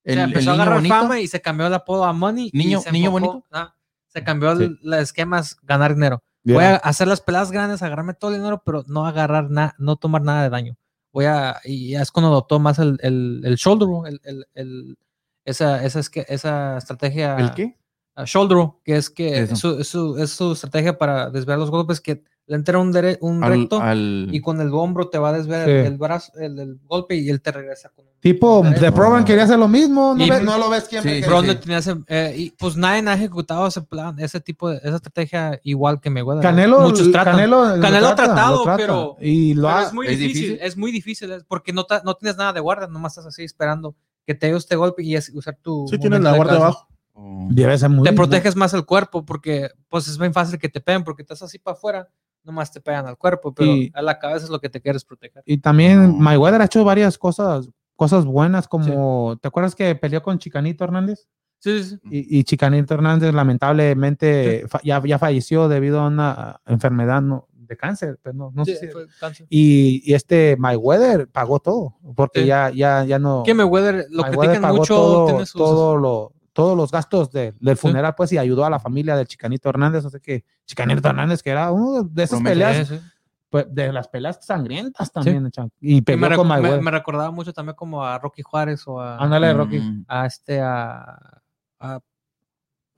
[0.04, 0.94] el, O sea, el empezó a niño agarrar bonito?
[0.94, 2.50] fama y se cambió el apodo a Money.
[2.52, 3.42] y Niño- se niño bonito.
[3.50, 3.74] ah,
[4.12, 4.78] se cambió el, Sí.
[4.84, 6.22] el esquema es ganar dinero.
[6.44, 9.96] Voy a hacer las peladas grandes, agarrarme todo el dinero, pero no agarrar nada, no
[9.96, 10.76] tomar nada de daño.
[11.12, 14.98] Voy a, y es cuando adoptó más el, el, el shoulder el, el, el-
[15.44, 17.36] esa, esa, es que, esa estrategia.
[17.36, 17.76] ¿El qué?
[18.14, 19.52] Ah, shoulder que es que Eso.
[19.54, 22.92] es su, es su, es su estrategia para desviar los golpes, que le entra un,
[22.92, 25.70] dere- un Al, recto al- y con el hombro te va a desviar Sí.
[25.70, 28.62] el, brazo, el, el golpe y él te regresa con un- Tipo.
[28.78, 30.14] The Program quería hacer lo mismo.
[30.16, 31.22] No, Y- ves- no lo ves siempre.
[31.22, 34.76] Sí, sí, tenía ese, eh, y pues nadie ha ejecutado ese plan, ese tipo de,
[34.78, 36.42] esa estrategia igual que Mayweather.
[36.42, 37.34] Canelo, Muchos tratan.
[37.36, 38.76] Canelo, lo Canelo ha trata, tratado, lo trata.
[38.76, 40.58] pero- y lo Pero ha- es muy ¿Es difícil, difícil?
[40.66, 43.94] es muy difícil, porque no, ta- no tienes nada de guardia, nomás estás así esperando
[44.26, 45.86] que te dé este golpe y es usar tu.
[45.88, 46.56] Sí, tienes la de cabeza.
[46.56, 46.88] abajo.
[47.14, 51.04] Ser muy Te proteges más el cuerpo porque pues es bien fácil que te peguen
[51.04, 52.08] porque estás así para afuera,
[52.42, 55.04] nomás te pegan al cuerpo, pero Y- a la cabeza es lo que te quieres
[55.04, 55.42] proteger.
[55.46, 56.12] Y también No.
[56.14, 61.28] Mayweather ha hecho varias cosas, cosas buenas, como, ¿te acuerdas que peleó con Chicanito Hernández?
[61.58, 61.98] Sí, sí, sí.
[62.10, 67.76] Y, y Chicanito Hernández lamentablemente fa- ya, ya falleció debido a una enfermedad no, de
[67.76, 69.46] cáncer, pero no, no Sí, sé si- fue cáncer.
[69.48, 72.46] y, y este Mayweather pagó todo, porque Sí.
[72.46, 73.42] ya, ya, ya no...
[73.44, 77.30] Que Mayweather lo Mayweather critican pagó mucho, todo, tiene sus todo lo, todos los gastos
[77.30, 80.44] de- del funeral, pues, y ayudó a la familia del Chicanito Hernández, o sea que
[80.66, 83.00] Chicanito Hernández, que era uno de esas peleas, Sí, sí.
[83.48, 87.74] pues, de las peleas sangrientas también, chan- y Que me, con me- recordaba mucho también
[87.76, 89.78] como a Rocky Juárez o a, Ándale, Rocky.
[89.80, 90.04] Mm.
[90.08, 91.40] a este a,
[91.80, 92.00] a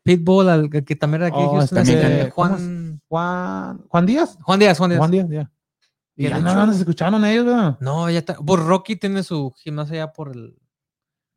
[0.03, 2.29] Pitbull, al que, también era aquí Oh, Houston, este.
[2.31, 4.39] ¿Cómo Juan, Juan, Juan Díaz.
[4.43, 4.99] Juan Díaz, Juan Díaz.
[4.99, 5.51] Juan Díaz, ya.
[6.17, 7.77] Y ya no, no se escucharon ellos, ¿verdad?
[7.81, 8.35] No, ya está.
[8.35, 10.57] Por Rocky tiene su gimnasio ya por el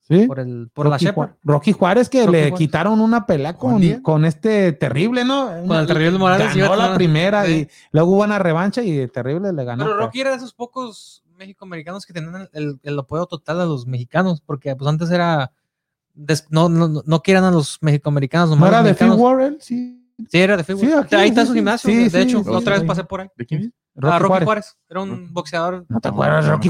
[0.08, 0.26] Sí.
[0.26, 1.30] por el por la Shepard.
[1.32, 2.58] Juá- Rocky Juárez que Rocky le Juárez.
[2.58, 5.50] quitaron una pelea ¿Juan con, con este terrible, ¿no?
[5.68, 6.96] Con el Terrible Morales, Ganó la ¿no?
[6.96, 7.52] primera Sí.
[7.52, 9.84] y luego hubo una revancha y el terrible le ganó.
[9.84, 10.06] Pero pues.
[10.06, 14.42] Rocky era de esos pocos mexicoamericanos que tenían el, el, apoyo total a los mexicanos,
[14.42, 15.52] porque pues antes era
[16.14, 19.12] des- no, no, no, no quieran a los mexicoamericanos, ¿No nomás era los de Phil.
[19.14, 19.58] Warren?
[19.60, 20.04] Sí.
[20.30, 21.20] Sí, era de Phil Sí, Warren.
[21.20, 21.90] Ahí está sí, su gimnasio.
[21.92, 22.80] Sí, de sí, hecho, otra sí.
[22.80, 23.28] vez pasé por ahí.
[23.36, 23.70] ¿De quién es?
[24.00, 24.46] Rocky, Ah, Rocky Juárez.
[24.46, 24.78] Juárez.
[24.90, 25.86] Era un boxeador.
[25.90, 26.70] ¿No te acuerdas de Rocky?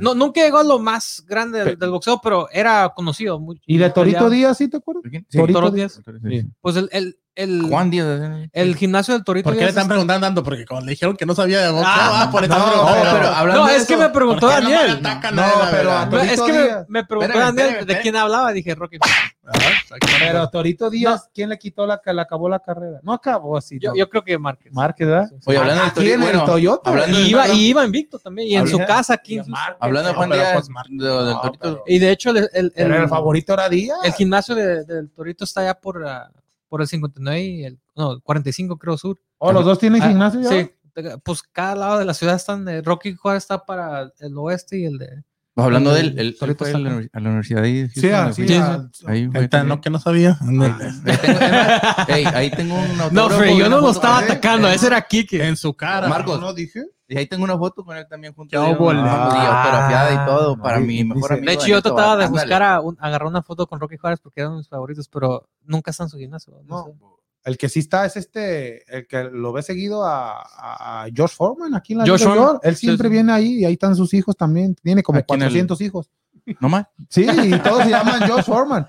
[0.00, 3.40] No, nunca llegó a lo más grande del, del boxeo, pero era conocido.
[3.40, 4.30] muy- ¿Y de Torito.
[4.30, 5.02] Díaz, sí te acuerdas?
[5.30, 6.00] Torito Toro Díaz.
[6.30, 6.46] Sí.
[6.60, 8.20] Pues el, el, el, Juan Díaz.
[8.52, 10.42] el gimnasio del Torito ¿Por qué le están es- preguntando tanto?
[10.42, 13.12] Porque cuando le dijeron que no sabía de boxeo, Ah, ah, por eso no, no,
[13.12, 14.96] pero hablando No, es que me preguntó ¿por qué no me Daniel.
[15.06, 17.78] atacan No, la pero No, Torito es que me, me preguntó Espérame, Daniel espérame, de
[17.92, 18.02] espérame.
[18.02, 18.52] quién hablaba.
[18.52, 18.98] Dije, Rocky.
[19.00, 19.08] Ah.
[20.18, 23.00] Pero Torito Díaz, ¿quién le quitó la, le acabó la carrera?
[23.02, 23.78] No acabó, sí.
[23.80, 24.72] Yo, yo creo que Márquez.
[24.72, 25.26] Márquez, ¿verdad?
[25.28, 25.42] Sí, sí.
[25.46, 26.90] Oye, hablando de Aquí en el Torito, bueno, Toyota.
[26.90, 28.48] hablando Y iba, y iba invicto también.
[28.48, 29.40] Y en su casa aquí.
[29.80, 31.58] Hablando de Juan pero Díaz, del Torito.
[31.60, 33.98] pero- Y de hecho, el, el, el, Pero el favorito era Díaz.
[34.04, 36.30] el gimnasio de- del Torito está allá por, ah,
[36.68, 37.78] por el 59 y el.
[37.96, 39.18] No, 45, creo, sur.
[39.38, 40.48] Oh, los dos tienen Ah, gimnasio ya.
[40.48, 40.70] Sí.
[41.24, 42.66] Pues cada lado de la ciudad están.
[42.68, 45.22] eh, Rocky Juárez está para el oeste y el de.
[45.54, 47.82] Pues hablando de el- él, él, fue a la, está a la universidad ahí.
[47.82, 50.38] de Sí, ah, sí, ah, Ahí está, no, que no sabía.
[50.40, 51.38] Ahí tengo,
[52.08, 54.68] ey, ahí tengo un No, y yo no lo estaba atacando.
[54.68, 55.46] Eh, Ese era Kike.
[55.46, 56.08] En su cara.
[56.08, 56.40] Marcos.
[56.40, 56.84] ¿No dije?
[57.10, 58.50] Y ahí tengo una foto con él también junto.
[58.50, 61.46] Qué a él, Ah, autografiada y todo para mi mejor amigo.
[61.46, 64.42] De hecho, yo trataba de buscar a un- agarrar una foto con Rocky Juárez porque
[64.42, 66.52] eran mis favoritos, pero nunca está en su gimnasio.
[66.66, 66.84] No, No.
[66.84, 66.92] sé.
[67.44, 71.94] El que sí está es este, el que lo ve seguido a, George Foreman aquí
[71.94, 72.24] en la George.
[72.24, 72.60] York.
[72.62, 73.12] Él siempre sí.
[73.12, 74.74] viene ahí y ahí están sus hijos también.
[74.74, 76.10] Tiene como Aquí en el- 400 hijos.
[76.60, 76.86] No más.
[77.08, 78.86] Sí, y todos se llaman George Foreman.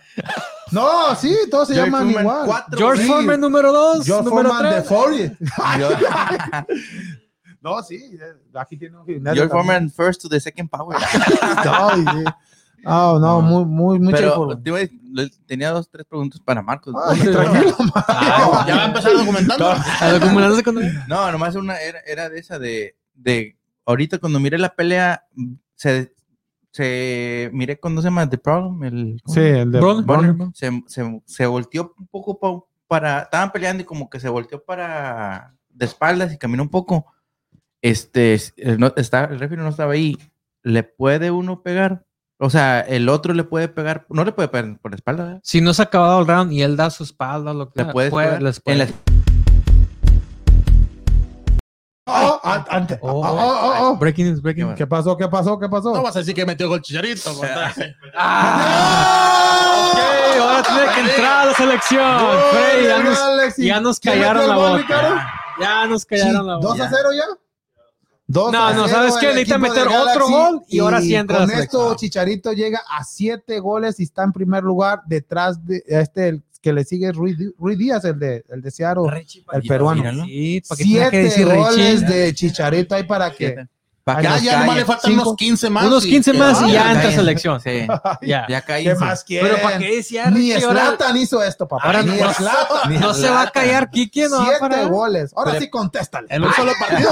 [0.71, 2.45] No, sí, todos se George llaman Foreman, igual.
[2.47, 3.07] cuatro, George Sí.
[3.09, 4.05] Foreman número 2.
[4.05, 5.37] George número Foreman de 3.
[7.61, 8.17] No, sí,
[8.53, 9.89] aquí tiene un gimnasio George también.
[9.89, 10.97] Foreman first to the second power.
[11.65, 12.23] No.
[12.85, 13.41] Oh, no, No.
[13.41, 14.17] muy, muy, mucha
[15.45, 16.95] tenía dos, tres preguntas para Marcos.
[17.09, 19.65] Ay, Una- tranquilo, Ah, Ya va a empezar documentando.
[20.63, 20.75] con
[21.09, 25.25] No, nomás una era, era de esa de, de ahorita cuando miré la pelea,
[25.75, 26.13] se,
[26.71, 31.45] se miré cuando se llama The Problem, el Sí, el de Bonner, se, se, se
[31.47, 32.39] volteó un poco
[32.87, 37.05] para, estaban peleando y como que se volteó para de espaldas y caminó un poco.
[37.81, 40.17] Este, eh, no, está, el referee no estaba ahí.
[40.63, 42.03] ¿Le puede uno pegar?
[42.37, 45.39] O sea, el otro le puede pegar, no le puede pegar por la espalda, ¿verdad?
[45.43, 47.91] Si no se ha acabado el round y él da su espalda, lo que ¿Le
[47.91, 48.41] puedes puede- pegar?
[48.43, 48.77] les En puede.
[48.77, 48.87] la-
[52.11, 53.95] Oh, an- ante- Oh, oh, oh, oh, oh.
[53.97, 54.73] Breaking news, breaking.
[54.73, 55.15] ¿Qué pasó?
[55.15, 55.59] ¿Qué pasó?
[55.59, 55.93] ¿Qué pasó?
[55.93, 57.29] No vas a decir que metió gol chicharito.
[58.17, 59.99] Ah, ok,
[60.41, 62.19] ahora tiene que entrar a la selección.
[62.51, 64.81] Frey, ya nos, ya nos ¿Quién callaron la el gol, boca.
[64.81, 65.15] Ricardo?
[65.59, 66.83] Ya nos callaron la ¿2 boca.
[66.85, 67.23] a 0 ya?
[68.31, 69.27] 2 No, a no, 0 ¿sabes qué?
[69.29, 71.95] Necesita meter otro gol y ahora sí entra Con esto.
[71.95, 76.71] Chicharito llega a 7 goles y está en primer lugar detrás de este, el que
[76.71, 79.03] le sigue Rui, Di- Rui Díaz, el de, el de Seattle,
[79.53, 80.01] el peruano.
[80.01, 80.25] míralo.
[80.25, 82.13] Sí, ¿para qué tenía que 7 decir goles Richie?
[82.15, 83.37] de Chicharito ahí para que.
[83.47, 83.67] Siete.
[84.17, 85.21] Que Ya, ya nomás le faltan Cinco.
[85.23, 85.85] unos 15 más.
[85.85, 87.61] Unos y- 15 más y Ah, ya ya entra selección.
[87.61, 87.87] Sí,
[88.23, 88.45] Ya.
[88.49, 88.83] ya caí.
[88.83, 89.49] ¿Qué más quieren?
[89.51, 90.51] Pero para qué decía Ni?
[90.51, 91.83] Slatan hizo esto, papá.
[91.85, 92.99] Ahora Ni no- Zlatan.
[92.99, 94.87] No se va a callar Kiki, no va a 7 parar.
[94.89, 95.31] goles.
[95.35, 96.27] Ahora Pero- sí, contéstale.
[96.31, 97.09] En un solo partido.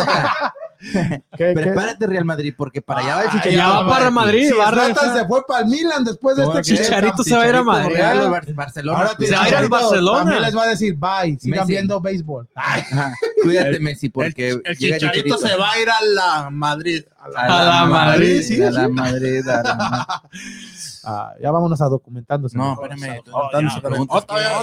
[0.91, 1.54] ¿Qué- qué?
[1.54, 3.58] Prepárate, Real Madrid, porque para allá va el Ay, Chicharito.
[3.62, 5.18] ya va para Madrid, Si a regresar.
[5.18, 7.95] se fue para el Milan después de este Chicharito se va a ir a Madrid.
[7.95, 8.98] Real, Bar- Barcelona.
[8.99, 10.20] Ahora Se va a ir al Chicharito Barcelona.
[10.20, 11.38] También les va a decir bye.
[11.40, 11.72] Sigan Messi.
[11.72, 12.48] viendo béisbol.
[12.56, 13.14] Ajá.
[13.44, 17.04] Cuídate, Messi, porque El, el llega chicharito se va a ir a la Madrid.
[17.36, 18.74] A la Madrid, sí, a sí.
[18.74, 20.20] la Madrid, a la Madrid.
[21.09, 22.57] Ah, ya vámonos a documentándose.
[22.57, 23.21] No, espérame.
[23.31, 23.67] Oh, que-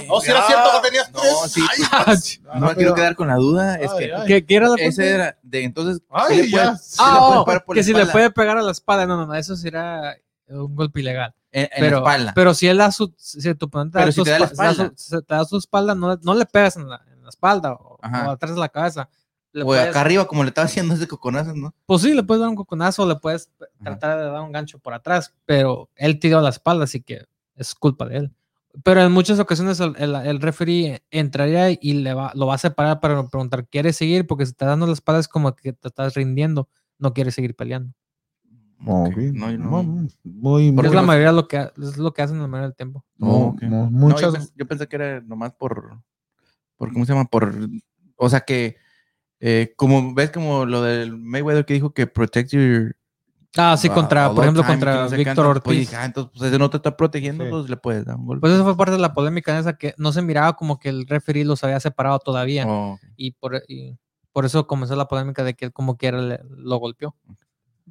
[0.09, 1.51] Oh, si era cierto que tenías No, tres.
[1.51, 1.61] sí.
[1.71, 1.79] Ay,
[2.59, 3.75] No me quiero quedar con la duda.
[3.75, 4.27] Es que Ay, ay.
[4.27, 6.03] ¿Qué, qué era la ese era de entonces.
[6.11, 6.75] Ay, ¿sí le ya.
[6.99, 8.11] Ah, oh, que si le espalda?
[8.11, 9.05] puede pegar a la espalda.
[9.07, 10.15] No, no, no, eso será
[10.47, 11.33] un golpe ilegal.
[11.51, 12.31] En, en pero, la espalda.
[12.35, 14.73] pero si él da su, si tu oponente da si te da la espa- da
[14.73, 15.25] su- espalda.
[15.25, 18.29] te da su espalda, no, no le pegas en la, en la espalda o, o
[18.31, 19.09] atrás de la cabeza.
[19.55, 21.73] Le o puedes- acá arriba, como le estaba haciendo ese coconazo, ¿no?
[21.85, 23.49] Pues sí, le puedes dar un coconazo, le puedes
[23.81, 27.23] tratar de dar un gancho por atrás, pero él tiró la espalda, así que
[27.55, 28.35] es culpa de él.
[28.83, 32.57] Pero en muchas ocasiones el, el, el referee entraría y le va, lo va a
[32.57, 34.27] separar para preguntar, ¿quieres seguir?
[34.27, 36.67] Porque si te dando la espalda es como que te estás rindiendo,
[36.99, 37.93] no quieres seguir peleando.
[38.85, 39.83] Ok, No, yo no.
[39.83, 42.67] Muy, muy, Es Porque la los- mayoría lo que, es lo que hacen la mayoría
[42.67, 43.05] del tiempo.
[43.17, 44.33] No, yo, muchas.
[44.33, 45.97] pens- yo pensé que era nomás por,
[46.75, 47.23] por ¿cómo se llama?
[47.25, 47.55] Por,
[48.17, 48.75] o sea que,
[49.39, 52.95] eh, como ves como lo del Mayweather que dijo que protect your...
[53.57, 55.79] Ah, sí, contra, por ejemplo, time, contra que no sé Víctor pues, Ortiz.
[55.79, 57.49] dije, ah, entonces, pues ese no te está protegiendo, Sí.
[57.49, 58.41] pues le puedes dar un golpe.
[58.41, 60.89] Pues eso fue parte de la polémica en esa que no se miraba como que
[60.89, 62.65] el referee los había separado todavía.
[62.67, 63.97] Oh, y por, y
[64.33, 67.15] por eso comenzó la polémica de que él como quiera le- lo golpeó.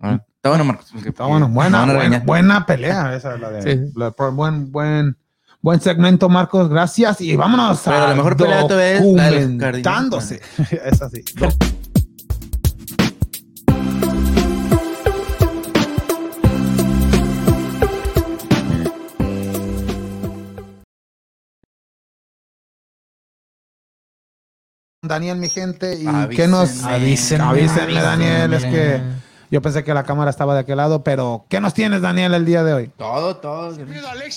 [0.00, 0.92] Ah, Está bueno, Marcos.
[1.06, 3.92] Está bueno, buena, buena, buena pelea esa, la de, Sí.
[3.96, 5.16] la- buen, buen,
[5.64, 10.42] buen segmento, Marcos, gracias, y vámonos Pero a la mejor pelea de documentándose.
[10.84, 11.24] es así.
[25.02, 26.36] Daniel, mi gente, y Avísenme.
[26.36, 27.44] que nos Avísenme.
[27.44, 29.02] avísenme, Daniel, es que.
[29.54, 32.44] Yo pensé que la cámara estaba de aquel lado, pero ¿qué nos tienes, Daniel, el
[32.44, 32.90] día de hoy?
[32.96, 33.72] Todo, todo.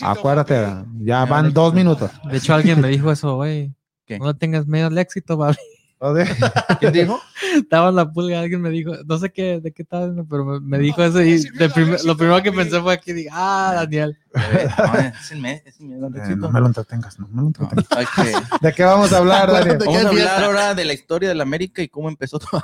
[0.03, 0.67] Acuérdate,
[0.99, 2.11] ya van dos minutos.
[2.29, 3.73] De hecho, alguien me dijo eso, güey.
[4.19, 5.57] No tengas miedo al éxito, papi.
[6.79, 7.19] ¿Quién dijo?
[7.55, 10.59] Estaba en la pulga, alguien me dijo, no sé qué, de qué estaba, pero me,
[10.59, 14.17] me dijo eso y de prim- lo primero que pensé fue que dije, ah, Daniel.
[14.37, 15.97] Eh, no, es el mes, es el mes,
[16.29, 18.07] Eh, no me lo entretengas, no me lo No, entretengas.
[18.15, 19.79] que- ¿De qué vamos a hablar, Daniel?
[19.79, 22.61] Vamos a ¿Qué hablar ahora de la historia de la América y cómo empezó todo.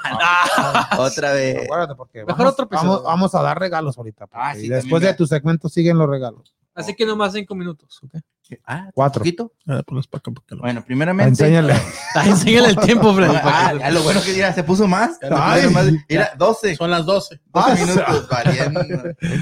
[1.00, 1.64] Otra vez.
[1.64, 2.90] Acuérdate, porque Mejor vamos, otro episodio.
[2.92, 4.28] vamos, vamos a dar regalos ahorita.
[4.32, 6.54] Ah, sí, y después de tu segmento siguen los regalos.
[6.76, 8.22] Así que nomás cinco minutos, ¿ok?
[8.66, 9.20] Ah, Cuatro.
[9.22, 9.52] poquito.
[9.68, 10.56] Eh, ponlos pa' acá, pa' acá.
[10.60, 11.30] Bueno, primeramente.
[11.30, 11.74] Enséñale.
[12.16, 13.34] Ah, Enséñale el tiempo, Freddy.
[13.34, 15.18] para Ah, ya lo bueno que ya se puso más.
[15.32, 15.68] Ay.
[15.70, 15.88] más.
[16.08, 16.76] Mira, 12.
[16.76, 17.40] Son las 12.
[17.54, 18.82] 12 Ah, minutos valiendo.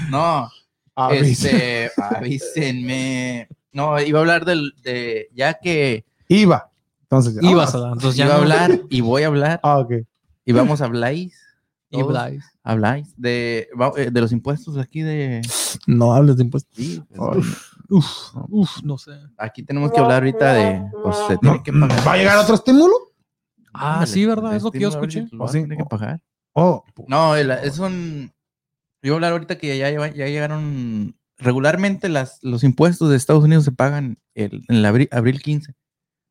[0.10, 0.49] No,
[0.95, 1.49] Avisa.
[1.49, 3.48] este, avísenme.
[3.73, 6.69] No, iba a hablar del, de, ya que Iba.
[7.03, 7.49] Entonces, ya.
[7.49, 9.94] Ibas a dar, entonces ya iba a hablar y voy a hablar Ah, ok.
[10.45, 11.14] y vamos a hablar,
[11.90, 12.34] Ibas.
[12.64, 15.41] habláis de, va- eh, de los impuestos aquí de,
[15.88, 16.72] No hables de impuestos.
[16.73, 17.45] sí, pues,
[17.91, 19.11] Uf, uf, no sé.
[19.38, 22.07] aquí tenemos que hablar ahorita de, pues se tiene No, que pagar.
[22.07, 22.93] ¿Va a llegar otro estímulo?
[23.73, 24.55] Ah, sí, ¿verdad?
[24.55, 25.27] Es lo que yo escuché.
[25.27, 25.61] Sí.
[25.61, 26.22] tener que pagar.
[26.53, 28.31] Oh, No, el- es un.
[29.03, 31.15] Yo voy a hablar ahorita que ya, ya llegaron.
[31.38, 35.73] Regularmente las, los impuestos de Estados Unidos se pagan el, en el abril, abril 15.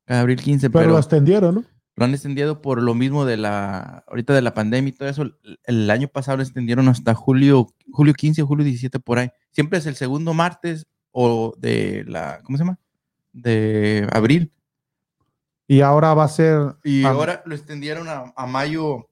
[0.06, 1.64] Cada abril 15, pero pero, lo extendieron, ¿no?
[1.96, 4.04] lo han extendido por lo mismo de la.
[4.08, 5.22] Ahorita de la pandemia y todo eso.
[5.22, 5.34] El,
[5.64, 9.30] el año pasado lo extendieron hasta julio, julio 15 o julio 17 por ahí.
[9.50, 12.40] Siempre es el segundo martes o de la.
[12.44, 12.78] ¿Cómo se llama?
[13.32, 14.52] De abril.
[15.66, 16.74] Y ahora va a ser.
[16.84, 17.10] Y Ah.
[17.10, 19.08] ahora lo extendieron a, a mayo,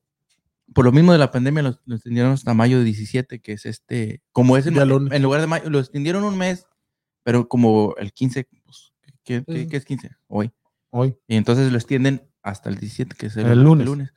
[0.75, 4.23] por lo mismo de la pandemia, lo, lo extendieron hasta mayo 17, que es este,
[4.33, 5.21] como es en, lunes.
[5.23, 6.67] lugar de mayo, lo extendieron un mes,
[7.23, 8.93] pero como el 15, pues,
[9.23, 9.69] ¿qué, qué- Sí.
[9.69, 10.11] qué es 15?
[10.27, 10.51] Hoy.
[10.91, 11.17] Hoy.
[11.29, 14.11] Y entonces lo extienden hasta el 17, que es el, El lunes.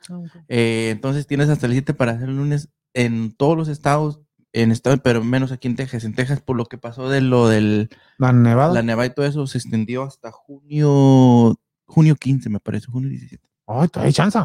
[0.48, 4.20] Eh, entonces tienes hasta el 17 para hacer el lunes en todos los estados,
[4.52, 6.04] en estado, pero menos aquí en Texas.
[6.04, 7.88] En Texas, por lo que pasó de lo del
[8.18, 8.74] La nevada.
[8.74, 13.42] la nevada y todo eso, se extendió hasta junio, junio 15, me parece, junio 17.
[13.66, 14.38] Ay, todavía hay chance.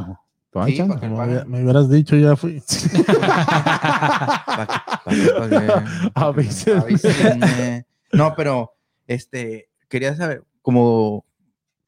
[0.66, 2.64] Sí, Me, me hubieras dicho, ya fui.
[3.88, 6.82] Pa' que- pa' que- pa' que- Avísenme.
[6.82, 7.86] avísenme.
[8.14, 8.72] No, pero
[9.06, 11.26] este quería saber como,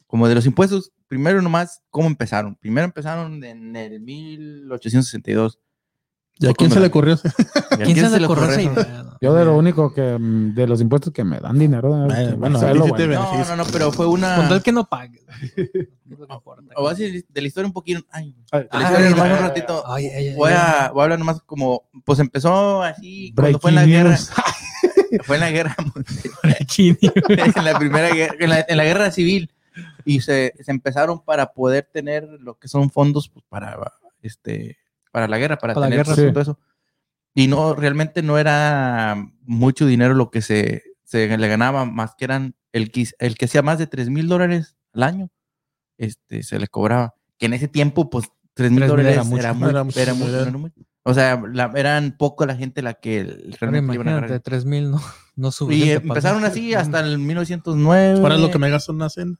[0.08, 2.56] como de los impuestos, primero nomás, ¿cómo empezaron?
[2.56, 5.60] Primero empezaron en el 1862.
[6.40, 7.20] ¿Y a quién se le ocurrió?
[7.72, 9.06] ¿Y a ¿Quién se le ocurrió esa idea?
[9.22, 12.06] Yo de lo único que, mm, de los impuestos que me dan dinero.
[12.10, 13.24] Eh, que- bueno, eso a es ti lo sí te bueno.
[13.32, 14.36] No, no, no, pero fue una...
[14.38, 15.22] Con tal que no pague.
[16.06, 16.74] No es lo que importa.
[16.78, 18.02] O voy a decir de la historia un poquito.
[18.10, 19.84] Ay, Ay, de la Ay, historia nomás un ratito.
[19.86, 20.58] Ay, ay, ay, Voy ay.
[20.58, 24.18] a, voy a hablar nomás como, pues empezó así, cuando fue en la guerra,
[25.26, 25.76] fue en la guerra
[26.88, 29.52] en la primera guerra, en la, en la guerra civil
[30.06, 33.78] y se, se empezaron para poder tener lo que son fondos pues, para
[34.22, 34.78] este
[35.20, 36.32] para la guerra, para, Para tener guerra, sí.
[36.32, 36.60] todo eso.
[37.36, 42.26] Y no, realmente no era mucho dinero lo que se, se le ganaba, más que
[42.26, 45.30] eran el que, el que hacía más de 3 mil dólares al año,
[45.98, 47.14] este, se le cobraba.
[47.38, 49.70] Que en ese tiempo, pues, 3 mil 3,000 dólares era era mucho.
[49.70, 50.82] Era mucho era mucho, era mucho.
[51.04, 53.24] O sea, la- eran poco la gente la que
[53.60, 54.40] realmente iban a imagínate, agarrar.
[54.42, 55.02] 3000 no,
[55.36, 58.20] no Y empezaron así hasta el 1909.
[58.20, 59.36] Ahora es lo que me gasto en una cena.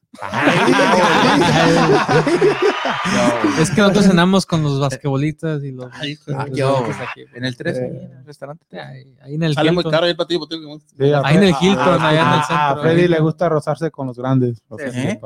[3.60, 5.88] Es que nosotros cenamos con los basquetbolistas y los.
[5.94, 7.24] Ay, ah, yo, aquí.
[7.34, 7.88] en el 13, Eh.
[8.12, 8.80] en el restaurante.
[8.80, 9.92] Ahí, ahí en el Sale muy Hilton.
[9.92, 12.40] caro ti, porque tengo- Sí, a Ahí en el Hilton, a- allá en el a-
[12.40, 12.82] A centro.
[12.84, 14.62] Freddy le gusta rozarse con los grandes.
[14.80, 15.20] ¿Eh?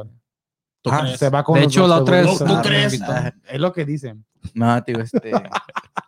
[0.81, 2.41] ¿Tú Ah, se va con De hecho, la otra vez.
[2.41, 3.01] ah, me crees?
[3.03, 4.25] Ah, Es lo que dicen.
[4.53, 5.31] No, tío, este.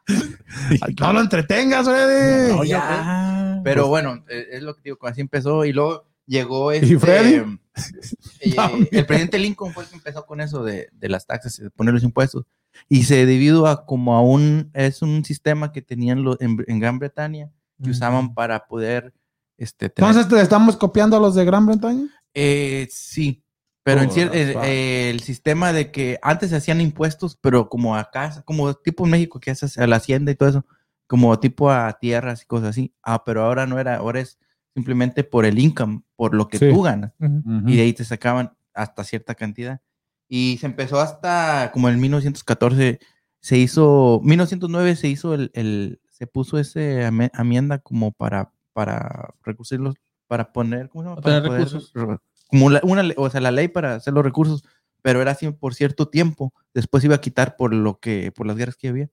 [0.99, 2.53] No lo entretengas, Freddy.
[2.55, 3.61] No, ya, ya.
[3.63, 6.93] Pero bueno, eh, es lo que digo, así empezó y luego llegó este.
[7.07, 7.45] Eh,
[8.91, 11.93] el presidente Lincoln fue el que empezó con eso de, de las taxas, de poner
[11.93, 12.45] los impuestos.
[12.89, 16.79] Y se debido a como a un, es un sistema que tenían los, en, en
[16.79, 17.49] Gran Bretaña
[17.83, 19.13] que usaban para poder,
[19.57, 22.07] este, tener- Entonces, ¿te estamos copiando a los de Gran Bretaña?
[22.33, 23.43] Eh, sí,
[23.83, 24.63] pero en cier- Oh, fuck.
[24.65, 29.11] eh, el sistema de que antes se hacían impuestos, pero como acá, como tipo en
[29.11, 30.65] México que haces a la hacienda y todo eso,
[31.07, 32.93] como tipo a tierras y cosas así.
[33.03, 34.37] Ah, pero ahora no era, ahora es
[34.75, 36.69] simplemente por el income, por lo que Sí.
[36.69, 37.13] tú ganas.
[37.19, 37.67] Ujú.
[37.67, 39.81] Y de ahí te sacaban hasta cierta cantidad.
[40.27, 42.99] Y se empezó hasta como en 1914,
[43.39, 49.33] se hizo, 1909 se hizo el, el se puso ese ame- enmienda como para, para
[49.43, 49.95] recursos,
[50.27, 51.21] para poner, ¿cómo se llama?
[51.21, 52.19] Para poder-
[52.49, 54.63] como la, una, o sea, la ley para hacer los recursos,
[55.01, 58.55] pero era así por cierto tiempo, después iba a quitar por lo que, por las
[58.57, 59.09] guerras que había.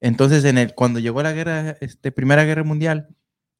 [0.00, 3.08] Entonces, en el, cuando llegó la guerra, este, Primera Guerra Mundial,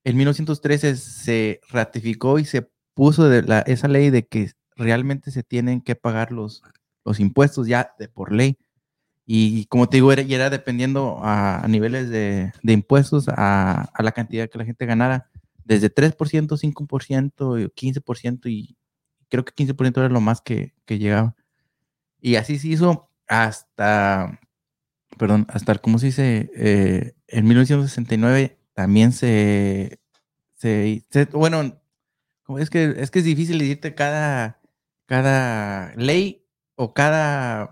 [0.07, 5.43] en 1913 se ratificó y se puso de la, esa ley de que realmente se
[5.43, 6.63] tienen que pagar los,
[7.05, 8.57] los impuestos ya de por ley.
[9.27, 14.03] Y como te digo, era, era dependiendo a, a niveles de, de impuestos a, a
[14.05, 15.29] la cantidad que la gente ganara,
[15.65, 18.77] desde 3%, 5%, y 15%, y
[19.29, 21.35] creo que 15% era lo más que, que llegaba.
[22.21, 24.39] Y así se hizo hasta,
[25.19, 26.49] perdón, hasta, ¿cómo se dice?
[26.55, 29.99] Eh, en 1969 también se,
[30.55, 31.81] se, se- bueno,
[32.45, 34.61] como es que, es que es difícil decirte cada,
[35.07, 36.45] cada ley
[36.77, 37.71] o cada,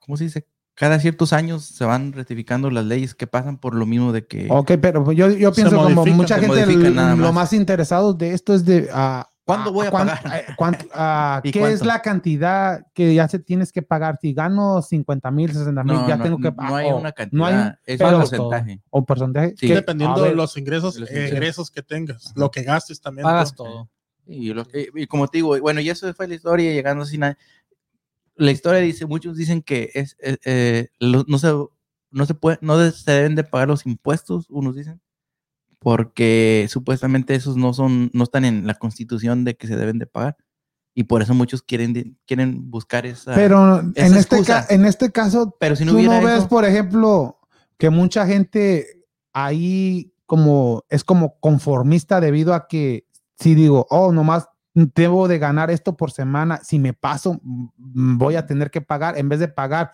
[0.00, 0.46] ¿cómo se dice?
[0.74, 4.46] Cada ciertos años se van rectificando las leyes que pasan por lo mismo de que...
[4.50, 7.34] Ok, pero yo, yo Se pienso como mucha gente, lo más.
[7.34, 8.88] más interesado de esto es de...
[8.90, 10.36] ah, ¿Cuándo ah, voy a cuán- pagar?
[10.40, 11.74] eh, cuánto- ah, ¿Y ¿Qué cuánto?
[11.74, 14.18] es la cantidad que ya se tienes que pagar?
[14.20, 16.74] Si gano 50 mil, 60 mil, no, ya no, tengo que no pagar.
[16.74, 18.80] hay o una cantidad, No hay un es un porcentaje.
[18.90, 19.54] o porcentaje.
[19.58, 19.66] Sí.
[19.66, 21.32] que- Dependiendo a de ver, los ingresos, Los eh, ingresos.
[21.36, 23.24] egresos que tengas, lo que gastes también.
[23.24, 23.64] Pagas tú.
[23.64, 23.90] todo.
[24.26, 27.18] Y, lo- y- y como te digo, bueno, y eso fue la historia, llegando así.
[27.18, 27.36] na-
[28.36, 31.52] La historia dice, muchos dicen que es, eh, eh, lo- no, se,
[32.12, 35.00] no se puede, no de- se deben de pagar los impuestos, unos dicen,
[35.82, 40.06] porque supuestamente esos no son, no están en la constitución de que se deben de
[40.06, 40.36] pagar.
[40.94, 43.34] Y por eso muchos quieren, quieren buscar esa.
[43.34, 44.66] Pero en esa este, excusa.
[44.68, 47.38] en este caso, pero si no tú hubiera no ves, eso- por ejemplo,
[47.78, 53.06] que mucha gente ahí como es como conformista debido a que
[53.38, 58.36] si digo, oh, nomás debo de ganar esto por semana, si me paso, mm, voy
[58.36, 59.92] a tener que pagar, en vez de pagar,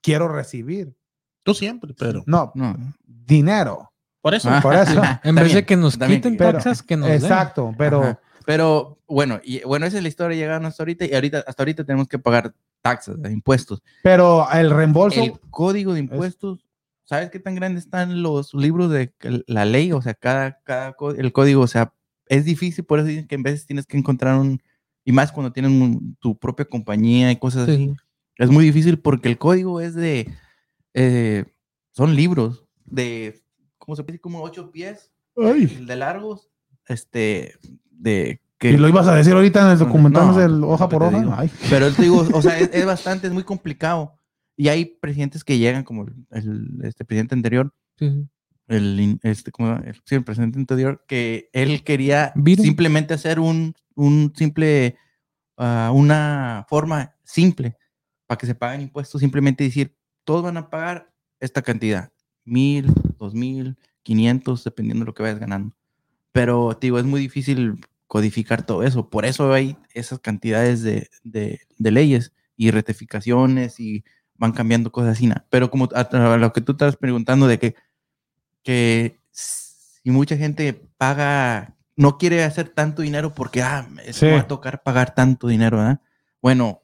[0.00, 0.96] quiero recibir.
[1.44, 2.22] Tú siempre, pero.
[2.26, 2.76] No, No.
[3.06, 3.92] dinero.
[4.20, 4.48] Por eso.
[4.50, 5.00] Ah, Por eso.
[5.24, 7.16] En vez de que nos quiten Pero- taxas, que nos den.
[7.22, 8.20] Exacto, pero Ajá.
[8.46, 11.84] Pero bueno, y bueno, esa es la historia llegando hasta ahorita y ahorita hasta ahorita
[11.84, 13.82] tenemos que pagar taxas, impuestos.
[14.02, 16.64] pero el reembolso El código de impuestos,
[17.04, 19.12] ¿sabes qué tan grandes están los libros de
[19.46, 19.92] la ley?
[19.92, 21.92] O sea, cada, cada el código, o sea,
[22.26, 24.62] es difícil, por eso dicen que en veces tienes que encontrar un
[25.04, 27.76] Y más cuando tienen un- tu propia compañía y cosas así.
[27.88, 27.96] Sí.
[28.38, 30.32] Es muy difícil porque el código es de.
[30.94, 31.44] eh,
[31.92, 33.42] son libros de.
[33.88, 34.18] ¿Cómo se puede?
[34.18, 35.64] Como ocho pies Ay.
[35.64, 36.50] de largos.
[36.86, 37.54] Este.
[37.90, 38.42] De.
[38.58, 41.24] Que, Y lo ibas a decir ahorita en el documental no, del hoja por hoja.
[41.38, 41.50] Ay.
[41.70, 44.12] Pero te digo, o sea, es, es bastante, es muy complicado.
[44.58, 48.28] Y hay presidentes que llegan, como el, el, este presidente anterior, Sí, sí.
[48.66, 49.86] el, este, ¿cómo se llama?
[49.88, 54.96] El- sí, el presidente anterior, que él quería simplemente hacer un, un simple,
[55.56, 57.78] ah, una forma simple
[58.26, 61.10] para que se paguen impuestos, simplemente decir, todos van a pagar
[61.40, 62.12] esta cantidad,
[62.44, 65.74] mil, dos mil, quinientos, dependiendo de lo que vayas ganando.
[66.32, 69.10] Pero, te digo, es muy difícil codificar todo eso.
[69.10, 74.04] Por eso hay esas cantidades de, de- de leyes y rectificaciones y
[74.34, 75.26] van cambiando cosas así.
[75.26, 75.34] ¿no?
[75.50, 77.74] Pero como a, a lo que tú estás preguntando de que,
[78.62, 84.26] que si mucha gente paga, no quiere hacer tanto dinero porque, ah, es Sí.
[84.26, 86.00] va a tocar pagar tanto dinero, ¿verdad?
[86.40, 86.82] Bueno,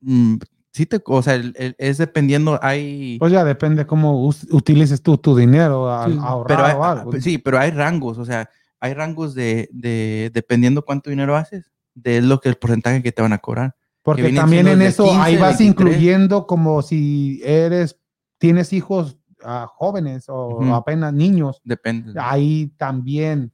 [0.00, 0.36] mm,
[0.74, 3.16] sí te, o sea, el- el- es dependiendo, hay...
[3.20, 6.18] Pues ya depende cómo utilices tú tu dinero a, Sí.
[6.20, 7.10] ahorrar Pero hay, o algo.
[7.14, 11.70] ah, sí, pero hay rangos, o sea, hay rangos de, de dependiendo cuánto dinero haces,
[11.94, 13.76] de lo que el porcentaje que te van a cobrar.
[14.02, 15.68] Porque también en eso 15, ahí vas 23.
[15.70, 17.98] incluyendo como si eres,
[18.38, 22.12] tienes hijos ah, jóvenes o apenas niños, Depende.
[22.20, 23.52] ahí también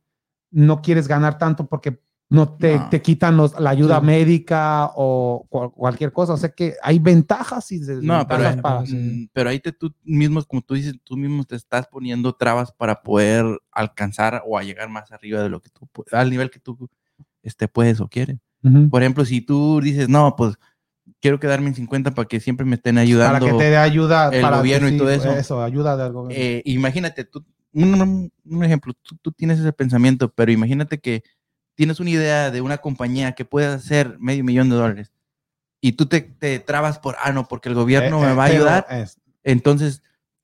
[0.50, 2.00] no quieres ganar tanto porque
[2.30, 2.88] no te, No.
[2.88, 4.06] te quitan los, la ayuda Sí.
[4.06, 6.32] médica o cual- cualquier cosa.
[6.34, 8.84] O sea que hay ventajas y No, desventajas pero, hay- para-
[9.32, 13.02] pero ahí te, tú mismo, como tú dices, tú mismo te estás poniendo trabas para
[13.02, 16.88] poder alcanzar o a llegar más arriba de lo que tú, al nivel que tú
[17.42, 18.38] este, puedes o quieres.
[18.90, 20.54] Por ejemplo, si tú dices, no, pues
[21.20, 23.40] quiero quedarme en 50 para que siempre me estén ayudando.
[23.40, 25.32] para que te dé ayuda el para gobierno y todo eso.
[25.32, 26.40] Eso, ayuda del gobierno.
[26.44, 31.22] Eh, imagínate, tú, un, un ejemplo, tú, tú tienes ese pensamiento, pero imagínate que
[31.80, 35.12] tienes una idea de una compañía que puede hacer medio millón de dólares
[35.80, 38.42] y tú te, te trabas por, ah, no, porque el gobierno Eh, me eh, va
[38.44, 38.86] a ayudar.
[38.90, 40.02] es Entonces,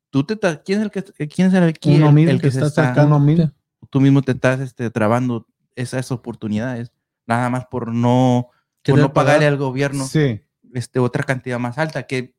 [0.09, 2.65] tú te, ¿quién es el que, quién es el, uno el- mismo el que se
[2.65, 3.53] está uno mismo.
[3.91, 6.91] tú mismo te estás este, trabando esas oportunidades,
[7.27, 8.49] nada más por no,
[8.83, 9.53] por no pagarle pagar.
[9.53, 10.41] al gobierno Sí.
[10.73, 12.35] este, otra cantidad más alta que,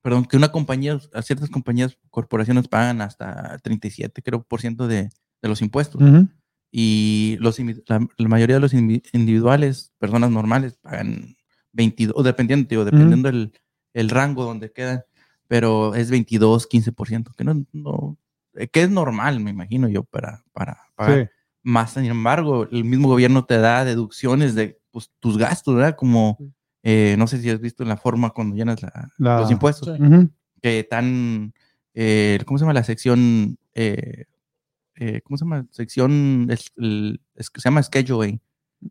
[0.00, 5.10] perdón, que una compañía, a ciertas compañías, corporaciones pagan hasta 37, creo, por ciento de,
[5.42, 6.00] de los impuestos.
[6.00, 6.28] Ujú.
[6.74, 11.36] Y los, la, la mayoría de los individuales, personas normales, pagan
[11.72, 13.52] 22, o dependiendo, digo, dependiendo el,
[13.92, 15.02] el rango donde quedan,
[15.48, 18.16] pero es 22, 15%, que no, no,
[18.54, 21.24] eh, que es normal, me imagino yo, para, para pagar.
[21.26, 21.30] Sí.
[21.64, 25.94] Más sin embargo, el mismo gobierno te da deducciones de pues, tus gastos, ¿verdad?
[25.94, 26.38] Como,
[26.82, 29.98] eh, no sé si has visto en la forma cuando llenas la- La- los impuestos,
[30.62, 31.52] que están,
[31.94, 33.58] eh, ¿cómo se llama la sección?
[33.74, 34.24] Eh,
[34.96, 35.66] eh, ¿Cómo se llama?
[35.70, 38.40] Sección, es- el- es que se llama scheduling,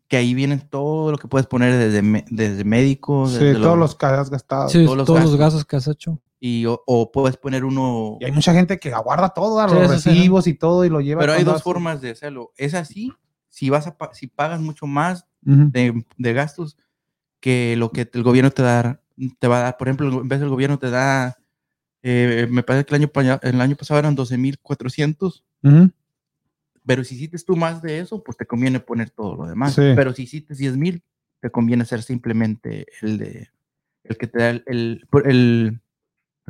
[0.08, 3.66] que ahí vienen todo lo que puedes poner desde, me- desde médico, Sí, desde todos
[3.76, 4.68] lo- los que has gastado.
[4.68, 6.20] Sí, todos todos, los los gastos que has hecho.
[6.40, 9.74] y, o, o puedes poner uno, Y hay mucha gente que aguarda todo, a Sí,
[9.76, 10.10] los sí, sí.
[10.10, 11.20] recibos y todo y lo lleva.
[11.20, 12.52] pero hay dos hace- formas de hacerlo.
[12.56, 13.12] Es así,
[13.48, 15.70] si vas a, pa- si pagas mucho más Ujú.
[15.70, 16.76] de, de gastos
[17.40, 19.00] que lo que el gobierno te, da,
[19.38, 19.76] te va a dar.
[19.76, 21.36] Por ejemplo, en vez del gobierno te da,
[22.02, 25.90] eh, me parece que el año, el año pasado eran 12.400, Ujú.
[26.84, 29.74] pero si hiciste tú más de eso, pues te conviene poner todo lo demás.
[29.74, 29.92] Sí.
[29.94, 31.02] Pero si hiciste 10.000,
[31.40, 33.50] te conviene hacer simplemente el de
[34.04, 35.80] el que te da el, el, el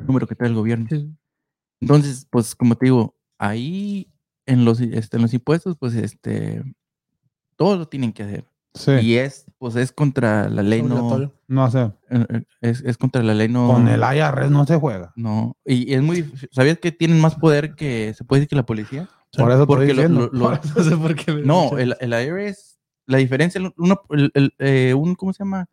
[0.07, 0.87] número que te da el gobierno.
[0.89, 1.11] Sí.
[1.81, 4.09] Entonces, pues como te digo, ahí
[4.47, 6.63] en los, este, en los impuestos, pues este,
[7.57, 8.45] todo lo tienen que hacer.
[8.75, 8.93] Sí.
[9.03, 11.31] Y es, pues es contra la ley, no.
[11.47, 11.93] No sé.
[12.11, 13.67] eh, eh, es, es contra la ley, no.
[13.69, 15.13] Con el IRS no se juega.
[15.15, 16.49] No, y es muy, difícil.
[16.53, 19.09] ¿sabías que tienen más poder que, se puede decir que la policía?
[19.37, 20.31] Por eso Porque estoy lo- diciendo.
[20.33, 21.33] lo- lo- No sé por qué.
[21.35, 25.69] no, el, el IRS, la diferencia, uno, el, el, eh, un, ¿cómo se llama?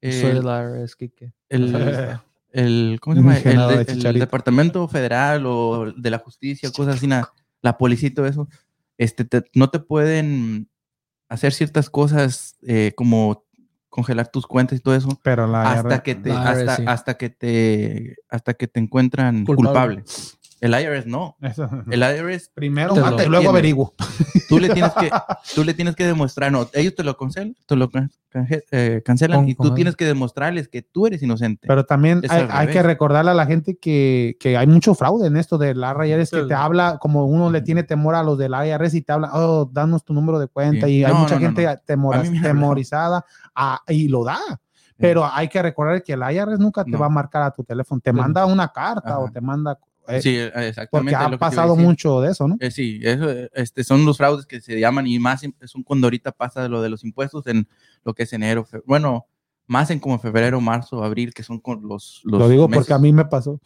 [0.00, 0.44] Soy El, el
[0.82, 1.32] IRS, Kike.
[1.48, 1.74] el,
[2.52, 3.32] el- ¿cómo se llama?
[3.36, 4.24] El, Ingenado de de- el Chicharito.
[4.24, 7.08] Departamento Federal o de la Justicia, cosas así,
[7.62, 8.48] la policía y todo eso,
[8.96, 10.68] este, te- no te pueden
[11.28, 13.44] hacer ciertas cosas eh, como
[13.88, 16.82] congelar tus cuentas y todo eso Pero la hasta que te La hasta, sí.
[16.86, 20.02] hasta que te hasta que te encuentran Culpable.
[20.02, 20.04] culpable.
[20.60, 21.36] El IRS no.
[21.40, 21.68] Eso.
[21.90, 23.94] El IRS Primero Te y luego averiguo.
[24.48, 25.10] tú le tienes que
[25.54, 29.40] tú le tienes que demostrar, no, ellos te lo cancelan, te lo canje- eh, cancelan
[29.40, 31.66] Con- y tú tienes que demostrarles que tú eres inocente.
[31.68, 35.58] Pero también hay, que recordarle a la gente que, que hay mucho fraude en esto
[35.58, 36.48] del IRS, que Sí.
[36.48, 39.68] te habla como uno le tiene temor a los del IRS y te habla, oh,
[39.72, 40.86] danos tu número de cuenta.
[40.86, 40.94] Sí.
[40.98, 42.12] Y hay No, mucha no, gente no.
[42.12, 43.24] A han temorizada
[43.54, 44.38] ah, y lo da.
[45.00, 46.98] Pero hay que recordar que el IRS nunca te No.
[46.98, 49.18] va a marcar a tu teléfono, te manda una carta Ajá.
[49.20, 49.78] o te manda
[50.08, 51.14] eh, Sí, porque exactamente.
[51.16, 52.56] ha lo pasado mucho de eso, ¿no?
[52.60, 56.32] Eh, sí, eso, este, son los fraudes que se llaman y más son cuando ahorita
[56.32, 57.68] pasa lo de los impuestos en
[58.04, 59.26] lo que es enero, fe- bueno,
[59.66, 62.20] más en como febrero, marzo, abril, que son con los...
[62.24, 62.84] los Lo digo meses.
[62.86, 63.60] porque a mí me pasó.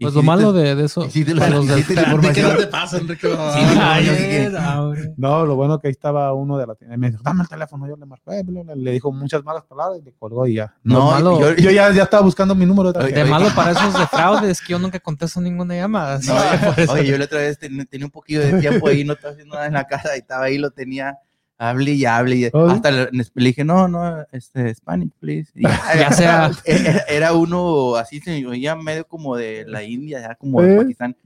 [0.00, 1.08] Pues lo malo de, de eso.
[1.10, 3.28] sí te lo- para los te la ¿De qué no pasa, Enrique?
[3.28, 3.36] Sí,
[3.80, 4.94] Ay, no, no.
[5.16, 6.94] No, lo bueno que ahí estaba uno de la tienda.
[6.96, 7.86] y Me dijo, dame el teléfono.
[7.88, 10.74] Yo le marqué, bla, bla, le dijo muchas malas palabras y le colgó y ya.
[10.82, 13.12] No, malo- yo, Yo ya, ya estaba buscando mi número de.
[13.12, 16.18] De malo para esos de fraude es que yo nunca contesto ninguna llamada.
[16.26, 16.34] No,
[16.92, 19.54] oye, yo la otra vez ten- tenía un poquillo de tiempo ahí, no estaba haciendo
[19.54, 21.18] nada en la casa y estaba ahí, lo tenía,
[21.60, 22.36] hable y hable.
[22.36, 22.68] Y Oh.
[22.70, 25.50] hasta le, le dije, no, no, este, Spanish, please.
[25.54, 25.62] Y
[26.08, 30.34] ya, sea- Era, era uno así, se me oía medio como de la India, ya
[30.36, 30.76] como de ¿Eh?
[30.78, 31.16] Pakistán,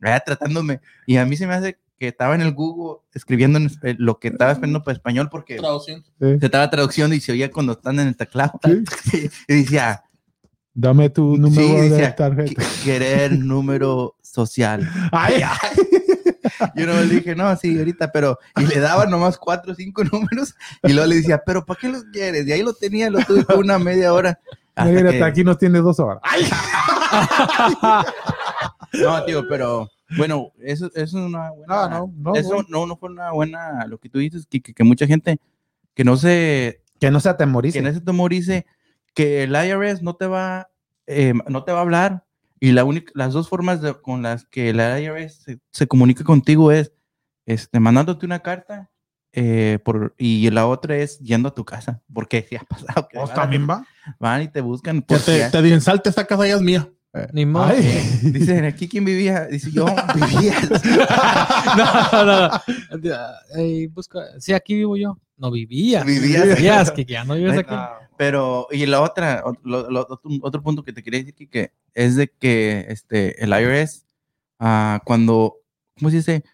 [0.00, 0.80] ya tratándome.
[1.06, 3.68] Y a mí se me hace que estaba en el Google escribiendo en
[3.98, 6.02] lo que estaba escribiendo para español porque Traducción.
[6.18, 8.58] Se estaba traducción y se oía cuando están en el teclado.
[8.64, 9.28] Sí.
[9.48, 10.04] y decía,
[10.72, 12.62] Dame tu número sí, de decía, tarjeta.
[12.62, 14.88] "Qu- querer número social.
[15.12, 15.42] Ay,
[16.74, 18.38] Yo no le dije, no, sí, ahorita, pero.
[18.56, 20.54] Y le daba nomás cuatro o cinco números.
[20.82, 22.46] Y luego le decía, pero ¿para qué los quieres?
[22.46, 24.38] Y ahí lo tenía, lo tuve por una media hora.
[24.74, 26.20] hasta mira, que- hasta aquí nos tiene dos horas.
[26.22, 26.44] Ay,
[28.92, 31.88] No, tío, pero bueno, eso, eso es una buena.
[31.88, 32.34] no, no, no.
[32.34, 33.86] eso no, no fue una buena.
[33.86, 35.38] Lo que tú dices, que, que, que mucha gente
[35.94, 36.82] que no se.
[36.98, 37.74] Que no se atemorice.
[37.74, 38.66] Que en ese temor dice
[39.14, 40.68] que el IRS no te va,
[41.06, 42.24] eh, no te va a hablar.
[42.60, 46.22] Y la única, las dos formas de- con las que el IRS se, se comunica
[46.24, 46.92] contigo es
[47.46, 48.90] este, mandándote una carta
[49.32, 52.02] eh, por, y la otra es yendo a tu casa.
[52.12, 53.86] Porque si ha pasado que ¿Vos van, también va?
[54.18, 55.00] van y te buscan.
[55.00, 56.88] Ya Porque te, te dicen, salte, esta casa ya es mía.
[57.32, 57.64] Ni modo.
[57.64, 58.20] Ay.
[58.22, 59.46] Dicen, aquí quién vivía.
[59.46, 59.84] Dice, yo
[60.14, 60.54] vivía.
[61.76, 63.20] no, no, no.
[63.56, 64.20] Ey, busca.
[64.38, 65.18] Sí, aquí vivo yo.
[65.40, 66.04] No vivía.
[66.04, 66.46] Vivías.
[66.56, 67.74] Vivías, que ya no vives aquí.
[68.16, 71.72] Pero, y la otra, ot- lo- lo- otro, otro punto que te quería decir, que
[71.94, 74.04] es de que este, el IRS,
[74.58, 75.56] ah, cuando,
[75.98, 76.44] ¿cómo se dice?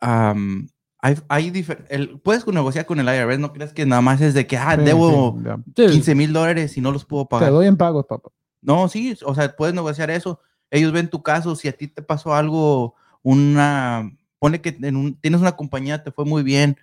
[0.00, 0.68] Am,
[0.98, 4.34] hay, hay difer- el- puedes negociar con el IRS, no creas que nada más es
[4.34, 5.58] de que, ah, Sí, debo sí, ya.
[5.86, 5.92] Sí.
[5.92, 7.50] 15 mil dólares y no los puedo Te pagar.
[7.52, 8.30] doy en pagos, papá.
[8.60, 10.40] No, sí, o sea, puedes negociar eso.
[10.70, 14.10] Ellos ven tu caso, si a ti te pasó algo, una,
[14.40, 16.76] pone que en un- tienes una compañía, te fue muy bien,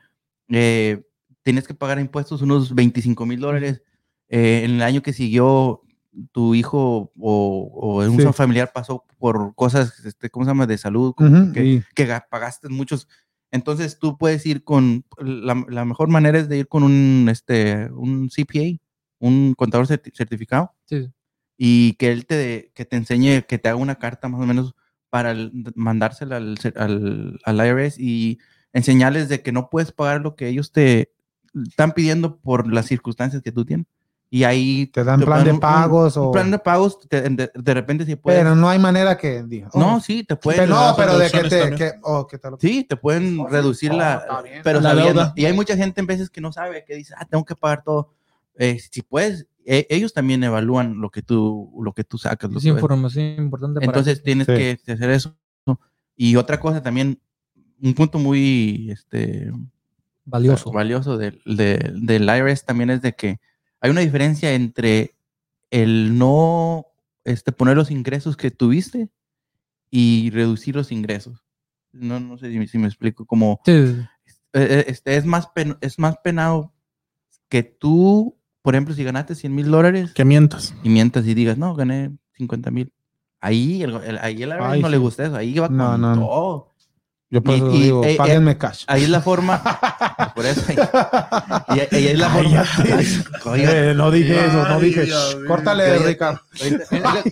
[0.49, 1.01] eh,
[1.43, 3.81] tienes que pagar impuestos unos 25 mil dólares.
[4.31, 5.81] eh, en el año que siguió,
[6.31, 8.27] tu hijo o, o un Sí.
[8.33, 11.13] familiar pasó por cosas, este, ¿cómo se llama?, de salud,
[11.53, 11.83] que,
[12.29, 13.07] pagaste muchos.
[13.51, 17.89] Entonces tú puedes ir con, la, la mejor manera es de ir con un, este,
[17.91, 18.77] un CPA,
[19.19, 21.09] un contador certi- certificado Sí.
[21.57, 24.75] y que él te, que te enseñe, que te haga una carta más o menos
[25.09, 28.37] para el- mandársela al, al, al IRS y
[28.73, 31.11] enseñarles de que no puedes pagar lo que ellos te
[31.67, 33.85] están pidiendo por las circunstancias que tú tienes.
[34.31, 36.31] Y ahí Te dan plan ponen de un- un- pagos un o...
[36.31, 38.39] plan de pagos, te- de, de repente si puedes.
[38.39, 39.69] Pero no hay manera que diga.
[39.73, 40.61] oh, no, sí, te pueden.
[40.65, 41.75] pero no, pero de que te...
[41.75, 44.43] Que, oh, que te lo- Sí, te pueden Oh, reducir Oh, la.
[44.63, 45.33] Pero La sabiendo- deuda.
[45.35, 47.83] Y hay mucha gente en veces que no sabe, que dice, ah, tengo que pagar
[47.83, 48.13] todo.
[48.55, 52.51] Eh, si puedes, e- ellos también evalúan lo que tú, lo que tú sacas.
[52.55, 54.53] Es información importante para Entonces tienes Sí.
[54.85, 55.35] que hacer eso.
[56.15, 57.19] Y otra cosa también,
[57.81, 59.51] un punto muy este,
[60.29, 60.71] valioso.
[60.71, 63.39] valioso del, de- del IRS también es de que
[63.81, 65.15] hay una diferencia entre
[65.71, 66.85] el no
[67.23, 69.09] este, poner los ingresos que tuviste
[69.91, 71.43] y reducir los ingresos.
[71.91, 73.25] No, no sé si, si me explico.
[73.25, 74.05] Como Sí, eh,
[74.53, 76.73] eh, este, es, más pen- es más penado
[77.49, 80.75] que tú, por ejemplo, si ganaste 100 mil dólares Que mientas.
[80.83, 82.91] y mientas y digas, no, gané 50 mil.
[83.41, 86.01] Ahí el, el- ahí el IRS Ay, no le gusta eso, ahí va No, con
[86.01, 86.21] no, no.
[86.27, 86.68] todo.
[87.31, 88.85] Yo por Y- eso y- digo, eh, eh, páguenme cash.
[88.87, 89.61] Ahí es la forma,
[90.35, 90.77] por eso, ahí,
[91.91, 92.65] y, ahí es la forma.
[93.55, 95.07] Eh, no dije eso, no dije.
[95.47, 96.41] Córtale, Ricardo.
[96.59, 96.77] ahí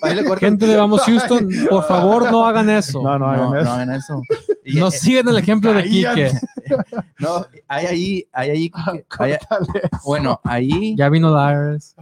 [0.03, 0.25] ahí.
[0.39, 3.01] Gente de Vamos Houston, por favor no hagan eso.
[3.01, 3.71] No, no, no, hagan no eso.
[3.71, 4.21] hagan eso.
[4.63, 6.31] Y, No eh, sigan el ejemplo de Quique.
[7.19, 8.71] no, hay ahí, hay ahí,
[9.19, 9.37] hay-
[10.03, 11.95] bueno, ahí, Ya vino la IRS.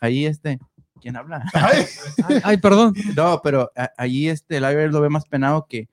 [0.00, 0.58] ahí este,
[1.00, 1.44] ¿quién habla?
[1.54, 1.84] Ay,
[2.28, 2.92] Ay, ay, perdón.
[3.14, 5.88] No, pero a- allí este, el IRS lo ve más penado que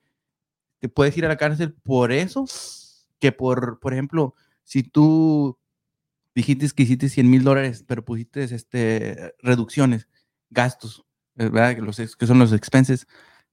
[0.84, 2.44] te puedes ir a la cárcel por eso,
[3.18, 4.34] que por, por ejemplo,
[4.64, 5.56] si tú
[6.34, 10.08] dijiste que hiciste 100 mil dólares, pero pusiste este, reducciones,
[10.50, 11.74] gastos, ¿verdad?
[11.74, 13.06] Que, los, que son los expenses,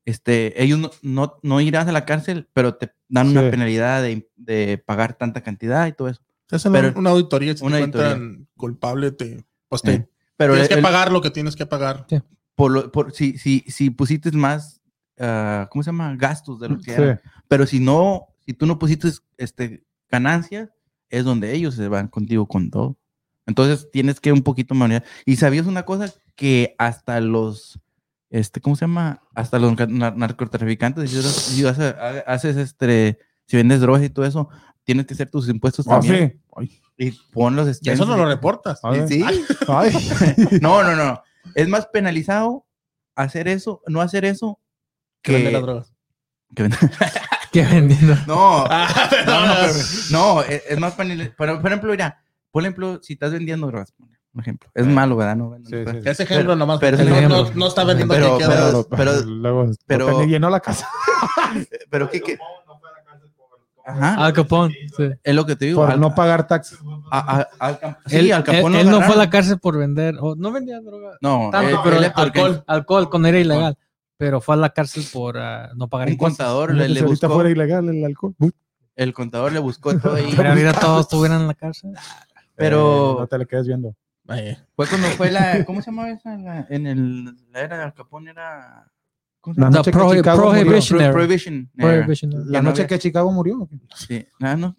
[0.03, 3.49] este, ellos no, no, no irás a la cárcel, pero te dan una Sí.
[3.51, 6.21] penalidad de, de pagar tanta cantidad y todo eso.
[6.47, 7.55] Te hacen Pero- una auditoría.
[7.55, 8.11] Si una te auditoría.
[8.11, 11.65] encuentran culpable, te, pues te Eh, Pero tienes el- que pagar lo que tienes que
[11.65, 12.07] pagar.
[12.55, 14.80] por lo- por- si, si, si pusiste más,
[15.19, 16.15] ah, ¿cómo se llama?
[16.15, 17.27] Gastos de lo que sí.
[17.47, 20.69] Pero si no, si tú no pusiste este, ganancias,
[21.09, 22.97] es donde ellos se van contigo con todo.
[23.45, 25.03] Entonces tienes que un poquito manejar.
[25.25, 27.79] Y sabías una cosa que hasta los
[28.29, 29.21] este, ¿cómo se llama?
[29.35, 34.47] Hasta los nar- nar- narcotraficantes, si, si haces, este, si vendes drogas y todo eso,
[34.85, 36.41] tienes que hacer tus impuestos Ah, también.
[36.61, 36.81] sí.
[36.97, 38.79] Y pon los Y eso no lo reportas.
[39.09, 39.21] Sí.
[39.67, 39.91] Ay.
[40.61, 41.21] No, no, no.
[41.55, 42.65] Es más penalizado
[43.15, 44.60] hacer eso, no hacer eso,
[45.21, 45.93] Que vende las drogas.
[46.55, 46.69] que
[47.51, 48.15] Que vendiendo.
[48.27, 48.87] No, Ah,
[49.25, 49.73] no, no, pero-
[50.11, 51.35] no, es, es más penalizado.
[51.37, 53.93] Por, por ejemplo, mira, por ejemplo, si estás vendiendo drogas,
[54.33, 54.69] un ejemplo.
[54.73, 55.35] Es malo, ¿verdad?
[55.35, 56.09] No, Sí, pero- sí, sí.
[56.09, 56.79] Ese ejemplo nomás.
[56.79, 57.43] pero no, ejemplo.
[57.45, 60.87] no, no está vendiendo Pero- que pero- pero- luego pero- llenó la casa
[61.89, 62.37] pero ¿qué, qué?
[63.83, 64.71] Ajá, Al Capón.
[64.95, 65.09] Sí.
[65.23, 65.81] es lo que te digo.
[65.81, 66.77] por al- no pagar taxes.
[67.11, 69.77] a- a- al sí, él, al Capón él- él no fue a la cárcel por
[69.77, 70.13] vender.
[70.15, 71.17] no vendía droga.
[71.19, 73.77] No, Tanto, él- pero alcohol, alcohol con era ilegal.
[74.21, 76.37] Pero fue a la cárcel por ah, no pagar impuestos.
[76.37, 78.35] contador le, le buscó, fuera ilegal el alcohol.
[78.37, 78.51] Uy,
[78.95, 80.31] el contador le buscó todo ahí.
[80.37, 81.91] Pero ahorita todos estuvieran en la cárcel.
[82.55, 83.95] Pero- eh, no te le quedes viendo.
[84.27, 86.37] Ay, Fue cuando fue la, ¿cómo se llamaba esa?
[86.37, 88.91] La- en el, la era de Al Capón era...
[89.39, 90.79] ¿cómo se La noche The que Chicago murió.
[92.45, 93.67] La no noche que Chicago murió.
[93.95, 94.77] Sí, ah, no.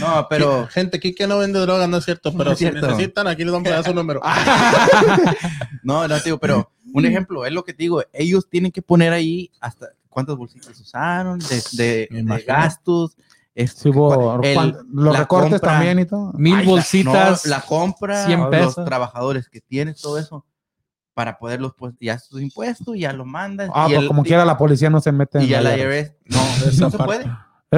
[0.00, 2.32] No, pero Gente, aquí que no vende droga, no es cierto.
[2.32, 4.20] Pero No es si necesitan, aquí les vamos a dar su número.
[5.82, 9.12] no, no, digo, pero un ejemplo, es lo que te digo, ellos tienen que poner
[9.12, 11.38] ahí hasta cuántas bolsitas usaron,
[11.72, 13.16] de, de- gastos,
[13.54, 15.70] este, el- los la recortes compra.
[15.72, 16.32] también y todo.
[16.34, 17.44] Mil Ay, la- bolsitas.
[17.46, 20.44] no, la compra, 100 los trabajadores que tienes, todo eso,
[21.14, 23.70] para poderlos, pues, ya sus impuestos, ya lo mandas.
[23.74, 25.76] Ah, y pues el- como quiera la policía no se mete en Y ya la.
[25.78, 26.36] IRS, no,
[26.80, 27.04] no se parte.
[27.24, 27.30] puede.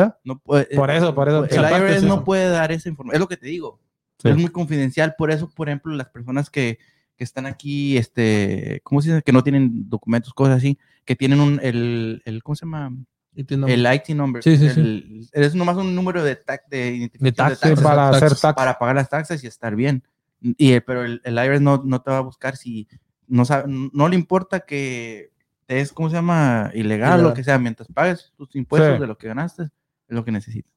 [0.05, 0.11] ¿Eh?
[0.25, 1.45] No puede Por eso, por eso.
[1.45, 2.07] el IRS sí.
[2.07, 3.17] no puede dar esa información.
[3.17, 3.81] Es lo que te digo.
[4.19, 4.29] Sí.
[4.29, 5.15] Es muy confidencial.
[5.17, 6.79] Por eso, por ejemplo, las personas que,
[7.17, 9.23] que están aquí, este, ¿cómo se dice?
[9.23, 12.93] Que no tienen documentos, cosas así, que tienen un, el, el ¿cómo se llama?
[13.35, 14.43] Y tiene- El IT number.
[14.43, 18.09] Sí, sí, El- Es nomás un número de, tax, de identificación tax, Sí, taxes para
[18.09, 18.55] hacer tax.
[18.55, 20.03] para pagar las taxas y estar bien.
[20.41, 22.87] Y, eh, pero el, el IRS no, no te va a buscar si
[23.29, 25.31] no, sabe- no le importa que
[25.69, 26.71] es, ¿cómo se llama?
[26.75, 27.23] Ilegal, Ilegal.
[27.23, 29.01] lo que sea, mientras pagues tus impuestos Sí.
[29.01, 29.71] de lo que ganaste, es
[30.09, 30.73] lo que necesitas.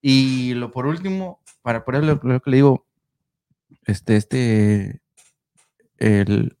[0.00, 2.86] Y lo por último, para por eso lo, lo que le digo,
[3.84, 5.00] este, este,
[5.96, 6.56] el,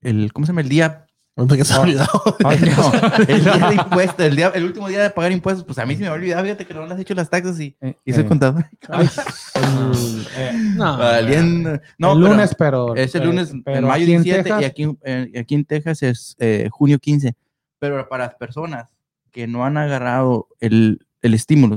[0.00, 0.62] el, ¿cómo se llama?
[0.62, 1.06] El día
[1.38, 2.08] Ahorita que se ha olvidado.
[2.44, 2.92] Ay, no,
[3.28, 5.94] el día de impuestos, el, día, el último día de pagar impuestos, pues a mí
[5.94, 8.12] se me ha olvidado, fíjate que no le has hecho las taxas y, Eh, y
[8.12, 8.66] soy eh, contador.
[8.88, 9.08] ay,
[9.54, 10.98] el- eh, No.
[10.98, 11.70] Valiendo.
[11.96, 12.94] No, el pero lunes, pero.
[12.96, 15.54] Es el eh, lunes, pero en mayo aquí en 17 Texas, y aquí, eh, aquí
[15.54, 17.34] en Texas es eh, junio 15.
[17.78, 18.90] Pero para las personas
[19.30, 21.76] que no han agarrado el, el estímulo,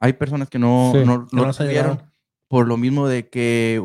[0.00, 2.02] hay personas que no, Sí, no, que lo no ha recibieron
[2.48, 3.80] por lo mismo de que,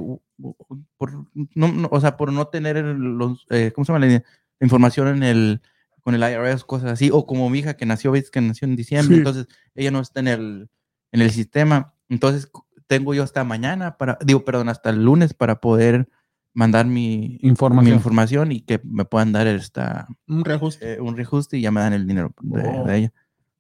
[0.98, 1.14] por,
[1.54, 4.06] no, no, o sea, por no tener los, eh, ¿cómo se llama?
[4.06, 4.24] La, la
[4.62, 5.62] información en el,
[6.02, 8.76] con el IRS, cosas así, o como mi hija que nació, ves que nació en
[8.76, 9.20] diciembre, Sí.
[9.20, 10.70] entonces ella no está en el,
[11.12, 12.50] en el sistema, entonces
[12.88, 16.08] tengo yo hasta mañana para, digo, perdón, hasta el lunes para poder
[16.54, 17.96] mandar mi, mi Información.
[17.96, 20.94] información y que me puedan dar esta, Un reajuste.
[20.94, 22.84] eh, un reajuste y ya me dan el dinero de, Oh.
[22.86, 23.14] de ella.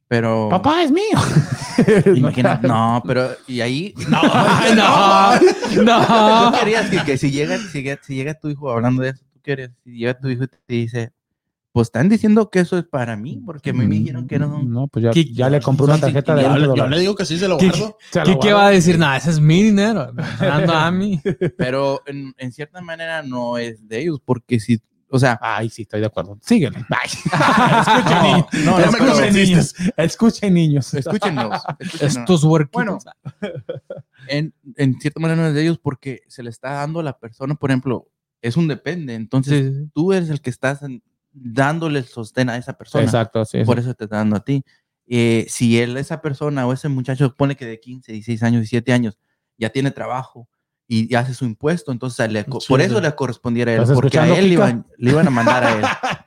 [0.08, 1.04] Pero, Papá es mío.
[2.16, 5.36] imagina, no, pero, y ahí, No,
[5.84, 6.52] no.
[6.52, 9.26] ¿Tú querías que, que si, llega, si, llega, si llega tu hijo hablando de eso,
[9.56, 11.14] quieres, si llega tu hijo y te dice,
[11.72, 14.64] pues están diciendo que eso es para mí, porque a mí me dijeron que no.
[14.64, 17.00] No, pues ya, ¿Qué- ya le compré una tarjeta de Yo, 20 le- yo le
[17.00, 17.98] digo que sí se lo ¿Qué- guardo.
[18.12, 18.56] ¿Qué, qué guardo.
[18.56, 18.98] va a decir?
[18.98, 20.12] Nada, ese es mi dinero.
[20.42, 21.22] me Dando a mí.
[21.58, 25.84] Pero en, en cierta manera no es de ellos, porque si, o sea, Ay, sí,
[25.84, 26.38] estoy de acuerdo.
[26.42, 26.84] Síguele.
[26.90, 27.10] Ay.
[28.66, 29.94] no, no, no, pero- convenciste.
[29.98, 30.92] Escuchen, niños.
[30.94, 31.62] escúchenlos.
[31.80, 32.18] escúchenlos.
[32.18, 32.74] Estos huerquitos.
[32.74, 32.98] Bueno,
[34.28, 37.18] en, en cierta manera no es de ellos porque se le está dando a la
[37.18, 38.08] persona, por ejemplo,
[38.42, 40.82] es un depende, entonces Sí, tú eres el que estás
[41.32, 43.04] dándole el sostén a esa persona.
[43.04, 43.64] Exacto, sí.
[43.64, 44.64] por eso te está dando a ti.
[45.08, 48.92] Eh, si él, esa persona o ese muchacho pone que de 15, 16 años, 17
[48.92, 49.18] años,
[49.58, 50.50] ya tiene trabajo
[50.88, 53.96] y, y hace su impuesto, entonces le Sí, por eso le correspondiera a él, ¿Estás
[53.96, 55.86] porque a él le iban, le iban a mandar a él.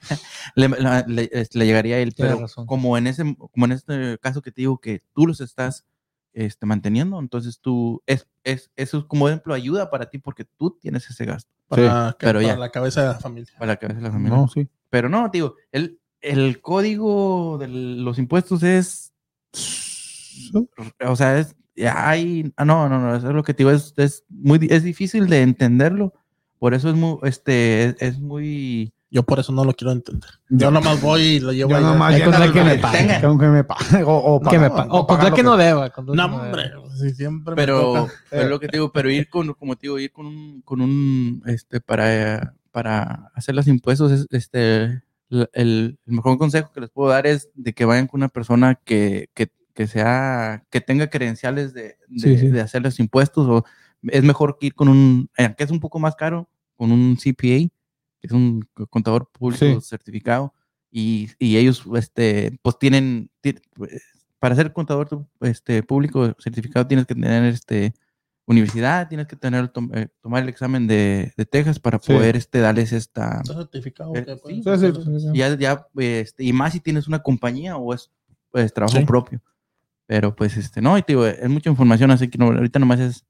[1.54, 4.78] le, llegaría a él, pero como en, ese, como en este caso que te digo
[4.78, 5.84] que tú los estás
[6.32, 10.76] este, manteniendo, entonces tú, es, es, eso es como ejemplo ayuda para ti porque tú
[10.80, 12.56] tienes ese gasto Para, que- pero para ya.
[12.56, 13.52] la cabeza de la familia.
[13.58, 14.36] para la cabeza de la familia.
[14.38, 14.68] No, sí.
[14.90, 19.12] Pero no, digo, el, el código de los impuestos es.
[21.06, 21.54] O sea, es.
[21.94, 24.82] Hay, ah, no, no, no, eso es lo que te digo, es, es muy es
[24.82, 26.12] difícil de entenderlo.
[26.58, 28.92] Por eso es muy, este, es, es muy.
[29.12, 30.30] Yo por eso no lo quiero entender.
[30.48, 32.78] Yo nomás voy y lo llevo Yo nomás Hay lleno con de- tal que me
[32.78, 33.20] pague.
[33.20, 34.02] con que me pague.
[34.04, 35.92] O, o Que me pagar- pa- o con pagar tal lo que no deba.
[36.14, 36.70] No, hombre.
[36.96, 40.12] Si siempre Pero es lo que te digo, pero ir con, como te digo, ir
[40.12, 46.38] con un, con un, este, para, para hacer los impuestos, es, este, el, el mejor
[46.38, 49.86] consejo que les puedo dar es de que vayan con una persona que, que, que
[49.88, 52.46] sea, que tenga credenciales de, de, Sí, sí.
[52.48, 53.64] de hacer los impuestos, o
[54.04, 57.68] es mejor que ir con un, aunque es un poco más caro, con un CPA,
[58.26, 59.78] es un co- contador público Sí.
[59.82, 60.54] certificado,
[60.90, 64.02] y, y ellos, este, pues tienen, ti- pues,
[64.38, 67.94] para ser contador este, público certificado tienes que tener, este,
[68.46, 72.12] universidad, tienes que tener, tom- eh, tomar el examen de, de Texas para Sí.
[72.12, 74.14] poder, este, darles esta, ¿Está certificado?
[74.16, 74.62] Eh, sí,
[75.34, 78.10] ya, ya, este, y más si tienes una compañía o es
[78.50, 79.04] pues, trabajo Sí.
[79.04, 79.40] propio.
[80.06, 82.98] Pero pues, este, no, y te digo, es mucha información, así que no, ahorita nomás
[82.98, 83.24] es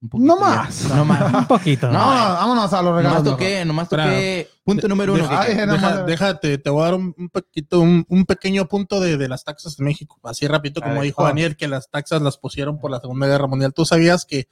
[0.00, 0.26] un poquito.
[0.34, 0.44] No ya.
[0.56, 0.84] más.
[0.94, 1.34] No más.
[1.34, 1.86] Un poquito.
[1.90, 3.18] No, vámonos, vámonos a los regalos.
[3.24, 4.48] Nomás toqué, nomás toqué.
[4.64, 5.26] Punto número uno.
[5.28, 9.28] Deja- déjate, te voy a dar un, un poquito, un, un pequeño punto de, de
[9.28, 10.20] las taxas en México.
[10.24, 11.04] Así rapidito, como ver.
[11.04, 11.28] dijo Ah.
[11.28, 13.72] Daniel, que las taxas las pusieron por la Segunda Guerra Mundial.
[13.72, 14.48] ¿Tú sabías que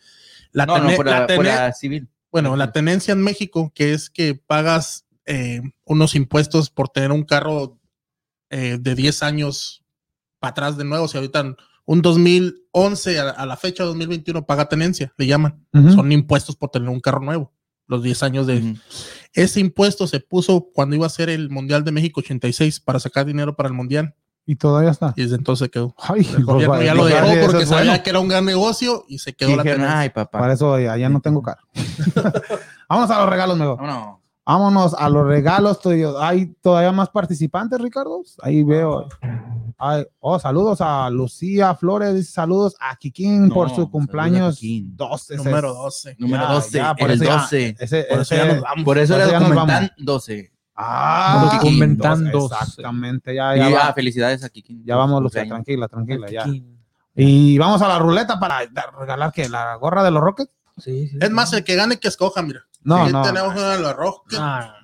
[0.53, 2.09] la, no, no, por la la, por tene- la civil.
[2.33, 7.23] bueno, la tenencia en México, que es que pagas eh, unos impuestos por tener un
[7.25, 7.79] carro
[8.51, 9.85] eh, de 10 años
[10.39, 11.07] para atrás de nuevo.
[11.09, 11.55] Si ahorita
[11.87, 15.67] un 2011 a, a la fecha 2021 paga tenencia, le llaman.
[15.95, 17.53] Son impuestos por tener un carro nuevo.
[17.87, 18.77] Los 10 años de,
[19.35, 23.27] ese impuesto se puso cuando iba a ser el Mundial de México 86 para sacar
[23.27, 24.15] dinero para el Mundial
[24.47, 25.13] Y todavía está.
[25.17, 25.95] y desde entonces se quedó.
[25.99, 28.03] Ay, El gobierno pues, ya lo pues, dejó porque es sabía bueno.
[28.03, 30.01] que era un gran negocio y se Y quedó la dijeron, tenencia.
[30.01, 30.39] ay, papá.
[30.39, 31.69] Para eso ya no tengo carro.
[32.89, 33.77] Vámonos a los regalos mejor.
[33.77, 34.19] Vámonos.
[34.47, 35.81] Vámonos a los regalos.
[35.81, 36.21] tuyo.
[36.23, 38.23] ¿Hay todavía más participantes, Ricardo?
[38.43, 39.09] Ahí veo.
[39.79, 42.31] Ay, oh, saludos a Lucía Flores.
[42.31, 44.97] Saludos a Kikín No, por su cumpleaños Kikín.
[44.97, 45.37] 12.
[45.37, 46.17] Número ese- 12.
[46.19, 46.79] Número Ya, 12.
[46.79, 47.77] ya, por el eso ya- 12.
[47.79, 48.85] Ese, Por eso ese- ya nos vamos.
[48.85, 50.53] Por eso Por era eso ya nos documentan 12.
[50.77, 51.59] Ah, Kikín.
[51.81, 52.45] Documentando.
[52.47, 53.35] Exactamente.
[53.35, 54.85] Ya, Y ya, felicidades a Kikín.
[54.85, 55.43] ya vamos, Lucía.
[55.43, 55.65] cumpleaños.
[55.89, 56.31] Tranquila, tranquila.
[56.31, 56.45] Ya.
[57.17, 58.61] Y vamos a la ruleta para
[58.99, 60.51] regalar que la gorra de los Rockets.
[60.79, 61.33] Sí, sí, Es sí.
[61.35, 62.63] más, el que gane que escoja, mira.
[62.85, 63.23] No, Aquí no.
[63.23, 64.39] tenemos una de los Rockets.
[64.41, 64.75] Ah,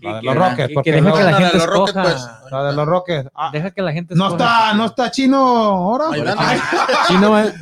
[0.00, 0.68] La de los Rockets.
[0.68, 2.02] que porque deja no- que la gente escoja.
[2.50, 3.30] la de los Rockets.
[3.34, 6.06] Ah, Deja que la gente no está, no está chino ahora.
[7.08, 7.54] Chino, eh.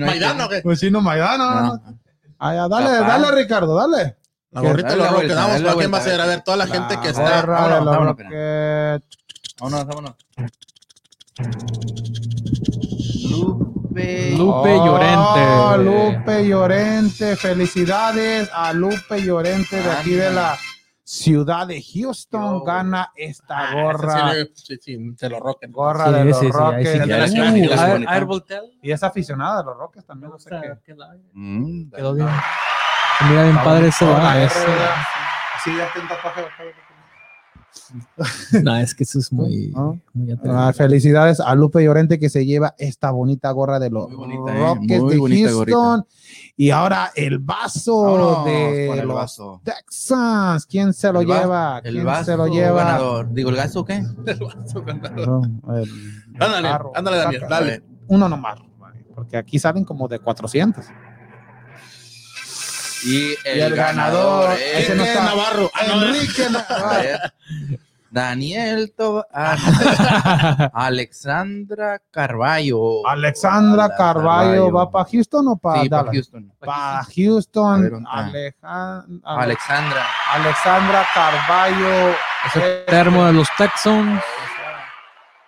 [0.00, 0.48] Maidano.
[0.62, 1.50] Pues chino Maidano.
[1.50, 1.66] no, no.
[1.74, 1.82] No.
[2.38, 4.16] Ah, ya, dale, dale, Ricardo, dale.
[4.52, 5.34] La gorrita de los Rockets.
[5.34, 6.20] Vamos, ¿para quién va a ser?
[6.20, 7.42] A ver, toda la gente que está.
[7.46, 8.16] vámonos, vámonos.
[9.60, 10.14] Vámonos, vámonos.
[13.92, 14.30] Lupe.
[14.36, 16.18] Lupe Oh, Llorente.
[16.18, 20.56] Lupe Llorente, felicidades a Lupe Llorente de aquí de la
[21.04, 22.64] ciudad de Houston.
[22.64, 24.32] Gana esta Ah, gorra.
[24.54, 25.72] Sí, sí, de los Rockets.
[25.72, 27.06] Gorra Sí, de los Rockets.
[28.82, 30.30] Y es aficionada de los Rockets también.
[30.30, 30.94] No sé qué.
[31.34, 32.28] Mm, Quedó bien.
[33.28, 34.34] Mira bien padre ese Gorra va.
[34.36, 34.58] de ese.
[34.66, 34.80] Rockets.
[35.64, 36.42] Sí, ya está un tatuaje.
[38.62, 39.98] No, es que eso es muy, ¿No?
[40.14, 40.58] muy atrevido.
[40.58, 44.58] Ah, felicidades a Lupe Llorente que se lleva esta bonita gorra de los bonita, eh,
[44.60, 46.06] Rockets muy de Houston.
[46.56, 49.60] Y ahora el vaso de el los vaso.
[49.64, 50.66] Texans.
[50.66, 51.80] ¿Quién se lo El va- lleva?
[51.84, 52.84] El ¿Quién vaso se lo lleva?
[52.84, 53.32] ganador.
[53.32, 54.02] Digo, ¿el gasto o qué?
[55.26, 55.42] No,
[55.76, 55.90] el-
[56.40, 57.82] Ándale, ándale, Daniel, dale.
[58.08, 58.58] Uno nomás.
[59.14, 60.84] Porque aquí salen como de 400.
[63.04, 65.24] Y el, Y el ganador, ese no Enrique está.
[65.24, 65.70] Navarro.
[65.74, 67.18] Ah, Enrique Navarro.
[68.10, 73.06] Daniel Toba- ah, Alexandra Carballo.
[73.08, 76.14] Alexandra Carballo, ¿va para Houston o para Sí, para Dallas?
[76.14, 76.52] Houston.
[76.60, 78.98] Para Houston, ver, ¿dónde está?
[78.98, 80.06] Alejan- Alexandra.
[80.34, 82.14] Alexandra Carballo.
[82.46, 84.22] Ese termo de los Texans.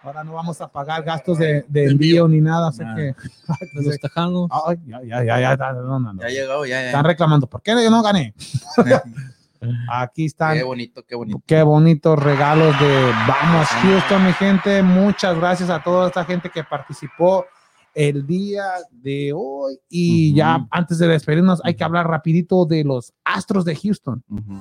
[0.05, 2.95] Ahora no vamos a pagar gastos de, de envío ni nada, así Nada.
[2.95, 3.15] que.
[3.75, 4.51] Los Tejanos.
[4.67, 6.21] Ay, ya, ya, ya, ya, ya, no, no, no.
[6.21, 7.09] Ya llegó, ya, Están ya.
[7.09, 8.35] reclamando, ¿por qué yo no gané?
[9.91, 10.57] Aquí están.
[10.59, 11.41] Qué bonito, qué bonito.
[11.47, 14.83] Qué bonitos regalos de Vamos Houston, mi gente.
[14.83, 17.47] Muchas gracias a toda esta gente que participó
[17.95, 19.79] el día de hoy.
[19.89, 20.37] Y Ujú.
[20.39, 24.23] ya antes de despedirnos, hay que hablar rapidito de los Astros de Houston.
[24.29, 24.61] Ujú.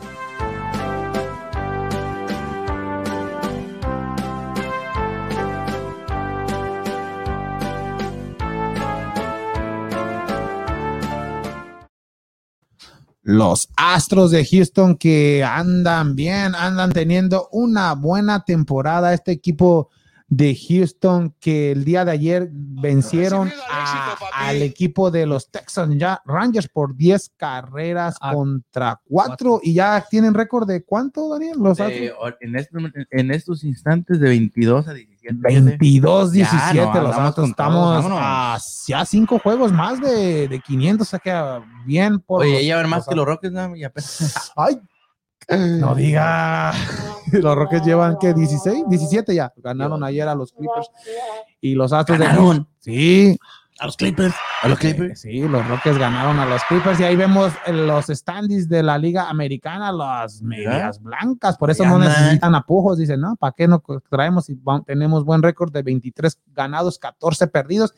[13.23, 19.13] Los Astros de Houston que andan bien, andan teniendo una buena temporada.
[19.13, 19.89] Este equipo
[20.27, 26.21] de Houston que el día de ayer vencieron a- al equipo de los Texas ya-
[26.25, 29.59] Rangers por 10 carreras Ah, contra 4 cuatro.
[29.63, 31.57] y ya tienen récord de cuánto, Daniel?
[31.59, 31.99] Los Astros.
[32.41, 32.81] en, estos,
[33.11, 35.12] en estos instantes de 22 a 17.
[35.31, 38.19] 22, 17, Ya, no, los andamos Astros estamos vámonos.
[38.21, 42.59] a ya cinco juegos más de, de 500, o sea que bien por Oye, ya
[42.61, 43.75] llevan más los que los Rockets, ¿no?
[43.75, 44.79] Y apenas- Ay,
[45.79, 46.71] no diga.
[47.33, 49.51] Los Rockets llevan que 16, 17 ya.
[49.57, 50.89] Ganaron ayer a los Clippers
[51.59, 52.69] y los Astros de Ganaron.
[52.79, 53.37] Sí.
[53.83, 54.33] A los Clippers.
[54.61, 55.19] A los Clippers.
[55.19, 59.29] Sí, los Rockets ganaron a los Clippers y ahí vemos los standings de la Liga
[59.29, 63.83] Americana, las medias blancas, por eso Ya no necesitan apujos, dicen, no, ¿para qué no
[64.09, 67.93] traemos si tenemos buen récord de 23 ganados, 14 perdidos?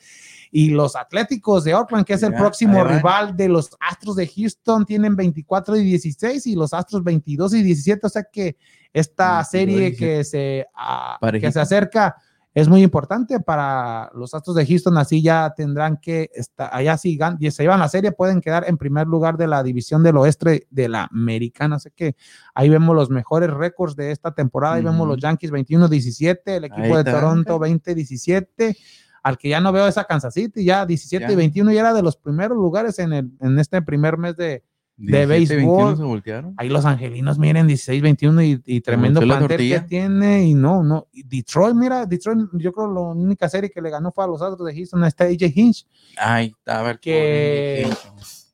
[0.50, 4.26] Y los Atléticos de Oakland, que es el Ya, próximo rival de los Astros de
[4.26, 8.58] Houston, tienen 24 y 16 y los Astros 22 y 17, o sea que
[8.92, 9.98] esta 22 y serie 17.
[9.98, 12.16] que se, ah, que se acerca
[12.56, 17.18] es muy importante para los Astros de Houston, así ya tendrán que estar, allá si
[17.18, 20.16] gan- y se llevan la serie, pueden quedar en primer lugar de la división del
[20.18, 22.16] oeste de la americana, así que
[22.54, 26.82] ahí vemos los mejores récords de esta temporada, ahí vemos los Yankees 21-17, el equipo
[26.98, 27.04] de.
[27.12, 28.76] Toronto 20-17,
[29.22, 31.36] al que ya no veo esa Kansas City, ya 17 y Ya.
[31.36, 34.64] 21 ya era de los primeros lugares en, el, en este primer mes de,
[34.98, 35.58] 17, béisbol.
[35.58, 36.54] 21 se voltearon.
[36.58, 40.44] Ahí los angelinos, miren, 16, 21 y, y tremendo plantel que tiene.
[40.46, 41.08] Y no, no.
[41.12, 44.42] y Detroit, mira, Detroit, yo creo la única serie que le ganó fue a los
[44.42, 45.86] Astros de Houston, está AJ Hinch,
[46.18, 47.98] Ahí estaba el Que- pobre.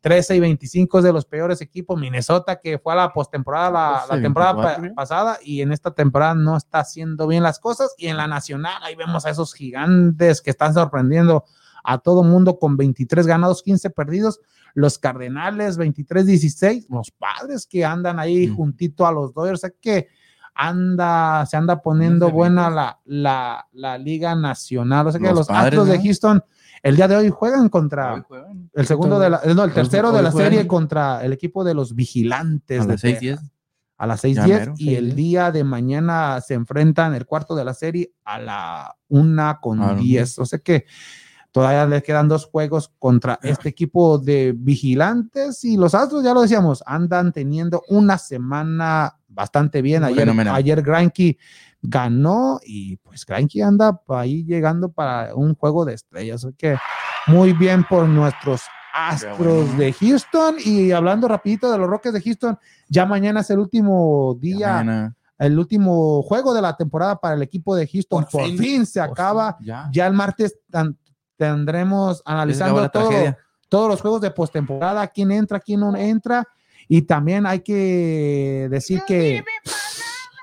[0.01, 1.99] 13 y 25 es de los peores equipos.
[1.99, 4.95] Minnesota, que fue a la postemporada la, 12, la temporada pa- 24, ¿no?
[4.95, 7.93] pasada y en esta temporada no está haciendo bien las cosas.
[7.99, 11.45] Y en la nacional, ahí vemos a esos gigantes que están sorprendiendo
[11.83, 14.39] a todo mundo con 23 ganados, 15 perdidos.
[14.73, 16.87] Los Cardenales, 23-16.
[16.89, 18.55] Los padres que andan ahí Mm.
[18.55, 19.59] juntito a los Dodgers.
[19.59, 20.07] O sea que
[20.53, 25.07] anda, se anda poniendo buena la, la, la liga nacional.
[25.07, 26.01] O sea que Los los, Padres, Astros de.
[26.03, 26.43] Houston
[26.83, 28.69] el día de hoy juegan contra Hoy juegan.
[28.73, 30.51] el segundo de la, no, el Hoy- tercero de la juegan.
[30.51, 33.41] serie contra el equipo de los vigilantes A las 6 Texas.
[33.41, 33.51] 10.
[33.97, 35.15] A las Ya 6:10 mero, y el 6:10.
[35.15, 39.91] día de mañana se enfrentan el cuarto de la serie a la una con A
[39.93, 40.39] las 10.
[40.39, 40.85] O sea que
[41.51, 46.41] todavía le quedan dos juegos contra este equipo de vigilantes y los Astros, ya lo
[46.41, 50.03] decíamos, andan teniendo una semana bastante bien.
[50.03, 50.55] Ayer, Fenomenal.
[50.55, 51.37] ayer Granky
[51.81, 56.41] ganó y pues Granky anda ahí llegando para un juego de estrellas.
[56.41, 56.77] Sea que
[57.27, 58.61] muy bien por nuestros
[58.93, 62.59] Astros de Houston y hablando rapidito de los Rockets de Houston,
[62.89, 67.73] ya mañana es el último día, el último juego de la temporada para el equipo
[67.73, 68.25] de Houston.
[68.25, 68.85] Por, Por fin, fin.
[68.85, 69.57] se acaba.
[69.61, 69.89] Ya.
[69.93, 70.57] Ya el martes
[71.41, 73.09] tendremos analizando todo,
[73.67, 76.47] todos los juegos de postemporada, quién entra, quién no entra.
[76.87, 79.43] Y también hay que decir que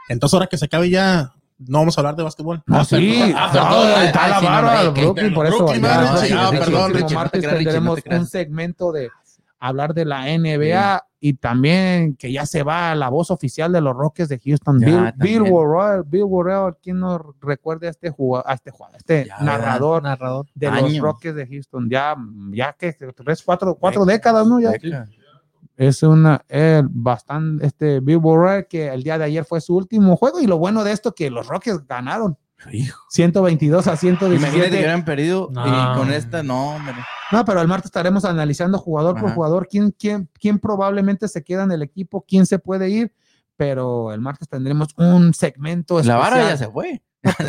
[0.08, 2.62] Entonces, ahora que se acabe ya, no vamos a hablar de básquetbol.
[2.66, 2.96] No, sí,
[3.30, 5.66] está la que- Brooklyn, por eso.
[5.70, 9.10] Ah, perdón, Richie, martes tendremos un segmento de
[9.58, 13.94] hablar de la NBA y también que ya se va la voz oficial de los
[13.96, 15.40] Rockets de Houston, Ya, Bill.
[15.42, 19.24] Bill Worrell, Bill Worrell, ¿quién no recuerde a este jugador, a este jugador, a este
[19.26, 20.46] Ya, narrador narrador.
[20.54, 20.98] de los.
[20.98, 21.90] Rockets de Houston?
[21.90, 22.16] Ya,
[22.52, 24.60] ya que tres, cuatro, cuatro décadas, ¿no?
[24.60, 24.72] Ya,
[25.76, 30.16] es una eh, bastante este Bill Worrell que el día de ayer fue su último
[30.16, 32.36] juego y lo bueno de esto que los Rockets ganaron
[32.72, 33.04] Hijo.
[33.08, 34.76] 122 a Imagínate que 117.
[34.76, 35.66] hubieran perdido No.
[35.66, 36.96] y con esta no, hombre.
[37.30, 41.62] No, pero el martes estaremos analizando jugador por jugador quién, quién, quién probablemente se queda
[41.62, 43.12] en el equipo, quién se puede ir,
[43.56, 47.02] pero el martes tendremos un segmento La vara ya se fue.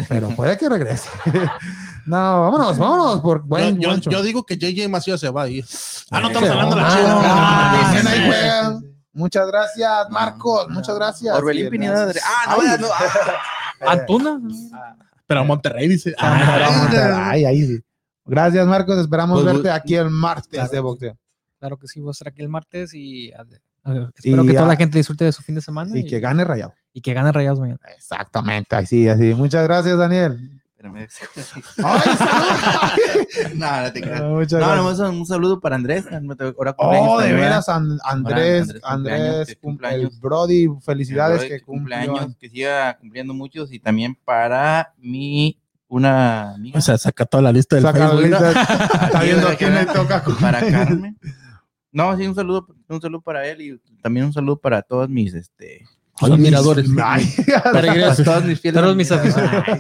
[0.10, 1.10] pero puede que regrese.
[2.06, 5.66] no, vámonos, vámonos por buen, yo, digo que JJ Macías se va a ir.
[6.12, 8.86] Ah, no estamos hablando de la ah, ah, juegan.
[9.14, 11.36] Muchas gracias, Marcos, muchas gracias.
[11.36, 12.12] Orbelín Pineda.
[12.24, 12.88] Ah, no, no.
[13.82, 13.92] ah.
[13.92, 14.40] Antuna.
[15.28, 16.14] Pero Monterrey dice.
[16.18, 17.80] Ah, Ay, ahí sí.
[18.26, 18.98] Gracias, Marcos.
[19.00, 20.72] Esperamos Pues, verte aquí el martes Claro.
[20.72, 21.18] de boxeo.
[21.60, 23.42] Claro que sí, voy a estar aquí el martes y a-
[23.84, 26.20] a- espero que toda a- la gente disfrute de su fin de semana Y que
[26.20, 26.74] gane Rayado.
[26.94, 27.80] y que gane Rayados mañana.
[27.96, 29.34] Exactamente, así, así.
[29.34, 30.62] Muchas gracias, Daniel.
[30.80, 31.08] Espérame.
[31.84, 32.02] Ay.
[33.56, 34.22] No, no te creas.
[34.22, 34.62] No, gracias.
[34.78, 36.06] nomás un saludo para Andrés.
[36.10, 40.14] Ahora cumpleaños Oh, de también, veras, An- Andrés, Andrés, Andrés, cumpleaños.
[40.14, 41.98] el Brody, felicidades Brody, que cumplió.
[41.98, 46.78] cumpleaños, que siga cumpliendo muchos y también para mi una amiga.
[46.80, 48.30] O sea, saca toda la lista del Saca la Facebook.
[48.30, 48.52] lista.
[49.06, 50.24] Está viendo a quién le toca.
[50.40, 51.18] para Carmen.
[51.92, 55.34] No, sí, un saludo, un saludo para él y también un saludo para todos mis
[55.34, 55.86] este
[56.20, 56.90] Sus admiradores.
[57.04, 57.34] Ay,
[57.64, 59.80] para todos mis fieles Todos mis admiradores.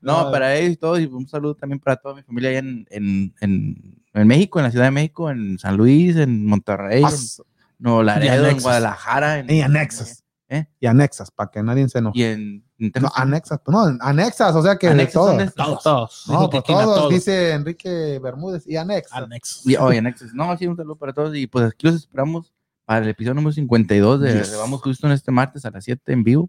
[0.00, 0.30] No, No.
[0.30, 3.34] para ellos y todos, y un saludo también para toda mi familia allá en, en,
[3.40, 7.42] en, en México, en la Ciudad de México, en San Luis, en Monterrey, en As-
[7.78, 8.60] Nuevo Laredo, en.
[8.60, 10.24] Guadalajara, en, Y anexas.
[10.50, 10.64] ¿Eh?
[10.80, 12.18] Y anexas, para que nadie se enoje.
[12.18, 15.82] y en, en No, anexas, no, anexas, o sea que de Anexas de- Todos.
[15.82, 16.24] Todos.
[16.26, 17.10] No, pues todos, todos.
[17.10, 18.66] dice Enrique Bermúdez.
[18.66, 19.12] Y anexas.
[19.24, 19.66] Anexos.
[19.66, 20.32] Y, oh, y anexos.
[20.32, 21.36] No, sí, un saludo para todos.
[21.36, 22.50] Y pues aquí los esperamos
[22.88, 24.50] para el episodio número 52 de, Yes.
[24.52, 26.48] de Vamos Justo en este martes a las 7 en vivo.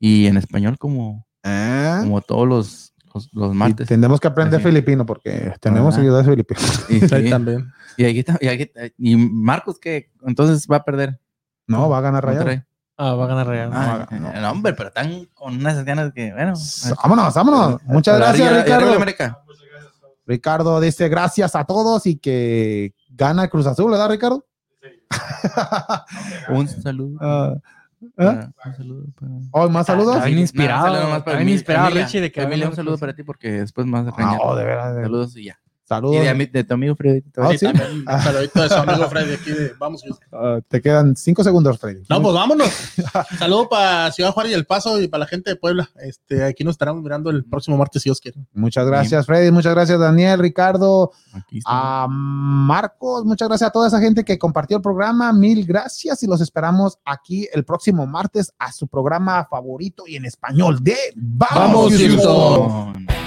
[0.00, 1.96] Y en español como, ¿Eh?
[2.00, 3.86] como todos los, los, los Y martes.
[3.86, 4.68] tendremos que aprender Así.
[4.68, 5.96] filipino porque tenemos Ajá.
[6.02, 6.86] seguidores filipinos.
[6.88, 7.70] Y, Ahí sí, también.
[7.98, 11.20] y, aquí está- y, aquí- y Marcos, que entonces va a perder.
[11.66, 12.62] No, va a ganar Rayado.
[12.96, 13.74] Ah, va a ganar Rayados.
[13.76, 14.32] Ah, no.
[14.40, 16.54] no, hombre, pero están con unas ganas que, bueno.
[17.02, 17.82] Vámonos, vámonos.
[17.84, 18.94] Muchas gracias, arriba Ricardo.
[18.94, 19.42] América.
[20.24, 24.46] Ricardo dice gracias a todos y que gana Cruz Azul, ¿verdad, Ricardo?
[26.48, 27.18] Un saludo.
[27.20, 27.54] Ah,
[28.14, 30.16] para- un saludo para- ¿Oh, más saludos?
[30.16, 30.86] Está bien inspirado.
[30.86, 32.04] Nada, saludo más para está bien inspirado, Emilia.
[32.04, 34.94] Richie, de que Emilia, un saludo para ti porque después más Ah, oh, de verdad.
[34.96, 35.58] de- Saludos y ya.
[35.88, 36.16] Saludos.
[36.16, 37.22] Y de, tu amigo Freddy.
[37.36, 40.26] Ah, Sí, también, un saludito de su amigo Freddy aquí de Vamos Houston.
[40.32, 42.02] Ah, te quedan cinco segundos, Freddy.
[42.10, 42.68] No, pues vámonos.
[43.38, 45.88] Saludo para Ciudad Juárez y El Paso y para la gente de Puebla.
[46.00, 48.38] Este, aquí nos estaremos mirando el próximo martes si Dios quiere.
[48.52, 49.50] Muchas gracias, Freddy.
[49.50, 51.12] Muchas gracias, Daniel, Ricardo,
[51.64, 53.24] a Marcos.
[53.24, 55.32] Muchas gracias a toda esa gente que compartió el programa.
[55.32, 60.24] Mil gracias y los esperamos aquí el próximo martes a su programa favorito y en
[60.26, 61.92] español de Vamos, Vamos.
[61.96, 63.25] Houston.